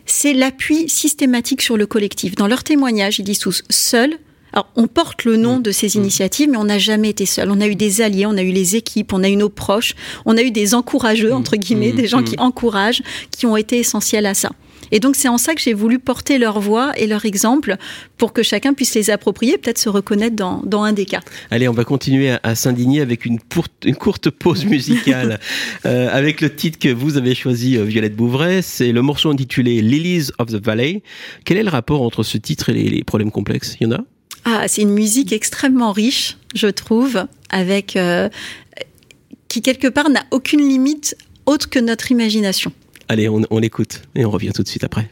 c'est 0.06 0.32
l'appui 0.32 0.88
systématique 0.88 1.62
sur 1.62 1.76
le 1.76 1.86
collectif. 1.86 2.34
Dans 2.34 2.46
leur 2.46 2.64
témoignage, 2.64 3.18
ils 3.18 3.24
disent 3.24 3.38
tous 3.38 3.62
seuls. 3.70 4.18
Alors, 4.52 4.68
on 4.76 4.86
porte 4.86 5.24
le 5.24 5.36
nom 5.36 5.60
de 5.60 5.70
ces 5.70 5.96
initiatives, 5.96 6.50
mais 6.50 6.58
on 6.58 6.64
n'a 6.64 6.78
jamais 6.78 7.08
été 7.08 7.24
seul. 7.24 7.50
On 7.50 7.60
a 7.60 7.66
eu 7.66 7.74
des 7.74 8.02
alliés, 8.02 8.26
on 8.26 8.36
a 8.36 8.42
eu 8.42 8.50
les 8.50 8.76
équipes, 8.76 9.12
on 9.14 9.22
a 9.22 9.28
eu 9.28 9.36
nos 9.36 9.48
proches, 9.48 9.94
on 10.26 10.36
a 10.36 10.42
eu 10.42 10.50
des 10.50 10.74
encourageux, 10.74 11.32
entre 11.32 11.56
guillemets, 11.56 11.92
des 11.92 12.06
gens 12.06 12.22
qui 12.22 12.38
encouragent, 12.38 13.02
qui 13.30 13.46
ont 13.46 13.56
été 13.56 13.78
essentiels 13.78 14.26
à 14.26 14.34
ça. 14.34 14.50
Et 14.92 15.00
donc, 15.00 15.16
c'est 15.16 15.26
en 15.28 15.38
ça 15.38 15.54
que 15.54 15.60
j'ai 15.60 15.72
voulu 15.74 15.98
porter 15.98 16.38
leur 16.38 16.60
voix 16.60 16.92
et 16.96 17.06
leur 17.08 17.24
exemple 17.24 17.76
pour 18.18 18.32
que 18.32 18.42
chacun 18.44 18.74
puisse 18.74 18.94
les 18.94 19.10
approprier, 19.10 19.58
peut-être 19.58 19.78
se 19.78 19.88
reconnaître 19.88 20.36
dans, 20.36 20.60
dans 20.64 20.82
un 20.84 20.92
des 20.92 21.06
cas. 21.06 21.20
Allez, 21.50 21.66
on 21.66 21.72
va 21.72 21.84
continuer 21.84 22.30
à, 22.30 22.40
à 22.44 22.54
s'indigner 22.54 23.00
avec 23.00 23.24
une, 23.24 23.40
pour- 23.40 23.66
une 23.84 23.96
courte 23.96 24.30
pause 24.30 24.64
musicale 24.66 25.40
euh, 25.86 26.08
avec 26.12 26.40
le 26.40 26.54
titre 26.54 26.78
que 26.78 26.90
vous 26.92 27.16
avez 27.16 27.34
choisi, 27.34 27.76
euh, 27.76 27.84
Violette 27.84 28.14
Bouvray. 28.14 28.62
C'est 28.62 28.92
le 28.92 29.02
morceau 29.02 29.30
intitulé 29.30 29.80
Lilies 29.82 30.28
of 30.38 30.48
the 30.48 30.62
Valley. 30.64 31.02
Quel 31.44 31.56
est 31.56 31.62
le 31.64 31.70
rapport 31.70 32.02
entre 32.02 32.22
ce 32.22 32.36
titre 32.38 32.68
et 32.68 32.74
les, 32.74 32.88
les 32.90 33.02
problèmes 33.02 33.30
complexes? 33.32 33.76
Il 33.80 33.86
y 33.88 33.90
en 33.90 33.96
a? 33.96 34.00
Ah, 34.44 34.68
c'est 34.68 34.82
une 34.82 34.90
musique 34.92 35.32
extrêmement 35.32 35.92
riche, 35.92 36.36
je 36.54 36.66
trouve, 36.66 37.26
avec 37.48 37.96
euh, 37.96 38.28
qui 39.48 39.62
quelque 39.62 39.86
part 39.88 40.10
n'a 40.10 40.24
aucune 40.32 40.60
limite 40.68 41.16
autre 41.46 41.70
que 41.70 41.78
notre 41.78 42.10
imagination. 42.12 42.72
Allez, 43.08 43.28
on, 43.28 43.58
l'écoute 43.58 44.02
et 44.14 44.24
on 44.24 44.30
revient 44.30 44.52
tout 44.54 44.62
de 44.62 44.68
suite 44.68 44.84
après. 44.84 45.10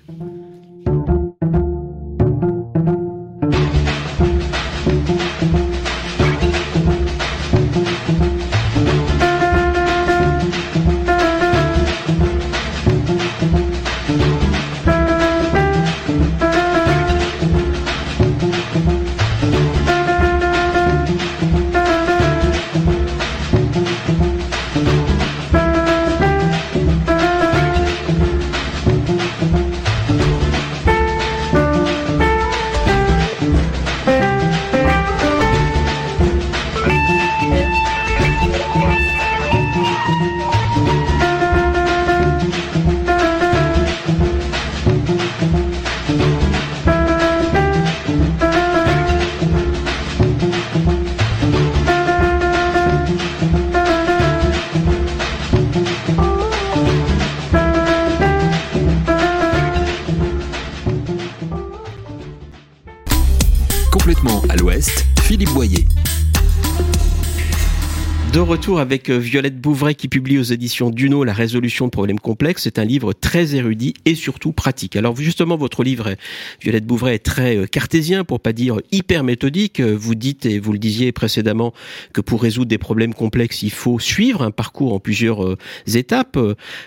De 68.41 68.45
retour 68.47 68.81
avec 68.81 69.11
euh, 69.11 69.19
Violette 69.19 69.61
Bouvray 69.61 69.95
qui 69.95 70.09
publie 70.09 70.39
aux 70.39 70.43
éditions 70.43 70.89
Duno 70.89 71.25
La 71.25 71.35
résolution 71.35 71.85
de 71.85 71.91
problèmes 71.91 72.19
complexes. 72.19 72.63
C'est 72.63 72.79
un 72.79 72.87
livre 72.87 73.13
très 73.13 73.55
érudit 73.55 73.93
et 74.07 74.15
surtout 74.15 74.53
pratique. 74.53 74.97
Alors 74.97 75.15
justement, 75.15 75.59
votre 75.59 75.85
livre, 75.85 76.15
Violette 76.63 76.87
Bouvray, 76.87 77.17
est 77.17 77.19
très 77.19 77.59
euh, 77.59 77.67
cartésien, 77.67 78.25
pour 78.25 78.41
pas 78.41 78.55
dire 78.55 78.81
hyper 78.93 79.25
méthodique. 79.25 79.81
Euh, 79.81 79.95
Vous 79.95 80.15
dites, 80.15 80.47
et 80.47 80.59
vous 80.59 80.73
le 80.73 80.79
disiez 80.79 81.13
précédemment, 81.13 81.75
que 82.15 82.23
pour 82.23 82.41
résoudre 82.41 82.69
des 82.69 82.79
problèmes 82.79 83.13
complexes, 83.13 83.63
il 83.63 83.71
faut 83.71 83.99
suivre 83.99 84.41
un 84.41 84.51
parcours 84.51 84.95
en 84.95 85.01
plusieurs 85.01 85.59
étapes, 85.87 86.39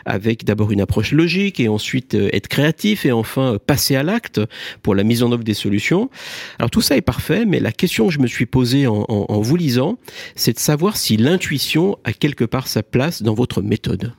avec 0.06 0.46
d'abord 0.46 0.72
une 0.72 0.82
approche 0.82 1.12
logique 1.12 1.60
et 1.60 1.68
ensuite 1.68 2.16
être 2.16 2.48
créatif 2.48 3.06
et 3.06 3.12
enfin 3.12 3.60
passer 3.64 3.96
à 3.96 4.02
l'acte 4.02 4.42
pour 4.82 4.96
la 4.96 5.04
mise 5.04 5.22
en 5.22 5.32
œuvre 5.32 5.44
des 5.44 5.54
solutions. 5.54 6.10
Alors 6.58 6.72
tout 6.72 6.82
ça 6.82 6.98
est 6.98 7.02
parfait, 7.02 7.46
mais 7.46 7.60
la 7.60 7.72
question 7.72 8.08
que 8.08 8.14
je 8.14 8.20
me 8.20 8.28
suis 8.28 8.48
posée 8.48 8.88
en 8.88 9.42
vous 9.42 9.56
lisant, 9.56 10.00
c'est 10.36 10.54
de 10.54 10.60
savoir 10.60 10.98
si 10.98 11.16
l'intuition 11.16 11.43
a 12.04 12.14
quelque 12.14 12.46
part 12.46 12.68
sa 12.68 12.84
place 12.84 13.22
dans 13.22 13.34
votre 13.34 13.62
méthode. 13.62 14.14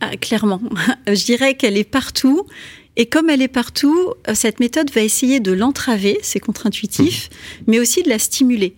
Ah, 0.00 0.16
clairement. 0.16 0.60
Je 1.06 1.24
dirais 1.24 1.54
qu'elle 1.54 1.76
est 1.76 1.88
partout. 1.88 2.46
Et 2.96 3.06
comme 3.06 3.28
elle 3.28 3.42
est 3.42 3.48
partout, 3.48 4.12
euh, 4.28 4.34
cette 4.34 4.60
méthode 4.60 4.90
va 4.92 5.00
essayer 5.00 5.40
de 5.40 5.50
l'entraver, 5.52 6.18
c'est 6.22 6.38
contre-intuitif, 6.38 7.28
mais 7.66 7.80
aussi 7.80 8.02
de 8.02 8.08
la 8.08 8.20
stimuler. 8.20 8.76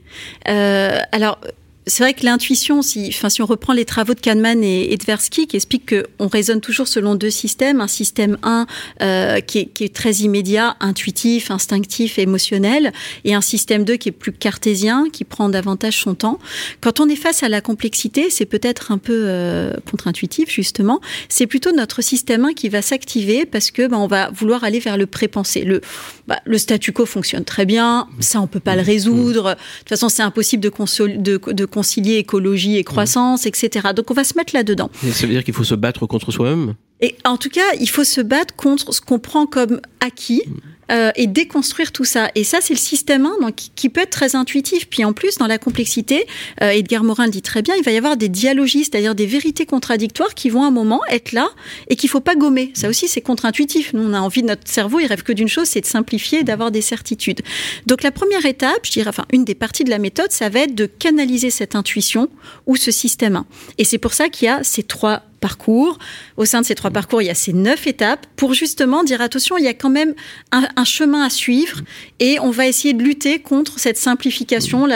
Euh, 0.49 0.99
alors, 1.12 1.39
c'est 1.88 2.03
vrai 2.03 2.14
que 2.14 2.25
l'intuition, 2.25 2.83
si, 2.83 3.07
enfin, 3.09 3.29
si 3.29 3.42
on 3.42 3.46
reprend 3.46 3.72
les 3.72 3.85
travaux 3.85 4.14
de 4.14 4.18
Kahneman 4.18 4.64
et, 4.64 4.92
et 4.92 4.99
Tversky, 4.99 5.46
qui 5.46 5.55
expliquent 5.55 5.94
qu'on 5.94 6.27
raisonne 6.27 6.61
toujours 6.61 6.88
selon 6.88 7.14
deux 7.14 7.31
systèmes, 7.31 7.81
un 7.81 7.87
système 7.87 8.38
1 8.42 8.66
euh, 9.03 9.40
qui, 9.40 9.59
est, 9.59 9.66
qui 9.66 9.85
est 9.85 9.94
très 9.94 10.14
immédiat, 10.14 10.77
intuitif, 10.81 11.53
instinctif, 11.53 12.18
émotionnel, 12.18 12.92
et 13.25 13.35
un 13.35 13.40
système 13.40 13.85
2 13.85 13.96
qui 13.96 14.09
est 14.09 14.12
plus 14.12 14.33
cartésien, 14.33 15.07
qui 15.12 15.22
prend 15.22 15.49
davantage 15.49 16.01
son 16.01 16.16
temps. 16.16 16.40
Quand 16.81 16.99
on 16.99 17.09
est 17.09 17.14
face 17.14 17.44
à 17.44 17.49
la 17.49 17.61
complexité, 17.61 18.31
c'est 18.31 18.46
peut-être 18.46 18.90
un 18.90 18.99
peu 18.99 19.22
euh, 19.27 19.72
contre-intuitif 19.88 20.51
justement. 20.51 21.01
C'est 21.29 21.46
plutôt 21.46 21.70
notre 21.70 22.03
système 22.03 22.46
1 22.46 22.55
qui 22.55 22.68
va 22.68 22.83
s'activer 22.83 23.46
parce 23.46 23.70
que 23.70 23.87
ben, 23.87 23.99
on 23.99 24.09
va 24.09 24.31
vouloir 24.31 24.64
aller 24.64 24.81
vers 24.81 24.96
le 24.96 25.07
pré-pensé. 25.07 25.62
Le, 25.62 25.81
bah, 26.27 26.40
le 26.46 26.59
statu 26.59 26.90
quo 26.90 27.07
fonctionne 27.07 27.44
très 27.44 27.64
bien, 27.64 28.09
ça 28.18 28.40
on 28.40 28.49
peut 28.49 28.59
pas 28.59 28.75
le 28.75 28.83
résoudre. 28.83 29.51
De 29.51 29.55
toute 29.81 29.88
façon, 29.90 30.09
c'est 30.09 30.22
impossible 30.22 30.64
de, 30.64 30.72
de, 31.16 31.40
de 31.53 31.64
concilier 31.77 32.17
écologie 32.17 32.79
et 32.79 32.85
croissance, 32.85 33.45
etc. 33.45 33.89
Donc 33.95 34.11
on 34.11 34.15
va 34.15 34.25
se 34.25 34.33
mettre 34.35 34.55
là-dedans. 34.55 34.89
Ça 35.12 35.27
veut 35.27 35.35
dire 35.35 35.45
qu'il 35.45 35.53
faut 35.53 35.62
se 35.62 35.75
battre 35.75 36.07
contre 36.07 36.33
soi-même? 36.33 36.73
Et 37.03 37.15
en 37.27 37.37
tout 37.37 37.51
cas, 37.51 37.75
il 37.79 37.91
faut 37.91 38.03
se 38.03 38.23
battre 38.23 38.55
contre 38.57 38.95
ce 38.95 39.03
qu'on 39.03 39.19
prend 39.19 39.45
comme 39.45 39.83
acquis. 40.01 40.41
Euh, 40.90 41.11
et 41.16 41.27
déconstruire 41.27 41.92
tout 41.92 42.05
ça. 42.05 42.31
Et 42.35 42.44
ça, 42.44 42.59
c'est 42.61 42.75
le 42.75 42.79
système 42.79 43.27
1 43.27 43.40
donc, 43.40 43.57
qui 43.75 43.88
peut 43.88 44.01
être 44.01 44.11
très 44.11 44.37
intuitif. 44.37 44.88
Puis 44.88 45.05
en 45.05 45.12
plus, 45.12 45.38
dans 45.38 45.46
la 45.46 45.59
complexité, 45.59 46.27
euh, 46.62 46.70
Edgar 46.70 47.03
Morin 47.03 47.27
le 47.27 47.33
dit 47.33 47.42
très 47.42 47.62
bien, 47.62 47.75
il 47.77 47.83
va 47.83 47.92
y 47.92 47.96
avoir 47.96 48.16
des 48.16 48.29
dialogies, 48.29 48.85
c'est-à-dire 48.85 49.14
des 49.14 49.27
vérités 49.27 49.66
contradictoires 49.66 50.35
qui 50.35 50.49
vont 50.49 50.62
à 50.62 50.66
un 50.66 50.70
moment 50.70 51.01
être 51.11 51.33
là 51.33 51.49
et 51.88 51.96
qu'il 51.96 52.09
faut 52.09 52.20
pas 52.20 52.35
gommer. 52.35 52.70
Ça 52.75 52.88
aussi, 52.88 53.09
c'est 53.09 53.20
contre-intuitif. 53.20 53.92
Nous, 53.92 54.03
on 54.03 54.12
a 54.12 54.20
envie 54.20 54.42
de 54.42 54.49
notre 54.49 54.68
cerveau, 54.68 55.01
il 55.01 55.07
rêve 55.07 55.22
que 55.22 55.33
d'une 55.33 55.49
chose, 55.49 55.68
c'est 55.68 55.81
de 55.81 55.87
simplifier 55.87 56.40
et 56.40 56.44
d'avoir 56.44 56.70
des 56.70 56.83
certitudes. 56.83 57.42
Donc 57.87 58.03
la 58.03 58.11
première 58.11 58.46
étape, 58.46 58.81
je 58.85 58.92
dirais, 58.92 59.09
enfin, 59.09 59.25
une 59.33 59.44
des 59.44 59.55
parties 59.55 59.85
de 59.85 59.90
la 59.90 59.99
méthode, 59.99 60.31
ça 60.31 60.49
va 60.49 60.61
être 60.61 60.75
de 60.75 60.87
canaliser 60.87 61.51
cette 61.51 61.75
intuition 61.75 62.29
ou 62.66 62.77
ce 62.77 62.90
système 62.90 63.37
1. 63.37 63.46
Et 63.79 63.85
c'est 63.85 63.99
pour 63.99 64.14
ça 64.14 64.29
qu'il 64.29 64.46
y 64.46 64.49
a 64.49 64.62
ces 64.62 64.83
trois 64.83 65.22
parcours. 65.46 65.98
Au 66.37 66.44
sein 66.44 66.61
de 66.61 66.66
ces 66.66 66.74
trois 66.74 66.90
parcours, 66.90 67.22
il 67.22 67.26
y 67.26 67.30
a 67.30 67.35
ces 67.37 67.52
neuf 67.52 67.87
étapes 67.87 68.26
pour 68.35 68.52
justement 68.52 69.04
dire 69.04 69.20
attention, 69.20 69.56
il 69.56 69.64
y 69.64 69.68
a 69.68 69.74
quand 69.74 69.90
même 70.00 70.12
un, 70.50 70.85
chemin 70.85 71.22
à 71.22 71.30
suivre 71.30 71.82
et 72.18 72.40
on 72.40 72.50
va 72.50 72.66
essayer 72.66 72.94
de 72.94 73.02
lutter 73.02 73.38
contre 73.38 73.78
cette 73.78 73.96
simplification, 73.96 74.88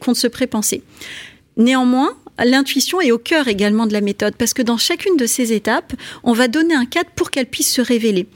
contre 0.00 0.18
ce 0.18 0.26
pré-pensée. 0.26 0.82
Néanmoins, 1.58 2.16
l'intuition 2.44 3.00
est 3.00 3.10
au 3.10 3.18
cœur 3.18 3.48
également 3.48 3.86
de 3.86 3.92
la 3.92 4.00
méthode 4.00 4.34
parce 4.36 4.54
que 4.54 4.62
dans 4.62 4.78
chacune 4.78 5.16
de 5.16 5.26
ces 5.26 5.52
étapes, 5.52 5.92
on 6.22 6.32
va 6.32 6.48
donner 6.48 6.74
un 6.74 6.86
cadre 6.86 7.10
pour 7.14 7.30
qu'elle 7.30 7.46
puisse 7.46 7.72
se 7.72 7.80
révéler. 7.80 8.26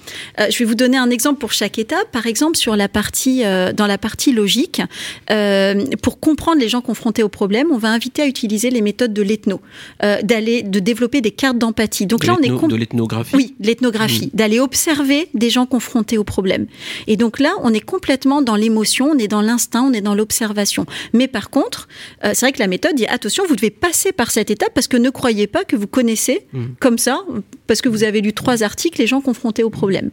Euh, 0.41 0.47
je 0.51 0.59
vais 0.59 0.65
vous 0.65 0.75
donner 0.75 0.97
un 0.97 1.11
exemple 1.11 1.39
pour 1.39 1.53
chaque 1.53 1.79
étape. 1.79 2.11
Par 2.13 2.27
exemple, 2.27 2.57
sur 2.57 2.77
la 2.77 2.89
partie, 2.89 3.45
euh, 3.45 3.73
dans 3.73 3.87
la 3.87 3.99
partie 3.99 4.33
logique, 4.33 4.83
euh, 5.31 5.85
pour 6.03 6.21
comprendre 6.21 6.61
les 6.61 6.69
gens 6.69 6.81
confrontés 6.81 7.23
au 7.23 7.29
problème, 7.29 7.69
on 7.73 7.79
va 7.79 7.91
inviter 7.91 8.23
à 8.23 8.27
utiliser 8.27 8.71
les 8.71 8.83
méthodes 8.83 9.13
de 9.13 9.23
l'ethno, 9.23 9.61
d'aller, 10.01 10.63
de 10.63 10.79
développer 10.79 11.21
des 11.21 11.31
cartes 11.31 11.59
d'empathie. 11.59 12.07
Donc 12.07 12.25
là, 12.25 12.37
on 12.39 12.43
est 12.43 12.69
de 12.69 12.77
l'ethnographie. 12.77 13.37
Oui, 13.37 13.55
l'ethnographie, 13.61 14.27
mmh. 14.27 14.37
d'aller 14.37 14.61
observer 14.61 15.29
des 15.35 15.51
gens 15.51 15.67
confrontés 15.67 16.19
au 16.19 16.25
problème. 16.25 16.67
Et 17.07 17.17
donc 17.17 17.39
là, 17.39 17.53
on 17.63 17.73
est 17.73 17.81
complètement 17.81 18.43
dans 18.43 18.57
l'émotion, 18.57 19.11
on 19.13 19.19
est 19.19 19.29
dans 19.29 19.43
l'instinct, 19.43 19.83
on 19.83 19.93
est 19.93 20.01
dans 20.01 20.15
l'observation. 20.15 20.87
Mais 21.13 21.29
par 21.29 21.51
contre, 21.51 21.89
c'est 22.23 22.41
vrai 22.41 22.53
que 22.53 22.59
la 22.59 22.67
méthode 22.67 22.95
dit 22.95 23.07
attention, 23.07 23.45
vous 23.49 23.57
devez 23.57 23.71
pas 23.71 23.93
par 24.13 24.31
cette 24.31 24.51
étape 24.51 24.73
parce 24.75 24.89
que 24.89 24.97
ne 24.97 25.11
croyez 25.11 25.47
pas 25.47 25.65
que 25.65 25.77
vous 25.77 25.87
connaissez 25.87 26.47
mmh. 26.53 26.65
comme 26.81 26.99
ça, 26.99 27.21
parce 27.67 27.81
que 27.81 27.89
vous 27.89 28.05
avez 28.05 28.21
lu 28.21 28.33
trois 28.33 28.63
articles, 28.63 29.01
les 29.01 29.07
gens 29.07 29.21
confrontés 29.21 29.63
au 29.63 29.71
problème. 29.71 30.11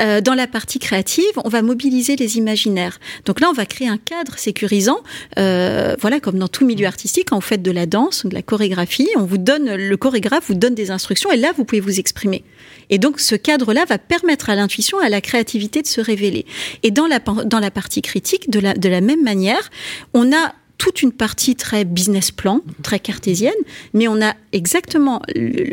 Euh, 0.00 0.20
dans 0.20 0.34
la 0.34 0.46
partie 0.46 0.78
créative, 0.78 1.24
on 1.44 1.48
va 1.48 1.62
mobiliser 1.62 2.16
les 2.16 2.38
imaginaires. 2.38 3.00
Donc 3.24 3.40
là, 3.40 3.48
on 3.50 3.52
va 3.52 3.66
créer 3.66 3.88
un 3.88 3.98
cadre 3.98 4.38
sécurisant. 4.38 4.98
Euh, 5.38 5.96
voilà, 6.00 6.20
comme 6.20 6.38
dans 6.38 6.48
tout 6.48 6.66
milieu 6.66 6.86
artistique, 6.86 7.28
quand 7.30 7.36
vous 7.36 7.42
faites 7.42 7.62
de 7.62 7.70
la 7.70 7.86
danse 7.86 8.24
de 8.26 8.34
la 8.34 8.42
chorégraphie, 8.42 9.08
on 9.16 9.24
vous 9.24 9.38
donne, 9.38 9.74
le 9.74 9.96
chorégraphe 9.96 10.48
vous 10.48 10.54
donne 10.54 10.74
des 10.74 10.90
instructions 10.90 11.30
et 11.32 11.36
là, 11.36 11.52
vous 11.56 11.64
pouvez 11.64 11.80
vous 11.80 11.98
exprimer. 11.98 12.44
Et 12.90 12.98
donc, 12.98 13.20
ce 13.20 13.34
cadre-là 13.34 13.84
va 13.86 13.98
permettre 13.98 14.50
à 14.50 14.54
l'intuition, 14.54 14.98
à 14.98 15.08
la 15.08 15.20
créativité 15.20 15.82
de 15.82 15.86
se 15.86 16.00
révéler. 16.00 16.46
Et 16.82 16.90
dans 16.90 17.06
la, 17.06 17.18
dans 17.18 17.60
la 17.60 17.70
partie 17.70 18.02
critique, 18.02 18.50
de 18.50 18.60
la, 18.60 18.74
de 18.74 18.88
la 18.88 19.00
même 19.00 19.22
manière, 19.22 19.70
on 20.12 20.32
a 20.32 20.54
toute 20.84 21.00
une 21.00 21.12
partie 21.12 21.56
très 21.56 21.86
business 21.86 22.30
plan, 22.30 22.60
très 22.82 22.98
cartésienne, 22.98 23.54
mais 23.94 24.06
on 24.06 24.20
a 24.20 24.34
exactement 24.52 25.22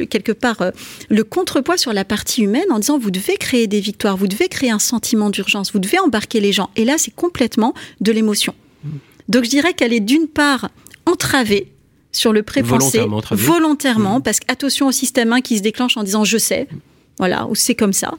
quelque 0.09 0.31
part 0.31 0.61
euh, 0.61 0.71
le 1.09 1.25
contrepoids 1.25 1.75
sur 1.75 1.91
la 1.91 2.05
partie 2.05 2.43
humaine 2.43 2.71
en 2.71 2.79
disant 2.79 2.97
vous 2.97 3.11
devez 3.11 3.35
créer 3.35 3.67
des 3.67 3.81
victoires, 3.81 4.15
vous 4.15 4.29
devez 4.29 4.47
créer 4.47 4.71
un 4.71 4.79
sentiment 4.79 5.29
d'urgence, 5.29 5.73
vous 5.73 5.79
devez 5.79 5.99
embarquer 5.99 6.39
les 6.39 6.53
gens. 6.53 6.69
Et 6.77 6.85
là, 6.85 6.95
c'est 6.97 7.13
complètement 7.13 7.73
de 7.99 8.13
l'émotion. 8.13 8.55
Donc 9.27 9.43
je 9.43 9.49
dirais 9.49 9.73
qu'elle 9.73 9.91
est 9.91 9.99
d'une 9.99 10.27
part 10.27 10.69
entravée 11.05 11.73
sur 12.13 12.31
le 12.31 12.41
pré-pensé, 12.41 12.99
volontairement, 12.99 13.21
volontairement 13.31 14.19
mmh. 14.19 14.23
parce 14.23 14.39
qu'attention 14.39 14.87
au 14.87 14.91
système 14.93 15.33
1 15.33 15.41
qui 15.41 15.57
se 15.57 15.61
déclenche 15.61 15.97
en 15.97 16.03
disant 16.03 16.23
je 16.23 16.37
sais, 16.37 16.69
voilà, 17.19 17.47
ou 17.47 17.55
c'est 17.55 17.75
comme 17.75 17.93
ça 17.93 18.13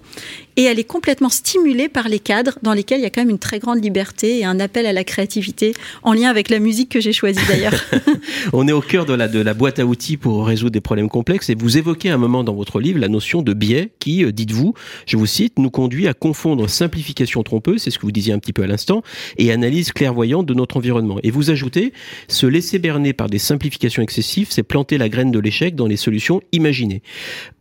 et 0.56 0.64
elle 0.64 0.78
est 0.78 0.84
complètement 0.84 1.28
stimulée 1.28 1.88
par 1.88 2.08
les 2.08 2.18
cadres 2.18 2.58
dans 2.62 2.72
lesquels 2.72 3.00
il 3.00 3.02
y 3.02 3.06
a 3.06 3.10
quand 3.10 3.22
même 3.22 3.30
une 3.30 3.38
très 3.38 3.58
grande 3.58 3.82
liberté 3.82 4.38
et 4.38 4.44
un 4.44 4.60
appel 4.60 4.86
à 4.86 4.92
la 4.92 5.04
créativité 5.04 5.74
en 6.02 6.12
lien 6.12 6.28
avec 6.28 6.50
la 6.50 6.58
musique 6.58 6.90
que 6.90 7.00
j'ai 7.00 7.12
choisie 7.12 7.40
d'ailleurs. 7.48 7.74
On 8.52 8.68
est 8.68 8.72
au 8.72 8.80
cœur 8.80 9.06
de 9.06 9.14
la, 9.14 9.54
boîte 9.54 9.78
à 9.78 9.86
outils 9.86 10.16
pour 10.16 10.46
résoudre 10.46 10.72
des 10.72 10.80
problèmes 10.80 11.08
complexes 11.08 11.50
et 11.50 11.54
vous 11.54 11.78
évoquez 11.78 12.10
un 12.10 12.18
moment 12.18 12.44
dans 12.44 12.54
votre 12.54 12.80
livre 12.80 12.98
la 12.98 13.08
notion 13.08 13.42
de 13.42 13.54
biais 13.54 13.90
qui, 13.98 14.24
euh, 14.24 14.32
dites-vous, 14.32 14.74
je 15.06 15.16
vous 15.16 15.26
cite, 15.26 15.58
nous 15.58 15.70
conduit 15.70 16.08
à 16.08 16.14
confondre 16.14 16.68
simplification 16.68 17.42
trompeuse, 17.42 17.82
c'est 17.82 17.90
ce 17.90 17.98
que 17.98 18.06
vous 18.06 18.12
disiez 18.12 18.32
un 18.32 18.38
petit 18.38 18.52
peu 18.52 18.62
à 18.62 18.66
l'instant, 18.66 19.02
et 19.38 19.52
analyse 19.52 19.92
clairvoyante 19.92 20.46
de 20.46 20.54
notre 20.54 20.76
environnement. 20.76 21.18
Et 21.22 21.30
vous 21.30 21.50
ajoutez, 21.50 21.92
se 22.28 22.46
laisser 22.46 22.78
berner 22.78 23.12
par 23.12 23.28
des 23.28 23.38
simplifications 23.38 24.02
excessives, 24.02 24.48
c'est 24.50 24.62
planter 24.62 24.98
la 24.98 25.08
graine 25.08 25.30
de 25.30 25.38
l'échec 25.38 25.74
dans 25.74 25.86
les 25.86 25.96
solutions 25.96 26.40
imaginées. 26.52 27.02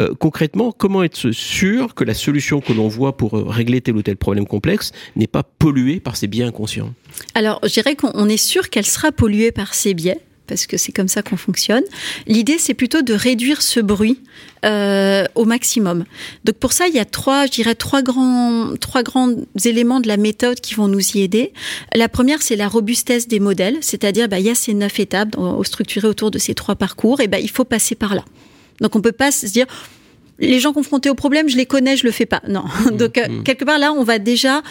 Euh, 0.02 0.14
concrètement, 0.20 0.72
comment 0.72 1.04
être 1.04 1.32
sûr 1.32 1.94
que 1.96 2.04
la 2.04 2.14
solution 2.14 2.62
que 2.62 2.74
l'on 2.74 2.81
on 2.82 2.88
voit 2.88 3.18
pour 3.18 3.38
euh, 3.38 3.44
régler 3.48 3.82
tel 3.82 3.96
ou 3.96 4.02
tel 4.02 4.18
problème 4.18 4.46
complexe 4.46 4.92
n'est 5.16 5.28
pas 5.28 5.44
polluée 5.44 6.00
par 6.00 6.18
ces 6.18 6.28
biais 6.28 6.44
inconscients 6.44 6.94
Alors, 7.36 7.60
je 7.64 7.70
dirais 7.70 7.96
qu'on 7.96 8.28
est 8.28 8.38
sûr 8.38 8.70
qu'elle 8.70 8.86
sera 8.86 9.12
polluée 9.12 9.52
par 9.52 9.74
ces 9.74 9.94
biais 9.94 10.20
parce 10.52 10.68
que 10.68 10.76
c'est 10.76 10.92
comme 10.92 11.08
ça 11.08 11.22
qu'on 11.22 11.38
fonctionne. 11.38 11.84
L'idée, 12.28 12.58
c'est 12.58 12.74
plutôt 12.74 13.02
de 13.02 13.14
réduire 13.14 13.62
ce 13.62 13.80
bruit 13.80 14.20
euh, 14.66 15.24
au 15.36 15.46
maximum. 15.46 16.04
Donc 16.44 16.56
pour 16.56 16.74
ça, 16.74 16.90
il 16.90 16.94
y 16.94 17.00
a 17.00 17.06
trois, 17.06 17.46
je 17.46 17.52
dirais 17.52 17.74
trois 17.74 18.02
grands, 18.02 18.74
trois 18.76 19.02
grands 19.02 19.34
éléments 19.64 20.02
de 20.02 20.10
la 20.10 20.18
méthode 20.18 20.60
qui 20.60 20.74
vont 20.74 20.90
nous 20.90 21.16
y 21.16 21.22
aider. 21.22 21.54
La 21.96 22.10
première, 22.10 22.42
c'est 22.42 22.58
la 22.58 22.68
robustesse 22.68 23.30
des 23.30 23.40
modèles, 23.40 23.78
c'est-à-dire, 23.80 24.28
bah, 24.28 24.40
il 24.40 24.46
y 24.46 24.50
a 24.50 24.56
ces 24.56 24.74
neuf 24.74 25.00
étapes 25.00 25.38
structurées 25.64 26.10
autour 26.10 26.32
de 26.32 26.38
ces 26.38 26.54
trois 26.54 26.76
parcours, 26.76 27.22
et 27.22 27.30
bah, 27.30 27.40
il 27.40 27.50
faut 27.50 27.64
passer 27.64 27.96
par 27.96 28.14
là. 28.14 28.26
Donc 28.82 28.98
on 28.98 29.02
peut 29.02 29.14
pas 29.14 29.32
se 29.32 29.46
dire 29.46 29.68
les 30.42 30.60
gens 30.60 30.74
confrontés 30.74 31.10
au 31.10 31.16
problème, 31.16 31.48
je 31.48 31.58
les 31.58 31.66
connais, 31.66 31.96
je 31.96 32.06
le 32.06 32.12
fais 32.12 32.26
pas. 32.26 32.42
Non. 32.48 32.64
Mmh, 32.82 32.98
Donc 32.98 33.18
euh, 33.20 33.28
mmh. 33.28 33.44
quelque 33.44 33.64
part 33.64 33.78
là, 33.78 33.94
on 33.94 34.04
va 34.04 34.18
déjà 34.18 34.64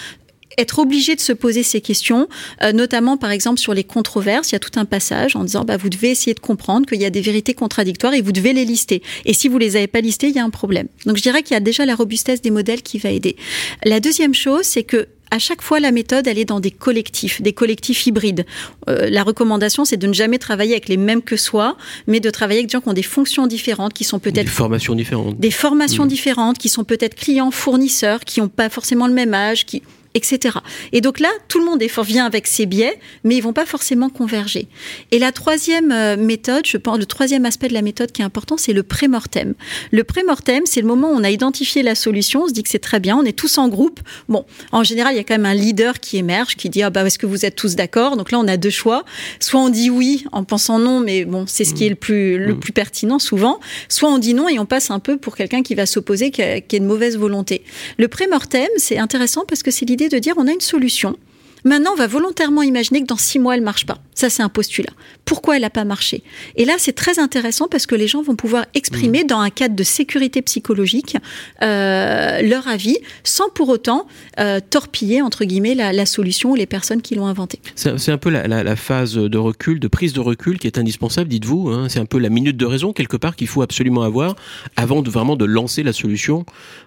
être 0.58 0.78
obligé 0.78 1.14
de 1.14 1.20
se 1.20 1.32
poser 1.32 1.62
ces 1.62 1.80
questions, 1.80 2.28
euh, 2.62 2.72
notamment 2.72 3.16
par 3.16 3.30
exemple 3.30 3.60
sur 3.60 3.74
les 3.74 3.84
controverses. 3.84 4.50
Il 4.50 4.54
y 4.54 4.56
a 4.56 4.60
tout 4.60 4.78
un 4.78 4.84
passage 4.84 5.36
en 5.36 5.44
disant 5.44 5.64
bah, 5.64 5.76
vous 5.76 5.90
devez 5.90 6.10
essayer 6.10 6.34
de 6.34 6.40
comprendre 6.40 6.86
qu'il 6.86 7.00
y 7.00 7.04
a 7.04 7.10
des 7.10 7.20
vérités 7.20 7.54
contradictoires 7.54 8.14
et 8.14 8.20
vous 8.20 8.32
devez 8.32 8.52
les 8.52 8.64
lister. 8.64 9.02
Et 9.24 9.34
si 9.34 9.48
vous 9.48 9.58
les 9.58 9.76
avez 9.76 9.86
pas 9.86 10.00
listées, 10.00 10.28
il 10.28 10.34
y 10.34 10.38
a 10.38 10.44
un 10.44 10.50
problème. 10.50 10.88
Donc 11.06 11.16
je 11.16 11.22
dirais 11.22 11.42
qu'il 11.42 11.54
y 11.54 11.56
a 11.56 11.60
déjà 11.60 11.86
la 11.86 11.94
robustesse 11.94 12.42
des 12.42 12.50
modèles 12.50 12.82
qui 12.82 12.98
va 12.98 13.10
aider. 13.10 13.36
La 13.84 14.00
deuxième 14.00 14.34
chose, 14.34 14.64
c'est 14.64 14.84
que 14.84 15.08
à 15.30 15.38
chaque 15.38 15.62
fois, 15.62 15.78
la 15.78 15.92
méthode, 15.92 16.26
elle 16.26 16.38
est 16.38 16.44
dans 16.44 16.58
des 16.58 16.72
collectifs, 16.72 17.40
des 17.40 17.52
collectifs 17.52 18.04
hybrides. 18.06 18.44
Euh, 18.88 19.08
la 19.08 19.22
recommandation, 19.22 19.84
c'est 19.84 19.96
de 19.96 20.06
ne 20.06 20.12
jamais 20.12 20.38
travailler 20.38 20.72
avec 20.72 20.88
les 20.88 20.96
mêmes 20.96 21.22
que 21.22 21.36
soi, 21.36 21.76
mais 22.08 22.18
de 22.18 22.30
travailler 22.30 22.58
avec 22.58 22.68
des 22.68 22.72
gens 22.72 22.80
qui 22.80 22.88
ont 22.88 22.94
des 22.94 23.04
fonctions 23.04 23.46
différentes, 23.46 23.92
qui 23.92 24.02
sont 24.02 24.18
peut-être... 24.18 24.46
Des 24.46 24.50
formations 24.50 24.94
différentes. 24.96 25.38
Des 25.38 25.52
formations 25.52 26.04
mmh. 26.04 26.08
différentes, 26.08 26.58
qui 26.58 26.68
sont 26.68 26.82
peut-être 26.82 27.14
clients, 27.14 27.52
fournisseurs, 27.52 28.20
qui 28.24 28.40
n'ont 28.40 28.48
pas 28.48 28.68
forcément 28.68 29.06
le 29.06 29.14
même 29.14 29.32
âge, 29.32 29.66
qui 29.66 29.82
etc. 30.14 30.58
Et 30.92 31.00
donc 31.00 31.20
là, 31.20 31.28
tout 31.48 31.58
le 31.58 31.64
monde 31.64 31.82
vient 32.02 32.26
avec 32.26 32.46
ses 32.46 32.66
biais, 32.66 32.98
mais 33.24 33.36
ils 33.36 33.40
vont 33.40 33.52
pas 33.52 33.66
forcément 33.66 34.10
converger. 34.10 34.68
Et 35.10 35.18
la 35.18 35.32
troisième 35.32 35.92
euh, 35.92 36.16
méthode, 36.16 36.66
je 36.66 36.76
pense, 36.76 36.98
le 36.98 37.06
troisième 37.06 37.46
aspect 37.46 37.68
de 37.68 37.74
la 37.74 37.82
méthode 37.82 38.12
qui 38.12 38.22
est 38.22 38.24
important, 38.24 38.56
c'est 38.56 38.72
le 38.72 38.82
pré-mortem. 38.82 39.54
Le 39.92 40.04
pré-mortem, 40.04 40.62
c'est 40.66 40.80
le 40.80 40.86
moment 40.86 41.10
où 41.10 41.14
on 41.14 41.24
a 41.24 41.30
identifié 41.30 41.82
la 41.82 41.94
solution, 41.94 42.44
on 42.44 42.48
se 42.48 42.52
dit 42.52 42.62
que 42.62 42.68
c'est 42.68 42.78
très 42.78 43.00
bien, 43.00 43.16
on 43.16 43.24
est 43.24 43.36
tous 43.36 43.58
en 43.58 43.68
groupe. 43.68 44.00
Bon, 44.28 44.44
en 44.72 44.82
général, 44.82 45.14
il 45.14 45.16
y 45.16 45.20
a 45.20 45.24
quand 45.24 45.34
même 45.34 45.46
un 45.46 45.54
leader 45.54 46.00
qui 46.00 46.16
émerge, 46.16 46.56
qui 46.56 46.68
dit 46.68 46.82
ah 46.82 46.90
bah 46.90 47.04
est-ce 47.04 47.18
que 47.18 47.26
vous 47.26 47.44
êtes 47.44 47.56
tous 47.56 47.76
d'accord? 47.76 48.16
Donc 48.16 48.30
là, 48.30 48.38
on 48.38 48.48
a 48.48 48.56
deux 48.56 48.70
choix. 48.70 49.04
Soit 49.38 49.60
on 49.60 49.68
dit 49.68 49.90
oui 49.90 50.24
en 50.32 50.44
pensant 50.44 50.78
non, 50.78 51.00
mais 51.00 51.24
bon, 51.24 51.44
c'est 51.46 51.64
ce 51.64 51.74
qui 51.74 51.86
est 51.86 51.90
le 51.90 51.94
plus 51.94 52.38
le 52.38 52.54
mm. 52.54 52.60
plus 52.60 52.72
pertinent 52.72 53.18
souvent. 53.18 53.60
Soit 53.88 54.08
on 54.08 54.18
dit 54.18 54.34
non 54.34 54.48
et 54.48 54.58
on 54.58 54.66
passe 54.66 54.90
un 54.90 54.98
peu 54.98 55.16
pour 55.16 55.36
quelqu'un 55.36 55.62
qui 55.62 55.74
va 55.74 55.86
s'opposer, 55.86 56.30
qui 56.30 56.42
a, 56.42 56.60
qui 56.60 56.76
a 56.76 56.78
une 56.78 56.86
mauvaise 56.86 57.16
volonté. 57.16 57.62
Le 57.98 58.08
pré-mortem, 58.08 58.68
c'est 58.76 58.98
intéressant 58.98 59.44
parce 59.46 59.62
que 59.62 59.70
c'est 59.70 59.84
l'idée 59.84 59.99
de 60.08 60.18
dire 60.18 60.34
on 60.36 60.46
a 60.46 60.52
une 60.52 60.60
solution. 60.60 61.16
Maintenant, 61.64 61.92
on 61.92 61.96
va 61.96 62.06
volontairement 62.06 62.62
imaginer 62.62 63.02
que 63.02 63.06
dans 63.06 63.16
six 63.16 63.38
mois, 63.38 63.54
elle 63.54 63.62
marche 63.62 63.86
pas. 63.86 63.98
Ça, 64.14 64.30
c'est 64.30 64.42
un 64.42 64.48
postulat. 64.48 64.92
Pourquoi 65.24 65.56
elle 65.56 65.62
n'a 65.62 65.70
pas 65.70 65.84
marché? 65.84 66.22
Et 66.56 66.64
là, 66.64 66.74
c'est 66.78 66.92
très 66.92 67.18
intéressant 67.18 67.68
parce 67.68 67.86
que 67.86 67.94
les 67.94 68.06
gens 68.06 68.22
vont 68.22 68.36
pouvoir 68.36 68.66
exprimer, 68.74 69.24
mmh. 69.24 69.28
dans 69.28 69.40
un 69.40 69.50
cadre 69.50 69.74
de 69.74 69.82
sécurité 69.82 70.42
psychologique, 70.42 71.16
euh, 71.62 72.42
leur 72.42 72.68
avis, 72.68 72.98
sans 73.24 73.48
pour 73.50 73.68
autant 73.68 74.06
euh, 74.38 74.60
torpiller, 74.60 75.22
entre 75.22 75.44
guillemets, 75.44 75.74
la, 75.74 76.06
solution 76.06 76.52
ou 76.52 76.54
les 76.54 76.66
personnes 76.66 77.02
qui 77.02 77.14
l'ont 77.14 77.26
inventée. 77.26 77.60
C'est 77.74 78.10
un 78.10 78.18
peu 78.18 78.30
la, 78.30 78.76
phase 78.76 79.14
de 79.14 79.38
recul, 79.38 79.80
de 79.80 79.88
prise 79.88 80.12
de 80.12 80.20
recul 80.20 80.58
qui 80.58 80.66
est 80.66 80.78
indispensable, 80.78 81.28
dites-vous. 81.28 81.68
Hein. 81.68 81.88
c'est 81.88 82.00
un 82.00 82.06
peu 82.06 82.18
la 82.18 82.30
minute 82.30 82.56
de 82.56 82.66
raison, 82.66 82.92
quelque 82.92 83.16
part, 83.16 83.36
qu'il 83.36 83.46
faut 83.46 83.62
absolument 83.62 84.02
avoir 84.02 84.34
avant 84.76 85.02
de 85.02 85.10
vraiment 85.10 85.36
de 85.36 85.44
lancer 85.44 85.82
la 85.82 85.92
solution 85.92 86.44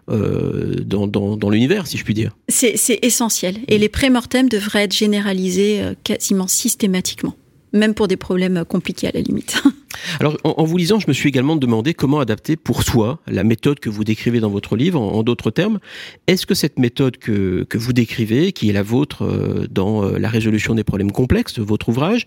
euh, 0.10 0.76
dans, 0.86 1.08
dans, 1.08 1.50
l'univers, 1.50 1.88
si 1.88 1.98
je 1.98 2.04
puis 2.04 2.14
dire. 2.14 2.36
C'est 2.50 3.00
essentiel. 3.02 3.58
Et 3.68 3.78
les 3.78 3.90
pré-mortems 3.90 4.50
devraient 4.50 4.84
être 4.84 4.94
généralisés 4.94 5.82
euh, 5.82 5.94
quasiment 6.04 6.48
systématiquement, 6.48 7.36
même 7.74 7.94
pour 7.94 8.08
des 8.08 8.18
problèmes 8.18 8.64
compliqués 8.66 9.08
à 9.08 9.12
la 9.12 9.22
limite. 9.22 9.62
Alors, 10.20 10.38
en, 10.44 10.64
vous 10.64 10.78
lisant, 10.78 11.00
je 11.00 11.08
me 11.08 11.14
suis 11.14 11.30
également 11.30 11.56
demandé 11.56 11.94
comment 11.94 12.20
adapter 12.20 12.56
pour 12.56 12.84
soi 12.84 13.20
la 13.28 13.44
méthode 13.44 13.80
que 13.80 13.90
vous 13.90 14.04
décrivez 14.04 14.40
dans 14.40 14.50
votre 14.50 14.76
livre. 14.76 15.00
En, 15.00 15.24
d'autres 15.24 15.52
termes, 15.52 15.80
est-ce 16.28 16.46
que 16.46 16.56
cette 16.56 16.78
méthode 16.78 17.18
que, 17.18 17.66
que, 17.70 17.78
vous 17.78 17.94
décrivez, 17.94 18.52
qui 18.52 18.70
est 18.70 18.74
la 18.74 18.84
vôtre 18.84 19.24
euh, 19.24 19.68
dans 19.70 20.04
euh, 20.04 20.18
la 20.18 20.30
résolution 20.30 20.76
des 20.76 20.84
problèmes 20.84 21.12
complexes, 21.12 21.60
votre 21.60 21.90
ouvrage, 21.90 22.26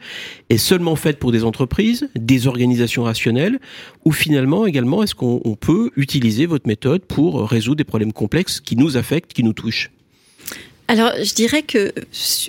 est 0.50 0.56
seulement 0.56 0.96
faite 0.96 1.18
pour 1.18 1.32
des 1.32 1.44
entreprises, 1.44 2.08
des 2.14 2.46
organisations 2.46 3.04
rationnelles, 3.04 3.60
ou 4.04 4.12
finalement 4.12 4.66
également, 4.66 5.02
est-ce 5.02 5.14
qu'on 5.14 5.56
peut 5.60 5.90
utiliser 5.96 6.46
votre 6.46 6.66
méthode 6.66 7.04
pour 7.04 7.48
résoudre 7.48 7.76
des 7.76 7.84
problèmes 7.84 8.12
complexes 8.12 8.60
qui 8.60 8.76
nous 8.76 8.96
affectent, 8.96 9.32
qui 9.32 9.42
nous 9.42 9.52
touchent? 9.52 9.90
Alors, 10.88 11.12
je 11.20 11.34
dirais 11.34 11.62
que, 11.62 11.92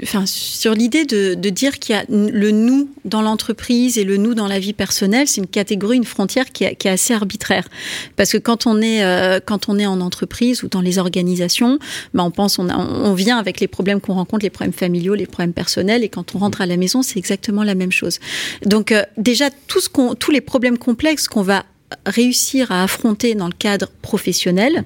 enfin, 0.04 0.26
sur 0.28 0.74
l'idée 0.74 1.06
de, 1.06 1.34
de, 1.34 1.50
dire 1.50 1.80
qu'il 1.80 1.96
y 1.96 1.98
a 1.98 2.06
le 2.08 2.52
nous 2.52 2.90
dans 3.04 3.24
l'entreprise 3.24 3.98
et 3.98 4.04
le 4.04 4.18
nous 4.18 4.36
dans 4.36 4.46
la 4.48 4.60
vie 4.60 4.74
personnelle, 4.74 5.28
c'est 5.28 5.42
une 5.42 5.48
catégorie, 5.48 5.98
une 5.98 6.06
frontière 6.06 6.52
qui 6.52 6.64
est, 6.64 6.76
qui 6.76 6.88
est, 6.88 6.92
assez 6.92 7.16
arbitraire. 7.16 7.68
Parce 8.16 8.32
que 8.32 8.38
quand 8.38 8.68
on 8.68 8.80
est, 8.80 9.04
euh, 9.04 9.40
quand 9.44 9.70
on 9.70 9.80
est 9.80 9.88
en 9.88 10.02
entreprise 10.02 10.62
ou 10.62 10.68
dans 10.68 10.82
les 10.82 11.00
organisations, 11.00 11.80
ben 12.14 12.26
on 12.26 12.32
pense, 12.32 12.60
on, 12.60 12.70
a, 12.70 12.78
on 12.78 13.14
vient 13.16 13.40
avec 13.40 13.60
les 13.60 13.68
problèmes 13.68 14.00
qu'on 14.00 14.14
rencontre, 14.14 14.44
les 14.44 14.52
problèmes 14.52 14.74
familiaux, 14.74 15.16
les 15.16 15.26
problèmes 15.26 15.54
personnels, 15.54 16.04
et 16.04 16.10
quand 16.10 16.36
on 16.36 16.38
rentre 16.38 16.62
à 16.62 16.68
la 16.68 16.78
maison, 16.78 17.02
c'est 17.02 17.18
exactement 17.18 17.64
la 17.64 17.74
même 17.74 17.92
chose. 17.92 18.20
Donc, 18.66 18.92
euh, 18.92 19.02
déjà, 19.18 19.50
tout 19.68 19.80
ce 19.80 19.90
qu'on, 19.90 20.14
tous 20.14 20.30
les 20.30 20.42
problèmes 20.42 20.78
complexes 20.78 21.28
qu'on 21.28 21.42
va 21.42 21.66
réussir 22.06 22.72
à 22.72 22.84
affronter 22.84 23.34
dans 23.34 23.48
le 23.48 23.54
cadre 23.54 23.88
professionnel 24.02 24.84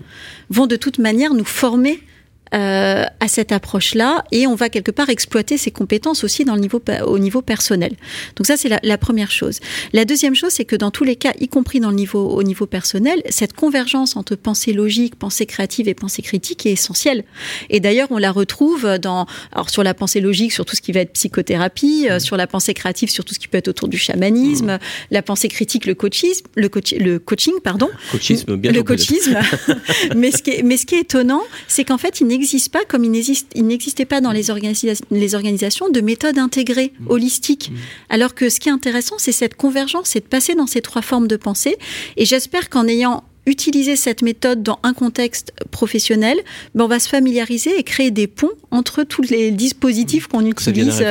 vont 0.50 0.68
de 0.68 0.76
toute 0.76 1.00
manière 1.00 1.34
nous 1.34 1.46
former 1.46 2.00
euh, 2.54 3.06
à 3.20 3.28
cette 3.28 3.52
approche-là 3.52 4.26
et 4.32 4.46
on 4.46 4.56
va 4.56 4.70
quelque 4.70 4.92
part 4.92 5.10
exploiter 5.10 5.58
ses 5.58 5.72
compétences 5.72 6.24
aussi 6.24 6.44
dans 6.44 6.56
le 6.56 6.62
niveau, 6.62 6.82
au 7.06 7.18
niveau 7.18 7.42
personnel. 7.42 7.94
Donc 8.36 8.46
ça, 8.46 8.58
c'est 8.58 8.68
la, 8.68 8.80
la, 8.84 8.98
première 8.98 9.32
chose. 9.32 9.60
La 9.94 10.06
deuxième 10.06 10.36
chose, 10.36 10.52
c'est 10.52 10.66
que 10.66 10.76
dans 10.76 10.92
tous 10.92 11.04
les 11.04 11.16
cas, 11.16 11.32
y 11.40 11.48
compris 11.48 11.80
dans 11.80 11.90
le 11.90 11.96
niveau, 11.96 12.28
au 12.28 12.44
niveau 12.44 12.66
personnel, 12.66 13.22
cette 13.30 13.54
convergence 13.54 14.16
entre 14.18 14.36
pensée 14.36 14.74
logique, 14.74 15.16
pensée 15.16 15.46
créative 15.46 15.88
et 15.88 15.94
pensée 15.94 16.22
critique 16.22 16.66
est 16.66 16.72
essentielle. 16.72 17.24
Et 17.70 17.80
d'ailleurs, 17.80 18.10
on 18.12 18.18
la 18.18 18.32
retrouve 18.32 18.98
dans, 18.98 19.28
alors 19.54 19.70
sur 19.70 19.84
la 19.84 19.94
pensée 19.94 20.20
logique, 20.20 20.52
sur 20.52 20.66
tout 20.66 20.76
ce 20.76 20.82
qui 20.82 20.92
va 20.92 21.00
être 21.00 21.14
psychothérapie, 21.14 22.08
euh, 22.10 22.20
sur 22.20 22.36
la 22.36 22.48
pensée 22.48 22.74
créative, 22.74 23.10
sur 23.10 23.24
tout 23.24 23.34
ce 23.34 23.40
qui 23.40 23.48
peut 23.48 23.60
être 23.60 23.70
autour 23.70 23.88
du 23.88 23.98
chamanisme, 23.98 24.74
mmh. 24.74 24.80
la 25.12 25.22
pensée 25.22 25.48
critique, 25.48 25.86
le 25.86 25.96
coachisme, 25.96 26.48
le, 26.56 26.68
coach, 26.68 26.94
le 26.94 27.20
coaching, 27.20 27.54
pardon. 27.64 27.90
Coachisme, 28.12 28.58
bien 28.58 28.72
Le 28.72 28.84
coachisme. 28.84 29.38
mais, 30.16 30.32
ce 30.32 30.44
qui 30.44 30.52
est, 30.52 30.64
mais 30.64 30.76
ce 30.76 30.86
qui 30.86 30.96
est 30.96 31.02
étonnant, 31.02 31.44
c'est 31.68 31.86
qu'en 31.86 31.98
fait, 31.98 32.20
il 32.20 32.28
n'existe 32.28 32.41
pas, 32.72 32.86
comme 32.88 33.04
il 33.04 33.12
n'existait 33.12 34.06
pas 34.06 34.22
dans 34.22 34.32
les, 34.32 34.50
organisa 34.50 34.94
les, 35.12 35.36
organisations, 35.36 35.90
de 35.90 36.02
méthodes 36.02 36.38
intégrées, 36.38 36.94
mmh. 37.00 37.08
holistiques. 37.10 37.72
Mmh. 37.72 37.76
Alors 38.10 38.36
que 38.36 38.50
ce 38.50 38.60
qui 38.60 38.70
est 38.70 38.72
intéressant, 38.72 39.16
c'est 39.18 39.32
cette 39.32 39.56
convergence, 39.56 40.10
c'est 40.10 40.22
de 40.22 40.26
passer 40.26 40.56
dans 40.56 40.68
ces 40.68 40.82
trois 40.82 41.02
formes 41.02 41.28
de 41.28 41.38
pensée. 41.38 41.78
Et 42.18 42.26
j'espère 42.26 42.70
qu'en 42.70 42.88
ayant 42.88 43.24
utilisé 43.46 43.96
cette 43.96 44.22
méthode 44.22 44.62
dans 44.64 44.80
un 44.84 44.94
contexte 44.94 45.52
professionnel, 45.72 46.38
ben 46.76 46.86
on 46.86 46.88
va 46.88 47.00
se 47.00 47.10
familiariser 47.10 47.78
et 47.78 47.84
créer 47.84 48.12
des 48.12 48.28
ponts 48.28 48.52
entre 48.70 49.04
tous 49.04 49.24
les 49.24 49.52
dispositifs 49.52 50.28
qu'on 50.28 50.46
utilise 50.46 51.04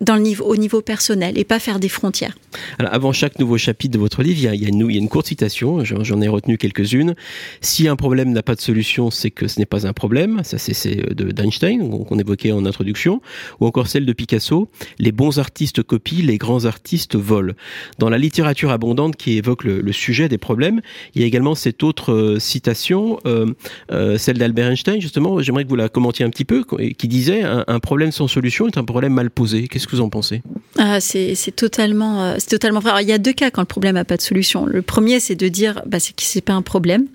dans 0.00 0.16
le 0.16 0.22
niveau, 0.22 0.44
au 0.44 0.56
niveau 0.56 0.80
personnel 0.80 1.38
et 1.38 1.44
pas 1.44 1.58
faire 1.58 1.80
des 1.80 1.88
frontières. 1.88 2.36
Alors, 2.78 2.92
avant 2.94 3.12
chaque 3.12 3.38
nouveau 3.38 3.58
chapitre 3.58 3.92
de 3.92 3.98
votre 3.98 4.22
livre, 4.22 4.38
il 4.38 4.44
y 4.44 4.48
a, 4.48 4.54
il 4.54 4.62
y 4.62 4.98
une, 4.98 5.08
courte 5.08 5.26
citation, 5.26 5.84
j'en 5.84 6.20
ai 6.20 6.28
retenu 6.28 6.58
quelques-unes. 6.58 7.14
Si 7.60 7.88
un 7.88 7.96
problème 7.96 8.32
n'a 8.32 8.42
pas 8.42 8.54
de 8.54 8.60
solution, 8.60 9.10
c'est 9.10 9.30
que 9.30 9.48
ce 9.48 9.58
n'est 9.58 9.66
pas 9.66 9.86
un 9.86 9.92
problème. 9.92 10.40
Ça, 10.44 10.58
c'est 10.58 11.14
d'Einstein, 11.14 12.04
qu'on 12.04 12.18
évoquait 12.18 12.52
en 12.52 12.64
introduction. 12.64 13.20
Ou 13.60 13.66
encore 13.66 13.88
celle 13.88 14.06
de 14.06 14.12
Picasso. 14.12 14.68
Les 14.98 15.12
bons 15.12 15.38
artistes 15.38 15.82
copient, 15.82 16.24
les 16.24 16.38
grands 16.38 16.64
artistes 16.64 17.16
volent. 17.16 17.54
Dans 17.98 18.10
la 18.10 18.18
littérature 18.18 18.70
abondante 18.70 19.16
qui 19.16 19.36
évoque 19.36 19.64
le, 19.64 19.92
sujet 19.92 20.28
des 20.28 20.38
problèmes, 20.38 20.80
il 21.14 21.22
y 21.22 21.24
a 21.24 21.26
également 21.26 21.54
cette 21.54 21.82
autre 21.82 22.12
euh, 22.12 22.38
citation, 22.38 23.18
euh, 23.26 23.46
euh, 23.90 24.18
celle 24.18 24.38
d'Albert 24.38 24.70
Einstein, 24.70 25.00
justement, 25.00 25.40
j'aimerais 25.40 25.64
que 25.64 25.68
vous 25.68 25.76
la 25.76 25.88
commentiez 25.88 26.24
un 26.24 26.30
petit 26.30 26.44
peu, 26.44 26.64
qui 26.64 27.08
disait 27.08 27.42
un, 27.42 27.80
problème 27.80 28.12
sans 28.12 28.28
solution 28.28 28.66
est 28.66 28.76
un 28.76 28.84
problème 28.84 29.14
mal 29.14 29.30
posé. 29.30 29.66
Vous 29.90 30.00
en 30.00 30.08
pensez 30.08 30.42
ah, 30.78 31.00
C'est 31.00 31.54
totalement, 31.54 32.22
euh, 32.22 32.34
c'est 32.38 32.50
totalement 32.50 32.80
vrai. 32.80 33.02
Il 33.02 33.08
y 33.08 33.12
a 33.12 33.18
deux 33.18 33.32
cas 33.32 33.50
quand 33.50 33.62
le 33.62 33.66
problème 33.66 33.94
n'a 33.94 34.04
pas 34.04 34.16
de 34.16 34.22
solution. 34.22 34.66
Le 34.66 34.82
premier, 34.82 35.20
c'est 35.20 35.36
de 35.36 35.48
dire 35.48 35.82
bah, 35.86 36.00
c'est 36.00 36.14
que 36.14 36.22
c'est 36.22 36.40
pas 36.40 36.54
un 36.54 36.62
problème. 36.62 37.06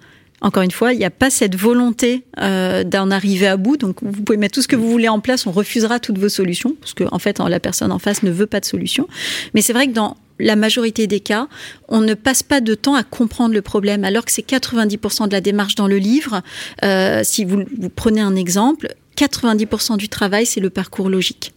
Encore 0.42 0.64
une 0.64 0.72
fois, 0.72 0.92
il 0.92 1.00
n'y 1.00 1.06
a 1.06 1.10
pas 1.10 1.30
cette 1.30 1.56
volonté 1.56 2.26
euh, 2.42 2.84
d'en 2.84 3.12
arriver 3.12 3.48
à 3.48 3.56
bout. 3.56 3.78
Donc, 3.78 3.98
vous 4.02 4.24
pouvez 4.24 4.38
mettre 4.38 4.56
tout 4.56 4.62
ce 4.62 4.68
que 4.68 4.76
vous 4.76 4.92
voulez 4.92 5.08
en 5.08 5.22
place, 5.22 5.48
on 5.48 5.52
refusera 5.52 6.02
toutes 6.02 6.18
vos 6.18 6.28
solutions, 6.28 6.76
parce 6.82 6.94
que 6.94 7.06
en 7.14 7.20
fait, 7.20 7.40
la 7.40 7.62
personne 7.62 7.94
en 7.94 8.00
face 8.00 8.24
ne 8.24 8.32
veut 8.32 8.46
pas 8.46 8.60
de 8.60 8.66
solution. 8.66 9.08
Mais 9.54 9.62
c'est 9.62 9.72
vrai 9.72 9.88
que 9.88 9.94
dans 9.94 10.18
la 10.40 10.58
majorité 10.58 11.08
des 11.08 11.22
cas, 11.22 11.48
on 11.88 12.02
ne 12.02 12.14
passe 12.14 12.44
pas 12.44 12.60
de 12.60 12.76
temps 12.76 12.96
à 12.96 13.04
comprendre 13.04 13.54
le 13.54 13.62
problème, 13.62 14.04
alors 14.04 14.26
que 14.26 14.34
c'est 14.34 14.46
90% 14.46 15.28
de 15.28 15.32
la 15.32 15.40
démarche 15.40 15.76
dans 15.76 15.88
le 15.88 15.98
livre. 15.98 16.42
Euh, 16.84 17.22
si 17.24 17.46
vous 17.46 17.64
prenez 17.96 18.20
un 18.20 18.36
exemple, 18.36 18.96
90% 19.16 19.96
du 19.96 20.10
travail, 20.10 20.46
c'est 20.46 20.60
le 20.60 20.70
parcours 20.70 21.10
logique. 21.10 21.54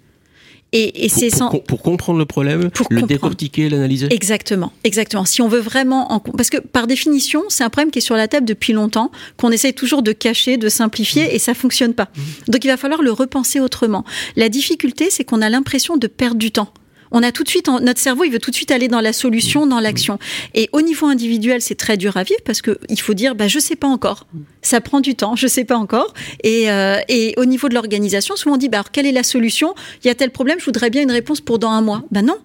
Et, 0.77 1.05
et 1.05 1.09
c'est 1.09 1.31
sans... 1.31 1.49
pour, 1.49 1.65
pour, 1.65 1.83
comprendre 1.83 2.19
le 2.19 2.27
problème, 2.27 2.71
pour 2.71 2.87
le 2.91 3.01
comprendre. 3.01 3.07
décortiquer, 3.07 3.69
l'analyser. 3.69 4.09
Exactement, 4.11 4.73
exactement. 4.85 5.25
Si 5.25 5.41
on 5.41 5.49
veut 5.49 5.61
vraiment, 5.61 6.13
en... 6.13 6.21
parce 6.21 6.51
que 6.51 6.59
par 6.59 6.87
définition, 6.87 7.43
c'est 7.49 7.65
un 7.65 7.71
problème 7.71 7.91
qui 7.91 7.99
est 7.99 8.03
sur 8.03 8.17
la 8.17 8.29
table 8.29 8.47
depuis 8.47 8.73
longtemps, 8.73 9.11
qu'on 9.39 9.51
essaye 9.51 9.73
toujours 9.73 10.03
de 10.03 10.13
cacher, 10.13 10.59
de 10.59 10.69
simplifier, 10.69 11.25
mmh. 11.25 11.31
et 11.33 11.39
ça 11.39 11.55
fonctionne 11.55 11.95
pas. 11.95 12.09
Mmh. 12.15 12.51
Donc 12.53 12.65
il 12.65 12.69
va 12.69 12.77
falloir 12.77 13.03
le 13.03 13.11
repenser 13.11 13.61
autrement. 13.61 14.05
La 14.37 14.49
difficulté, 14.49 15.09
c'est 15.11 15.25
qu'on 15.25 15.41
a 15.41 15.49
l'impression 15.49 15.97
de 15.97 16.07
perdre 16.07 16.37
du 16.37 16.51
temps 16.51 16.73
on 17.11 17.23
a 17.23 17.33
tout 17.33 17.45
de 17.45 17.49
suite, 17.49 17.69
notre 17.69 18.01
cerveau, 18.01 18.25
il 18.25 18.31
veut 18.31 18.39
tout 18.39 18.51
de 18.51 18.57
suite 18.57 18.71
aller 18.71 18.89
dans 18.89 19.01
la 19.01 19.13
solution, 19.13 19.67
dans 19.67 19.81
l'action. 19.81 20.19
Et 20.55 20.69
au 20.73 20.83
niveau 20.83 21.07
individuel, 21.07 21.61
c'est 21.61 21.75
très 21.75 21.97
dur 21.97 22.17
à 22.17 22.23
vivre 22.23 22.41
parce 22.45 22.63
que 22.63 22.79
il 22.89 23.01
faut 23.01 23.15
dire, 23.15 23.35
bah, 23.35 23.49
je 23.49 23.59
sais 23.59 23.77
pas 23.77 23.89
encore. 23.89 24.27
Ça 24.63 24.81
prend 24.81 25.01
du 25.01 25.15
temps, 25.15 25.37
je 25.37 25.47
sais 25.47 25.65
pas 25.65 25.77
encore. 25.77 26.15
Et, 26.43 26.71
euh, 26.71 27.01
et 27.09 27.35
au 27.37 27.45
niveau 27.45 27.69
de 27.69 27.75
l'organisation, 27.75 28.37
souvent 28.37 28.55
on 28.55 28.59
dit, 28.59 28.69
bah, 28.69 28.79
alors, 28.79 28.91
quelle 28.91 29.07
est 29.07 29.13
la 29.13 29.23
solution? 29.23 29.75
Il 30.03 30.09
y 30.09 30.11
a 30.11 30.15
tel 30.15 30.31
problème, 30.31 30.59
je 30.59 30.65
voudrais 30.65 30.91
bien 30.91 31.03
une 31.03 31.11
réponse 31.11 31.41
pour 31.41 31.59
dans 31.59 31.71
un 31.71 31.81
mois. 31.81 32.03
Ben 32.11 32.25
non. 32.25 32.39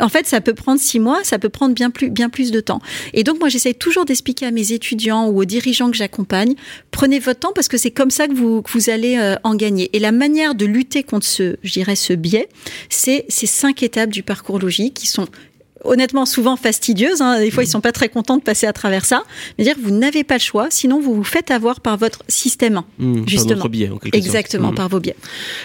En 0.00 0.08
fait, 0.08 0.26
ça 0.26 0.40
peut 0.40 0.54
prendre 0.54 0.80
six 0.80 0.98
mois, 0.98 1.20
ça 1.24 1.38
peut 1.38 1.48
prendre 1.48 1.74
bien 1.74 1.90
plus, 1.90 2.10
bien 2.10 2.28
plus 2.28 2.50
de 2.50 2.60
temps. 2.60 2.80
Et 3.12 3.24
donc, 3.24 3.38
moi, 3.38 3.48
j'essaie 3.48 3.74
toujours 3.74 4.04
d'expliquer 4.04 4.46
à 4.46 4.50
mes 4.50 4.72
étudiants 4.72 5.28
ou 5.28 5.40
aux 5.40 5.44
dirigeants 5.44 5.90
que 5.90 5.96
j'accompagne, 5.96 6.54
prenez 6.90 7.18
votre 7.18 7.40
temps 7.40 7.52
parce 7.54 7.68
que 7.68 7.76
c'est 7.76 7.90
comme 7.90 8.10
ça 8.10 8.28
que 8.28 8.34
vous, 8.34 8.62
vous 8.72 8.90
allez 8.90 9.16
euh, 9.18 9.36
en 9.44 9.54
gagner. 9.54 9.90
Et 9.92 9.98
la 9.98 10.12
manière 10.12 10.54
de 10.54 10.66
lutter 10.66 11.02
contre 11.02 11.26
ce, 11.26 11.56
je 11.62 11.72
dirais, 11.72 11.96
ce 11.96 12.12
biais, 12.12 12.48
c'est 12.88 13.24
ces 13.28 13.46
cinq 13.46 13.82
étapes 13.82 14.10
du 14.10 14.22
parcours 14.22 14.58
logique 14.58 14.94
qui 14.94 15.06
sont 15.06 15.28
honnêtement 15.84 16.26
souvent 16.26 16.56
fastidieuses. 16.56 17.20
Hein. 17.20 17.40
Des 17.40 17.50
fois, 17.50 17.62
ils 17.62 17.66
sont 17.66 17.80
pas 17.80 17.92
très 17.92 18.08
contents 18.08 18.36
de 18.36 18.42
passer 18.42 18.66
à 18.66 18.72
travers 18.72 19.04
ça. 19.04 19.22
Mais 19.58 19.64
dire, 19.64 19.76
vous 19.82 19.90
n'avez 19.90 20.24
pas 20.24 20.34
le 20.34 20.40
choix, 20.40 20.68
sinon 20.70 21.00
vous 21.00 21.14
vous 21.14 21.24
faites 21.24 21.50
avoir 21.50 21.80
par 21.80 21.96
votre 21.96 22.22
système, 22.28 22.82
mmh, 22.98 23.22
justement. 23.26 23.60
Par 23.60 23.68
biais, 23.68 23.90
en 23.90 23.98
quelque 23.98 24.16
Exactement, 24.16 24.68
sorte. 24.68 24.76
par 24.76 24.88
vos 24.88 25.00
biais. 25.00 25.16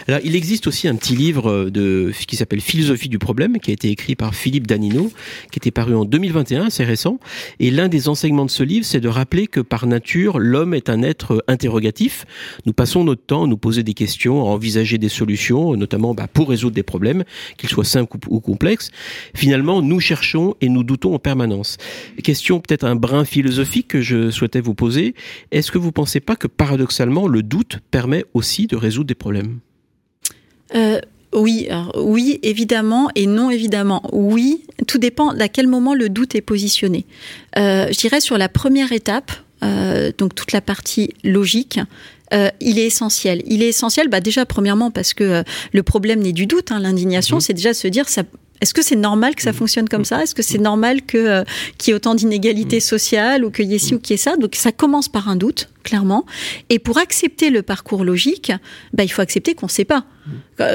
Alors, 0.08 0.20
il 0.24 0.36
existe 0.36 0.68
aussi 0.68 0.88
un 0.88 0.96
petit 0.96 1.16
livre 1.16 1.70
de 1.70 2.12
qui 2.28 2.36
s'appelle 2.36 2.62
Philosophie 2.62 3.10
du 3.10 3.20
problème, 3.20 3.60
qui 3.60 3.72
a 3.72 3.74
été 3.74 3.90
écrit 3.90 4.16
par 4.16 4.36
Philippe 4.36 4.68
Danino, 4.68 5.12
qui 5.52 5.60
était 5.60 5.72
paru 5.72 5.96
en 5.96 6.06
2021, 6.06 6.70
c'est 6.70 6.84
récent. 6.84 7.20
Et 7.60 7.72
l'un 7.72 7.88
des 7.88 8.10
enseignements 8.10 8.46
de 8.46 8.52
ce 8.52 8.64
livre, 8.64 8.86
c'est 8.86 9.00
de 9.00 9.10
rappeler 9.10 9.48
que 9.48 9.60
par 9.60 9.88
nature, 9.88 10.40
l'homme 10.40 10.74
est 10.74 10.90
un 10.90 11.02
être 11.04 11.44
interrogatif. 11.48 12.26
Nous 12.66 12.74
passons 12.74 13.04
notre 13.04 13.24
temps 13.24 13.44
à 13.44 13.48
nous 13.48 13.58
poser 13.58 13.84
des 13.84 13.94
questions, 13.94 14.42
à 14.42 14.46
envisager 14.46 14.98
des 14.98 15.10
solutions, 15.10 15.76
notamment 15.76 16.14
bah, 16.14 16.28
pour 16.32 16.50
résoudre 16.50 16.76
des 16.76 16.84
problèmes, 16.84 17.24
qu'ils 17.58 17.70
soient 17.70 17.86
simples 17.86 18.18
ou 18.28 18.40
complexes. 18.40 18.92
Finalement, 19.36 19.82
nous 19.82 20.00
cherchons 20.06 20.56
et 20.62 20.70
nous 20.70 20.84
doutons 20.84 21.14
en 21.14 21.20
permanence. 21.20 21.78
Question 22.24 22.60
peut-être 22.60 22.86
un 22.86 22.96
brin 22.96 23.26
philosophique 23.26 23.88
que 23.90 24.02
je 24.02 24.32
souhaitais 24.32 24.62
vous 24.62 24.76
poser. 24.76 25.16
Est-ce 25.52 25.72
que 25.72 25.78
vous 25.78 25.88
ne 25.88 26.00
pensez 26.02 26.20
pas 26.20 26.36
que 26.36 26.48
paradoxalement, 26.48 27.28
le 27.28 27.42
doute 27.44 27.80
permet 27.92 28.24
aussi 28.34 28.68
de 28.68 28.76
résoudre 28.76 29.08
des 29.08 29.16
problèmes? 29.16 29.60
Euh... 30.76 31.00
Oui, 31.34 31.68
alors, 31.70 31.92
oui, 31.98 32.40
évidemment, 32.44 33.10
et 33.14 33.28
non 33.28 33.50
évidemment. 33.50 34.02
Oui, 34.14 34.64
tout 34.88 35.00
dépend 35.00 35.32
à 35.32 35.50
quel 35.50 35.68
moment 35.68 35.94
le 35.94 36.08
doute 36.08 36.34
est 36.34 36.40
positionné. 36.40 37.06
Euh, 37.58 37.88
je 37.92 37.98
dirais 37.98 38.22
sur 38.22 38.38
la 38.38 38.48
première 38.48 38.94
étape, 38.94 39.34
euh, 39.62 40.12
donc 40.18 40.34
toute 40.34 40.54
la 40.54 40.62
partie 40.62 41.14
logique, 41.26 41.80
euh, 42.34 42.50
il 42.60 42.80
est 42.80 42.86
essentiel. 42.86 43.44
Il 43.46 43.64
est 43.64 43.70
essentiel, 43.70 44.08
bah 44.08 44.22
déjà 44.22 44.46
premièrement 44.46 44.92
parce 44.92 45.14
que 45.14 45.24
euh, 45.24 45.44
le 45.74 45.84
problème 45.84 46.22
n'est 46.22 46.34
du 46.34 46.48
doute, 46.48 46.72
hein, 46.72 46.80
l'indignation, 46.80 47.38
mmh. 47.38 47.42
c'est 47.42 47.54
déjà 47.54 47.70
de 47.70 47.78
se 47.78 47.88
dire 47.88 48.10
ça 48.10 48.24
est-ce 48.66 48.74
que 48.74 48.82
c'est 48.82 48.96
normal 48.96 49.36
que 49.36 49.44
ça 49.44 49.54
fonctionne 49.54 49.88
comme 49.88 50.06
ça? 50.06 50.24
Est-ce 50.24 50.34
que 50.34 50.42
c'est 50.42 50.58
normal 50.58 51.04
que 51.04 51.20
euh, 51.20 51.44
qu'il 51.78 51.92
y 51.92 51.94
ait 51.94 51.96
autant 51.96 52.16
d'inégalités 52.16 52.80
sociales 52.80 53.46
ou 53.46 53.52
qu'il 53.52 53.72
y 53.72 53.76
ait 53.76 53.78
ci 53.78 53.94
ou 53.94 54.00
qu'il 54.00 54.14
y 54.14 54.16
ait 54.16 54.18
ça? 54.18 54.38
Donc 54.38 54.56
ça 54.56 54.72
commence 54.72 55.08
par 55.08 55.30
un 55.30 55.36
doute, 55.36 55.70
clairement. 55.84 56.26
Et 56.70 56.80
pour 56.80 56.98
accepter 56.98 57.52
le 57.52 57.62
parcours 57.62 58.04
logique, 58.04 58.52
bah, 58.92 59.04
il 59.04 59.10
faut 59.10 59.22
accepter 59.22 59.54
qu'on 59.54 59.68
ne 59.68 59.72
sait 59.72 59.86
pas. 59.86 60.06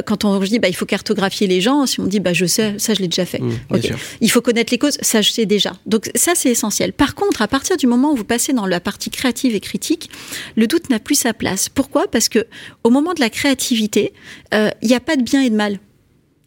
Quand 0.07 0.25
on 0.25 0.39
dit 0.39 0.61
bah, 0.61 0.69
il 0.69 0.77
faut 0.77 0.87
cartographier 0.87 1.49
les 1.49 1.61
gens, 1.61 1.85
si 1.87 1.99
on 1.99 2.07
dit 2.07 2.21
bah, 2.21 2.33
je 2.33 2.47
sais, 2.47 2.77
ça 2.79 2.95
je 2.95 3.01
l'ai 3.01 3.09
déjà 3.09 3.27
fait. 3.27 3.41
Mmh, 3.41 3.59
okay. 3.71 3.95
Il 4.21 4.31
faut 4.31 4.41
connaître 4.41 4.73
les 4.73 4.79
causes, 4.79 4.99
ça 5.01 5.21
je 5.21 5.33
sais 5.33 5.47
déjà. 5.47 5.73
Donc 5.85 6.13
ça 6.15 6.35
c'est 6.37 6.51
essentiel. 6.51 6.93
Par 6.93 7.17
contre, 7.17 7.43
à 7.43 7.49
partir 7.49 7.77
du 7.77 7.89
moment 7.89 8.13
où 8.13 8.15
vous 8.15 8.23
passez 8.25 8.53
dans 8.53 8.67
la 8.67 8.79
partie 8.79 9.11
créative 9.11 9.57
et 9.57 9.61
critique, 9.61 10.11
le 10.55 10.69
doute 10.69 10.91
n'a 10.91 11.01
plus 11.01 11.17
sa 11.17 11.35
place. 11.35 11.69
Pourquoi? 11.69 12.07
Parce 12.07 12.29
que 12.29 12.47
au 12.85 12.91
moment 12.91 13.15
de 13.15 13.21
la 13.21 13.31
créativité, 13.31 14.13
il 14.53 14.59
euh, 14.59 14.71
n'y 14.85 14.95
a 14.95 15.01
pas 15.01 15.17
de 15.17 15.23
bien 15.23 15.43
et 15.43 15.51
de 15.51 15.57
mal. 15.57 15.81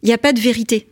Il 0.02 0.06
n'y 0.06 0.14
a 0.14 0.18
pas 0.18 0.32
de 0.32 0.40
vérité 0.40 0.86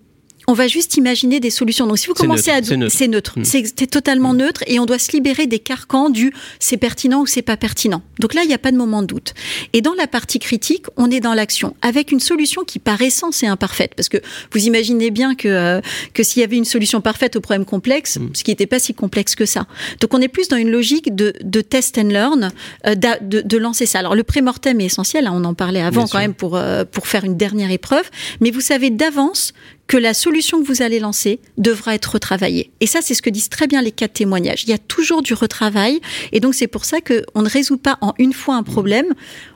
on 0.49 0.53
va 0.55 0.67
juste 0.69 0.97
imaginer 0.97 1.41
des 1.41 1.51
solutions. 1.51 1.87
Donc 1.87 1.99
si 1.99 2.07
vous 2.07 2.15
commencez 2.15 2.51
neutre, 2.53 2.67
à 2.67 2.69
c'est 2.69 2.77
neutre. 2.77 2.95
c'est 2.97 3.09
neutre, 3.09 3.39
Mm. 3.39 3.45
c'est 3.45 3.65
c'est 3.79 3.87
totalement 3.87 4.35
neutre 4.35 4.63
et 4.67 4.79
on 4.79 4.87
doit 4.87 4.99
se 4.99 5.13
libérer 5.13 5.47
des 5.47 5.59
carcans 5.59 6.11
du 6.11 6.33
c'est 6.59 6.77
pertinent 6.77 7.21
ou 7.23 7.27
c'est 7.27 7.43
pas 7.43 7.57
pertinent. 7.57 8.03
Donc 8.19 8.35
là, 8.35 8.43
il 8.45 8.49
n'y 8.49 8.55
a 8.55 8.59
pas 8.59 8.73
de 8.73 8.77
moment 8.77 9.03
de 9.03 9.07
doute. 9.07 9.35
Et 9.73 9.81
dans 9.81 9.95
la 9.95 10.07
partie 10.07 10.39
critique, 10.39 10.87
on 10.97 11.11
est 11.11 11.21
dans 11.21 11.35
l'action 11.35 11.75
avec 11.83 12.13
une 12.13 12.21
solution 12.21 12.65
qui 12.65 12.79
par 12.79 13.01
essence 13.03 13.43
est 13.43 13.47
imparfaite 13.47 13.93
parce 13.97 14.09
que 14.09 14.19
vous 14.53 14.67
imaginez 14.67 15.11
bien 15.11 15.35
que 15.35 15.49
euh, 15.49 15.81
que 16.15 16.23
s'il 16.23 16.41
y 16.41 16.45
avait 16.45 16.57
une 16.57 16.65
solution 16.65 17.01
parfaite 17.01 17.37
au 17.37 17.41
problème 17.41 17.65
complexe, 17.65 18.19
Mm. 18.19 18.31
ce 18.35 18.43
qui 18.45 18.51
n'était 18.51 18.67
pas 18.67 18.79
si 18.79 18.95
complexe 18.95 19.35
que 19.35 19.47
ça. 19.47 19.67
Donc 20.01 20.13
on 20.15 20.21
est 20.21 20.29
plus 20.29 20.49
dans 20.49 20.57
une 20.57 20.71
logique 20.71 21.15
de, 21.15 21.33
de 21.43 21.61
test 21.61 21.99
and 21.99 22.09
learn, 22.09 22.51
euh, 22.87 22.95
de, 22.95 23.41
de 23.41 23.57
lancer 23.59 23.87
ça. 23.87 23.99
Alors 24.01 24.15
le 24.15 24.23
pré-mortem 24.25 24.81
est 24.81 24.87
essentiel, 24.87 25.27
hein, 25.27 25.33
on 25.35 25.45
en 25.45 25.55
parlait 25.55 25.81
avant 25.81 25.91
Bien 25.91 26.03
quand 26.03 26.09
sûr. 26.09 26.19
même 26.21 26.35
pour 26.35 26.57
euh, 26.57 26.85
pour 26.85 27.07
faire 27.07 27.25
une 27.25 27.37
dernière 27.37 27.71
épreuve, 27.71 28.05
mais 28.41 28.51
vous 28.51 28.61
savez 28.61 28.91
d'avance 28.91 29.53
que 29.88 29.97
la 29.99 30.14
solution 30.14 30.62
que 30.62 30.66
vous 30.66 30.81
allez 30.81 31.01
lancer 31.01 31.38
devra 31.59 31.95
être 31.95 32.12
retravaillée. 32.14 32.71
Et 32.81 32.87
ça, 32.87 33.01
c'est 33.03 33.12
ce 33.14 33.21
que 33.21 33.29
disent 33.29 33.51
très 33.51 33.66
bien 33.66 33.83
les 33.83 33.90
quatre 33.92 34.14
témoignages. 34.14 34.64
Il 34.64 34.71
y 34.71 34.73
a 34.73 34.79
toujours 34.79 35.21
du 35.21 35.35
retravail, 35.35 36.01
et 36.33 36.40
donc 36.40 36.55
c'est 36.55 36.66
pour 36.66 36.85
ça 36.87 37.01
que 37.03 37.25
on 37.35 37.42
ne 37.42 37.49
résout 37.49 37.77
pas 37.77 37.99
en 38.01 38.14
une 38.18 38.33
fois 38.33 38.55
un 38.57 38.62
problème. 38.62 39.07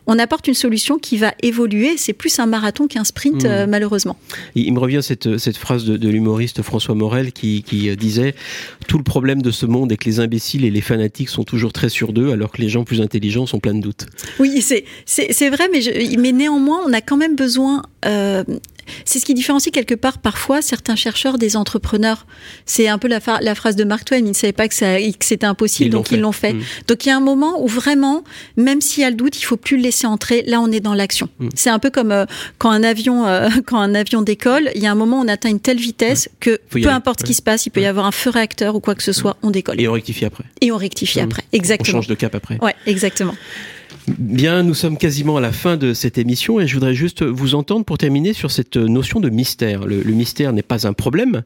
On 0.08 0.18
apporte 0.18 0.46
une 0.46 0.54
solution 0.54 0.98
qui 0.98 1.16
va 1.16 1.32
évoluer. 1.42 1.96
C'est 1.96 2.12
plus 2.12 2.38
un 2.38 2.46
marathon 2.46 2.86
qu'un 2.86 3.02
sprint, 3.04 3.44
Mm. 3.44 3.46
euh, 3.46 3.66
malheureusement. 3.66 4.16
Il 4.54 4.72
me 4.74 4.78
revient 4.78 5.00
cette, 5.02 5.38
cette 5.38 5.56
phrase 5.56 5.84
de, 5.84 5.96
de 5.96 6.08
l'humoriste 6.08 6.62
François 6.62 6.94
Morel 6.94 7.32
qui, 7.32 7.62
qui 7.62 7.88
euh, 7.88 7.96
disait 7.96 8.34
Tout 8.88 8.98
le 8.98 9.04
problème 9.04 9.40
de 9.42 9.50
ce 9.50 9.64
monde 9.66 9.90
est 9.90 9.96
que 9.96 10.04
les 10.04 10.20
imbéciles 10.20 10.64
et 10.64 10.70
les 10.70 10.80
fanatiques 10.82 11.28
sont 11.30 11.44
toujours 11.44 11.72
très 11.72 11.88
sûrs 11.88 12.12
d'eux, 12.12 12.30
alors 12.30 12.52
que 12.52 12.60
les 12.60 12.68
gens 12.68 12.84
plus 12.84 13.00
intelligents 13.00 13.46
sont 13.46 13.58
pleins 13.58 13.74
de 13.74 13.80
doutes. 13.80 14.06
Oui, 14.38 14.60
c'est 14.60 15.48
vrai, 15.50 15.68
mais 15.72 15.80
je, 15.80 16.18
mais 16.18 16.32
néanmoins, 16.32 16.82
on 16.86 16.92
a 16.92 17.00
quand 17.00 17.16
même 17.16 17.36
besoin. 17.36 17.82
euh, 18.04 18.44
c'est 19.04 19.18
ce 19.18 19.24
qui 19.24 19.34
différencie 19.34 19.72
quelque 19.72 19.94
part 19.94 20.18
parfois 20.18 20.62
certains 20.62 20.96
chercheurs 20.96 21.38
des 21.38 21.56
entrepreneurs. 21.56 22.26
C'est 22.64 22.88
un 22.88 22.98
peu 22.98 23.08
la, 23.08 23.20
phrase 23.20 23.76
de 23.76 23.84
Mark 23.84 24.04
Twain. 24.04 24.18
Ils 24.18 24.24
ne 24.28 24.32
savaient 24.32 24.52
pas 24.52 24.68
que, 24.68 24.74
que 25.12 25.24
c'était 25.24 25.46
impossible, 25.46 25.88
Ils 25.88 25.92
donc 25.92 26.10
ils 26.10 26.20
l'ont 26.20 26.32
fait. 26.32 26.52
Mm. 26.52 26.62
Donc 26.88 27.04
il 27.04 27.08
y 27.08 27.12
a 27.12 27.16
un 27.16 27.20
moment 27.20 27.62
où 27.62 27.66
vraiment, 27.66 28.24
même 28.56 28.80
s'il 28.80 29.02
y 29.02 29.06
a 29.06 29.10
le 29.10 29.16
doute, 29.16 29.38
il 29.38 29.44
faut 29.44 29.56
plus 29.56 29.76
le 29.76 29.82
laisser 29.82 30.06
entrer. 30.06 30.42
Là, 30.46 30.60
on 30.60 30.70
est 30.70 30.80
dans 30.80 30.94
l'action. 30.94 31.28
Mm. 31.38 31.48
C'est 31.54 31.70
un 31.70 31.78
peu 31.78 31.90
comme 31.90 32.12
euh, 32.12 32.26
quand 32.58 32.70
un 32.70 32.82
avion, 32.82 33.26
euh, 33.26 33.48
quand 33.66 33.78
un 33.78 33.94
avion 33.94 34.22
décolle. 34.22 34.70
Il 34.74 34.82
y 34.82 34.86
a 34.86 34.92
un 34.92 34.94
moment 34.94 35.20
où 35.20 35.24
on 35.24 35.28
atteint 35.28 35.50
une 35.50 35.60
telle 35.60 35.78
vitesse 35.78 36.28
que 36.40 36.58
Faut 36.70 36.78
y 36.78 36.82
peu 36.82 36.90
importe 36.90 37.20
ce 37.20 37.24
qui 37.24 37.34
se 37.34 37.42
passe, 37.42 37.66
il 37.66 37.70
peut 37.70 37.80
y 37.80 37.86
avoir 37.86 38.06
un 38.06 38.12
feu 38.12 38.30
réacteur 38.30 38.74
ou 38.76 38.80
quoi 38.80 38.94
que 38.94 39.02
ce 39.02 39.12
soit, 39.12 39.36
on 39.42 39.50
décolle 39.50 39.80
Et 39.80 39.88
on 39.88 39.92
rectifie 39.92 40.24
après. 40.24 40.44
et 40.60 40.70
on 40.72 40.76
rectifie 40.76 41.20
Mm. 41.20 41.24
après. 41.24 41.42
On 41.52 41.56
Exactement. 41.56 41.92
change 41.98 42.06
de 42.08 42.14
cap 42.14 42.34
après. 42.34 42.58
Ouais, 42.60 42.74
exactement. 42.86 43.34
Bien, 44.18 44.62
nous 44.62 44.74
sommes 44.74 44.98
quasiment 44.98 45.36
à 45.36 45.40
la 45.40 45.52
fin 45.52 45.76
de 45.76 45.92
cette 45.92 46.16
émission 46.16 46.60
et 46.60 46.66
je 46.66 46.74
voudrais 46.74 46.94
juste 46.94 47.24
vous 47.24 47.54
entendre 47.54 47.84
pour 47.84 47.98
terminer 47.98 48.32
sur 48.32 48.50
cette 48.50 48.76
notion 48.76 49.18
de 49.18 49.30
mystère. 49.30 49.84
Le, 49.84 50.02
mystère 50.04 50.52
n'est 50.52 50.62
pas 50.62 50.86
un 50.86 50.92
problème, 50.92 51.42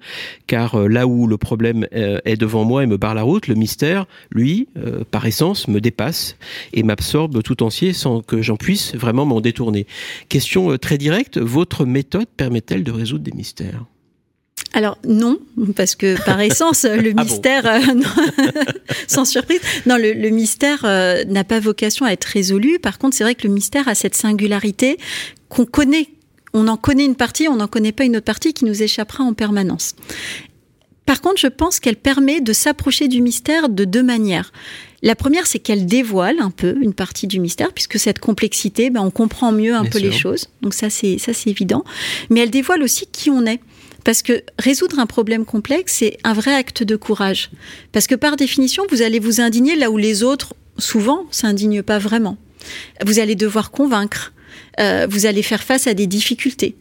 car 0.47 0.75
euh, 0.75 0.89
là 0.89 1.07
où 1.07 1.27
le 1.27 1.39
problème 1.39 1.87
euh, 1.95 2.19
est 2.25 2.37
devant 2.37 2.65
moi 2.65 2.83
et 2.83 2.87
me 2.87 2.97
barre 2.97 3.15
la 3.15 3.23
route, 3.23 3.49
le 3.49 3.55
mystère, 3.55 4.07
lui, 4.31 4.69
euh, 4.77 5.05
par 5.11 5.25
essence, 5.27 5.69
me 5.69 5.81
dépasse 5.81 6.37
et 6.73 6.83
m'absorbe 6.83 7.43
tout 7.43 7.63
entier 7.63 7.93
sans 7.93 8.21
que 8.21 8.43
j'en 8.43 8.57
puisse 8.57 8.95
vraiment 8.95 9.25
m'en 9.25 9.41
détourner. 9.41 9.87
Question 10.29 10.77
très 10.77 10.99
directe, 10.99 11.39
votre 11.39 11.87
méthode 11.87 12.27
permet-elle 12.37 12.85
de 12.85 12.93
résoudre 12.93 13.25
des 13.25 13.33
mystères? 13.33 13.85
Alors 14.73 14.99
non, 15.07 15.39
parce 15.75 15.95
que 15.97 16.23
par 16.25 16.41
essence, 16.41 16.85
le 16.85 17.13
Ah 17.17 17.25
bon 17.25 17.25
mystère, 17.25 17.67
euh, 17.67 17.95
non, 17.95 18.09
sans 19.09 19.25
surprise, 19.25 19.61
non, 19.87 19.97
le, 19.97 20.13
le 20.13 20.31
mystère 20.31 20.83
euh, 20.85 21.25
n'a 21.25 21.45
pas 21.45 21.61
vocation 21.61 22.07
à 22.07 22.13
être 22.13 22.25
résolu. 22.25 22.79
Par 22.79 22.99
contre, 22.99 23.17
c'est 23.17 23.25
vrai 23.25 23.35
que 23.35 23.47
le 23.47 23.53
mystère 23.53 23.89
a 23.89 23.95
cette 23.95 24.15
singularité 24.15 24.99
qu'on 25.49 25.67
connaît. 25.67 26.09
On 26.53 26.69
en 26.69 26.77
connaît 26.77 27.05
une 27.05 27.17
partie, 27.17 27.49
on 27.49 27.57
n'en 27.57 27.69
connaît 27.69 27.93
pas 27.93 28.05
une 28.05 28.17
autre 28.17 28.25
partie 28.25 28.53
qui 28.53 28.65
nous 28.65 28.83
échappera 28.83 29.23
en 29.25 29.35
permanence. 29.35 29.95
Par 31.07 31.21
contre, 31.21 31.41
je 31.41 31.49
pense 31.49 31.81
qu'elle 31.81 31.97
permet 31.97 32.41
de 32.41 32.53
s'approcher 32.53 33.09
du 33.09 33.21
mystère 33.21 33.69
de 33.69 33.85
deux 33.85 34.03
manières. 34.03 34.53
La 35.03 35.17
première, 35.17 35.47
c'est 35.47 35.59
qu'elle 35.59 35.87
dévoile 35.87 36.39
un 36.41 36.51
peu 36.51 36.77
une 36.81 36.93
partie 36.93 37.27
du 37.27 37.41
mystère, 37.41 37.73
puisque 37.73 37.99
cette 37.99 38.19
complexité, 38.19 38.91
ben, 38.91 39.01
on 39.01 39.11
comprend 39.11 39.51
mieux 39.51 39.75
un 39.75 39.83
Bien 39.83 39.91
peu 39.91 39.99
les 39.99 40.13
choses. 40.13 40.51
Donc 40.63 40.75
ça, 40.75 40.91
c'est 40.91 41.19
ça, 41.19 41.33
c'est 41.33 41.51
évident. 41.51 41.85
Mais 42.29 42.41
elle 42.41 42.51
dévoile 42.51 42.83
aussi 42.83 43.07
qui 43.11 43.31
on 43.31 43.45
est. 43.47 43.61
Parce 44.05 44.23
que 44.23 44.43
résoudre 44.59 44.99
un 44.99 45.07
problème 45.07 45.45
complexe, 45.45 45.97
c'est 45.99 46.17
un 46.25 46.33
vrai 46.33 46.55
acte 46.55 46.83
de 46.83 46.97
courage. 46.97 47.51
Parce 47.93 48.07
que 48.07 48.15
par 48.15 48.37
définition, 48.37 48.85
vous 48.91 49.03
allez 49.03 49.19
vous 49.19 49.41
indigner 49.41 49.77
là 49.77 49.91
où 49.91 49.97
les 49.97 50.23
autres, 50.23 50.55
souvent, 50.79 51.27
s'indignent 51.31 51.83
pas 51.83 51.99
vraiment. 51.99 52.37
Vous 53.05 53.19
allez 53.19 53.35
devoir 53.35 53.71
convaincre. 53.71 54.33
Euh, 54.79 55.07
vous 55.09 55.27
allez 55.27 55.43
faire 55.43 55.63
face 55.63 55.87
à 55.87 55.95
des 55.95 56.07
difficultés. 56.07 56.77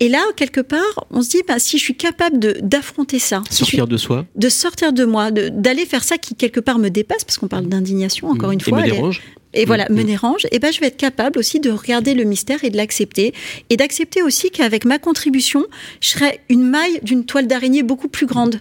Et 0.00 0.08
là, 0.08 0.20
quelque 0.36 0.60
part, 0.60 1.06
on 1.10 1.22
se 1.22 1.30
dit, 1.30 1.42
bah, 1.46 1.58
si 1.58 1.76
je 1.76 1.82
suis 1.82 1.96
capable 1.96 2.38
d'affronter 2.60 3.18
ça, 3.18 3.42
si 3.50 3.58
Sortir 3.58 3.88
de 3.88 3.96
soi 3.96 4.26
de 4.36 4.48
sortir 4.48 4.92
de 4.92 5.04
moi, 5.04 5.32
d'aller 5.32 5.86
faire 5.86 6.04
ça 6.04 6.18
qui 6.18 6.36
quelque 6.36 6.60
part 6.60 6.78
me 6.78 6.88
dépasse, 6.88 7.24
parce 7.24 7.36
qu'on 7.36 7.48
parle 7.48 7.66
d'indignation 7.66 8.28
encore 8.28 8.52
une 8.52 8.60
et 8.60 8.64
fois, 8.64 8.78
me 8.78 8.84
dérange 8.84 9.22
et 9.54 9.64
voilà, 9.64 9.86
Mm, 9.88 9.94
me 9.94 10.02
mm. 10.02 10.06
dérange, 10.06 10.46
et 10.52 10.58
ben 10.58 10.72
je 10.72 10.80
vais 10.80 10.86
être 10.86 10.96
capable 10.96 11.38
aussi 11.38 11.60
de 11.60 11.70
regarder 11.70 12.14
le 12.14 12.24
mystère 12.24 12.64
et 12.64 12.70
de 12.70 12.76
l'accepter, 12.76 13.32
et 13.70 13.76
d'accepter 13.76 14.22
aussi 14.22 14.50
qu'avec 14.50 14.84
ma 14.84 14.98
contribution, 14.98 15.64
je 16.00 16.08
serai 16.08 16.40
une 16.48 16.62
maille 16.62 17.00
d'une 17.02 17.24
toile 17.24 17.46
d'araignée 17.46 17.82
beaucoup 17.82 18.08
plus 18.08 18.26
grande. 18.26 18.60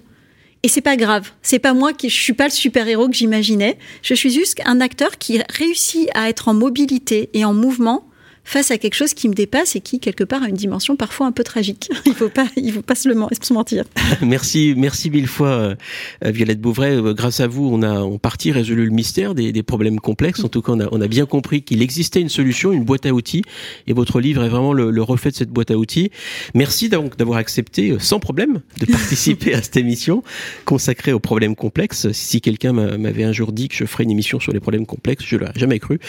Et 0.63 0.69
c'est 0.69 0.81
pas 0.81 0.97
grave, 0.97 1.31
c'est 1.41 1.59
pas 1.59 1.73
moi 1.73 1.93
qui 1.93 2.09
je 2.09 2.19
suis 2.19 2.33
pas 2.33 2.45
le 2.45 2.51
super 2.51 2.87
héros 2.87 3.07
que 3.07 3.15
j'imaginais. 3.15 3.77
Je 4.01 4.13
suis 4.13 4.31
juste 4.31 4.59
un 4.65 4.81
acteur 4.81 5.17
qui 5.17 5.39
réussit 5.49 6.09
à 6.15 6.29
être 6.29 6.47
en 6.47 6.53
mobilité 6.53 7.29
et 7.33 7.45
en 7.45 7.53
mouvement 7.53 8.07
face 8.49 8.71
à 8.71 8.77
quelque 8.77 8.93
chose 8.95 9.13
qui 9.13 9.27
me 9.27 9.33
dépasse 9.33 9.75
et 9.75 9.81
qui 9.81 9.99
quelque 9.99 10.23
part 10.23 10.41
a 10.41 10.47
une 10.47 10.55
dimension 10.55 10.95
parfois 10.95 11.27
un 11.27 11.33
peu 11.33 11.43
tragique. 11.43 11.89
Il 12.05 12.13
faut 12.13 12.29
pas, 12.29 12.47
il 12.55 12.71
faut 12.71 12.81
pas 12.81 12.95
se 12.95 13.09
le 13.09 13.15
men- 13.15 13.27
se 13.41 13.51
mentir. 13.53 13.83
Merci, 14.21 14.73
merci 14.77 15.09
mille 15.11 15.27
fois, 15.27 15.49
euh, 15.49 15.75
Violette 16.23 16.61
Bouvray. 16.61 16.95
Euh, 16.95 17.13
Grâce 17.13 17.41
à 17.41 17.47
vous, 17.47 17.69
on 17.71 17.81
a 17.83 17.99
en 17.99 18.17
partie 18.17 18.53
résolu 18.53 18.85
le 18.85 18.91
mystère 18.91 19.35
des, 19.35 19.51
des 19.51 19.63
problèmes 19.63 19.99
complexes. 19.99 20.43
En 20.45 20.47
tout 20.47 20.61
cas, 20.61 20.71
on 20.71 20.79
a, 20.79 20.87
on 20.93 21.01
a 21.01 21.07
bien 21.07 21.25
compris 21.25 21.61
qu'il 21.61 21.81
existait 21.81 22.21
une 22.21 22.29
solution, 22.29 22.71
une 22.71 22.85
boîte 22.85 23.05
à 23.05 23.11
outils, 23.13 23.43
et 23.85 23.91
votre 23.93 24.21
livre 24.21 24.43
est 24.45 24.49
vraiment 24.49 24.71
le, 24.71 24.91
le 24.91 25.03
reflet 25.03 25.31
de 25.31 25.35
cette 25.35 25.49
boîte 25.49 25.69
à 25.71 25.77
outils. 25.77 26.09
Merci 26.55 26.87
donc 26.87 27.17
d'avoir 27.17 27.37
accepté 27.39 27.91
euh, 27.91 27.99
sans 27.99 28.19
problème 28.21 28.61
de 28.79 28.85
participer 28.91 29.53
à 29.53 29.61
cette 29.61 29.75
émission 29.77 30.23
consacrée 30.63 31.11
aux 31.11 31.19
problèmes 31.19 31.55
complexes. 31.55 32.11
Si 32.13 32.39
quelqu'un 32.39 32.71
m'a- 32.71 32.97
m'avait 32.97 33.25
un 33.25 33.33
jour 33.33 33.51
dit 33.51 33.67
que 33.67 33.75
je 33.75 33.83
ferais 33.85 34.05
une 34.05 34.11
émission 34.11 34.39
sur 34.39 34.53
les 34.53 34.61
problèmes 34.61 34.85
complexes, 34.85 35.25
je 35.27 35.35
l'aurais 35.35 35.51
jamais 35.55 35.79
cru. 35.79 35.99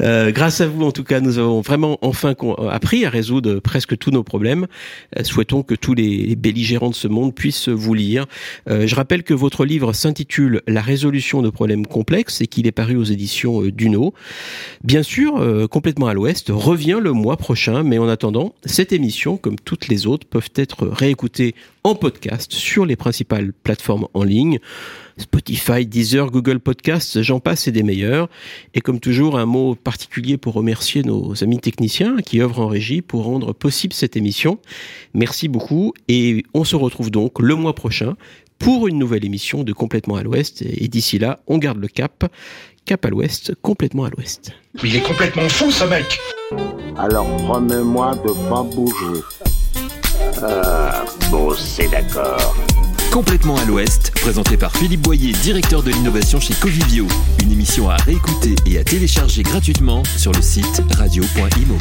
Euh, 0.00 0.32
grâce 0.32 0.60
à 0.60 0.66
vous, 0.66 0.82
en 0.84 0.90
tout 0.92 1.04
cas, 1.04 1.20
nous 1.20 1.38
avons 1.38 1.60
vraiment 1.60 1.83
enfin 2.02 2.34
appris 2.70 3.04
à 3.04 3.10
résoudre 3.10 3.60
presque 3.60 3.96
tous 3.96 4.10
nos 4.10 4.22
problèmes. 4.22 4.66
Euh, 5.18 5.24
souhaitons 5.24 5.62
que 5.62 5.74
tous 5.74 5.94
les, 5.94 6.36
belligérants 6.36 6.90
de 6.90 6.94
ce 6.94 7.08
monde 7.08 7.34
puissent 7.34 7.68
vous 7.68 7.94
lire. 7.94 8.26
Euh, 8.68 8.86
je 8.86 8.94
rappelle 8.94 9.22
que 9.22 9.34
votre 9.34 9.64
livre 9.64 9.92
s'intitule 9.92 10.62
La 10.66 10.80
résolution 10.80 11.42
de 11.42 11.50
problèmes 11.50 11.86
complexes 11.86 12.40
et 12.40 12.46
qu'il 12.46 12.66
est 12.66 12.72
paru 12.72 12.96
aux 12.96 13.04
éditions 13.04 13.62
euh, 13.62 13.70
Duno. 13.70 14.14
Bien 14.82 15.02
sûr, 15.02 15.68
complètement 15.70 16.06
à 16.06 16.14
l'ouest 16.14 16.50
revient 16.50 16.98
le 17.00 17.12
mois 17.12 17.36
prochain, 17.36 17.82
mais 17.82 17.98
en 17.98 18.08
attendant, 18.08 18.54
cette 18.64 18.92
émission, 18.92 19.36
comme 19.36 19.56
toutes 19.58 19.88
les 19.88 20.06
autres, 20.06 20.26
peuvent 20.26 20.50
être 20.56 20.86
réécoutées 20.86 21.54
en 21.82 21.94
podcast 21.94 22.52
sur 22.52 22.86
les 22.86 22.96
principales 22.96 23.52
plateformes 23.52 24.08
en 24.14 24.24
ligne. 24.24 24.58
Spotify, 25.18 25.86
Deezer, 25.86 26.30
Google 26.30 26.60
Podcasts, 26.60 27.22
j'en 27.22 27.40
passe 27.40 27.68
et 27.68 27.72
des 27.72 27.82
meilleurs. 27.82 28.28
Et 28.74 28.80
comme 28.80 29.00
toujours, 29.00 29.38
un 29.38 29.46
mot 29.46 29.74
particulier 29.74 30.36
pour 30.36 30.54
remercier 30.54 31.02
nos 31.02 31.42
amis 31.42 31.58
techniciens 31.58 32.16
qui 32.16 32.40
œuvrent 32.40 32.60
en 32.60 32.66
régie 32.66 33.02
pour 33.02 33.24
rendre 33.24 33.52
possible 33.52 33.92
cette 33.92 34.16
émission. 34.16 34.58
Merci 35.12 35.48
beaucoup 35.48 35.92
et 36.08 36.44
on 36.54 36.64
se 36.64 36.76
retrouve 36.76 37.10
donc 37.10 37.40
le 37.40 37.54
mois 37.54 37.74
prochain 37.74 38.16
pour 38.58 38.88
une 38.88 38.98
nouvelle 38.98 39.24
émission 39.24 39.62
de 39.62 39.72
Complètement 39.72 40.16
à 40.16 40.22
l'Ouest. 40.22 40.62
Et 40.62 40.88
d'ici 40.88 41.18
là, 41.18 41.40
on 41.46 41.58
garde 41.58 41.78
le 41.78 41.88
cap. 41.88 42.24
Cap 42.84 43.04
à 43.04 43.10
l'Ouest, 43.10 43.54
complètement 43.62 44.04
à 44.04 44.10
l'Ouest. 44.10 44.52
Mais 44.82 44.90
il 44.90 44.96
est 44.96 45.06
complètement 45.06 45.48
fou 45.48 45.70
ce 45.70 45.84
mec 45.84 46.18
Alors 46.98 47.26
promets-moi 47.36 48.14
de 48.16 48.48
pas 48.48 48.62
bouger. 48.62 49.22
Ah, 50.42 51.04
bon, 51.30 51.54
c'est 51.54 51.88
d'accord. 51.90 52.54
Complètement 53.14 53.56
à 53.56 53.64
l'Ouest, 53.64 54.10
présenté 54.10 54.56
par 54.56 54.76
Philippe 54.76 55.02
Boyer, 55.02 55.30
directeur 55.30 55.84
de 55.84 55.92
l'innovation 55.92 56.40
chez 56.40 56.52
Covivio. 56.52 57.06
Une 57.44 57.52
émission 57.52 57.88
à 57.88 57.94
réécouter 57.94 58.56
et 58.66 58.76
à 58.76 58.82
télécharger 58.82 59.44
gratuitement 59.44 60.02
sur 60.16 60.32
le 60.32 60.42
site 60.42 60.82
radio.imo. 60.98 61.78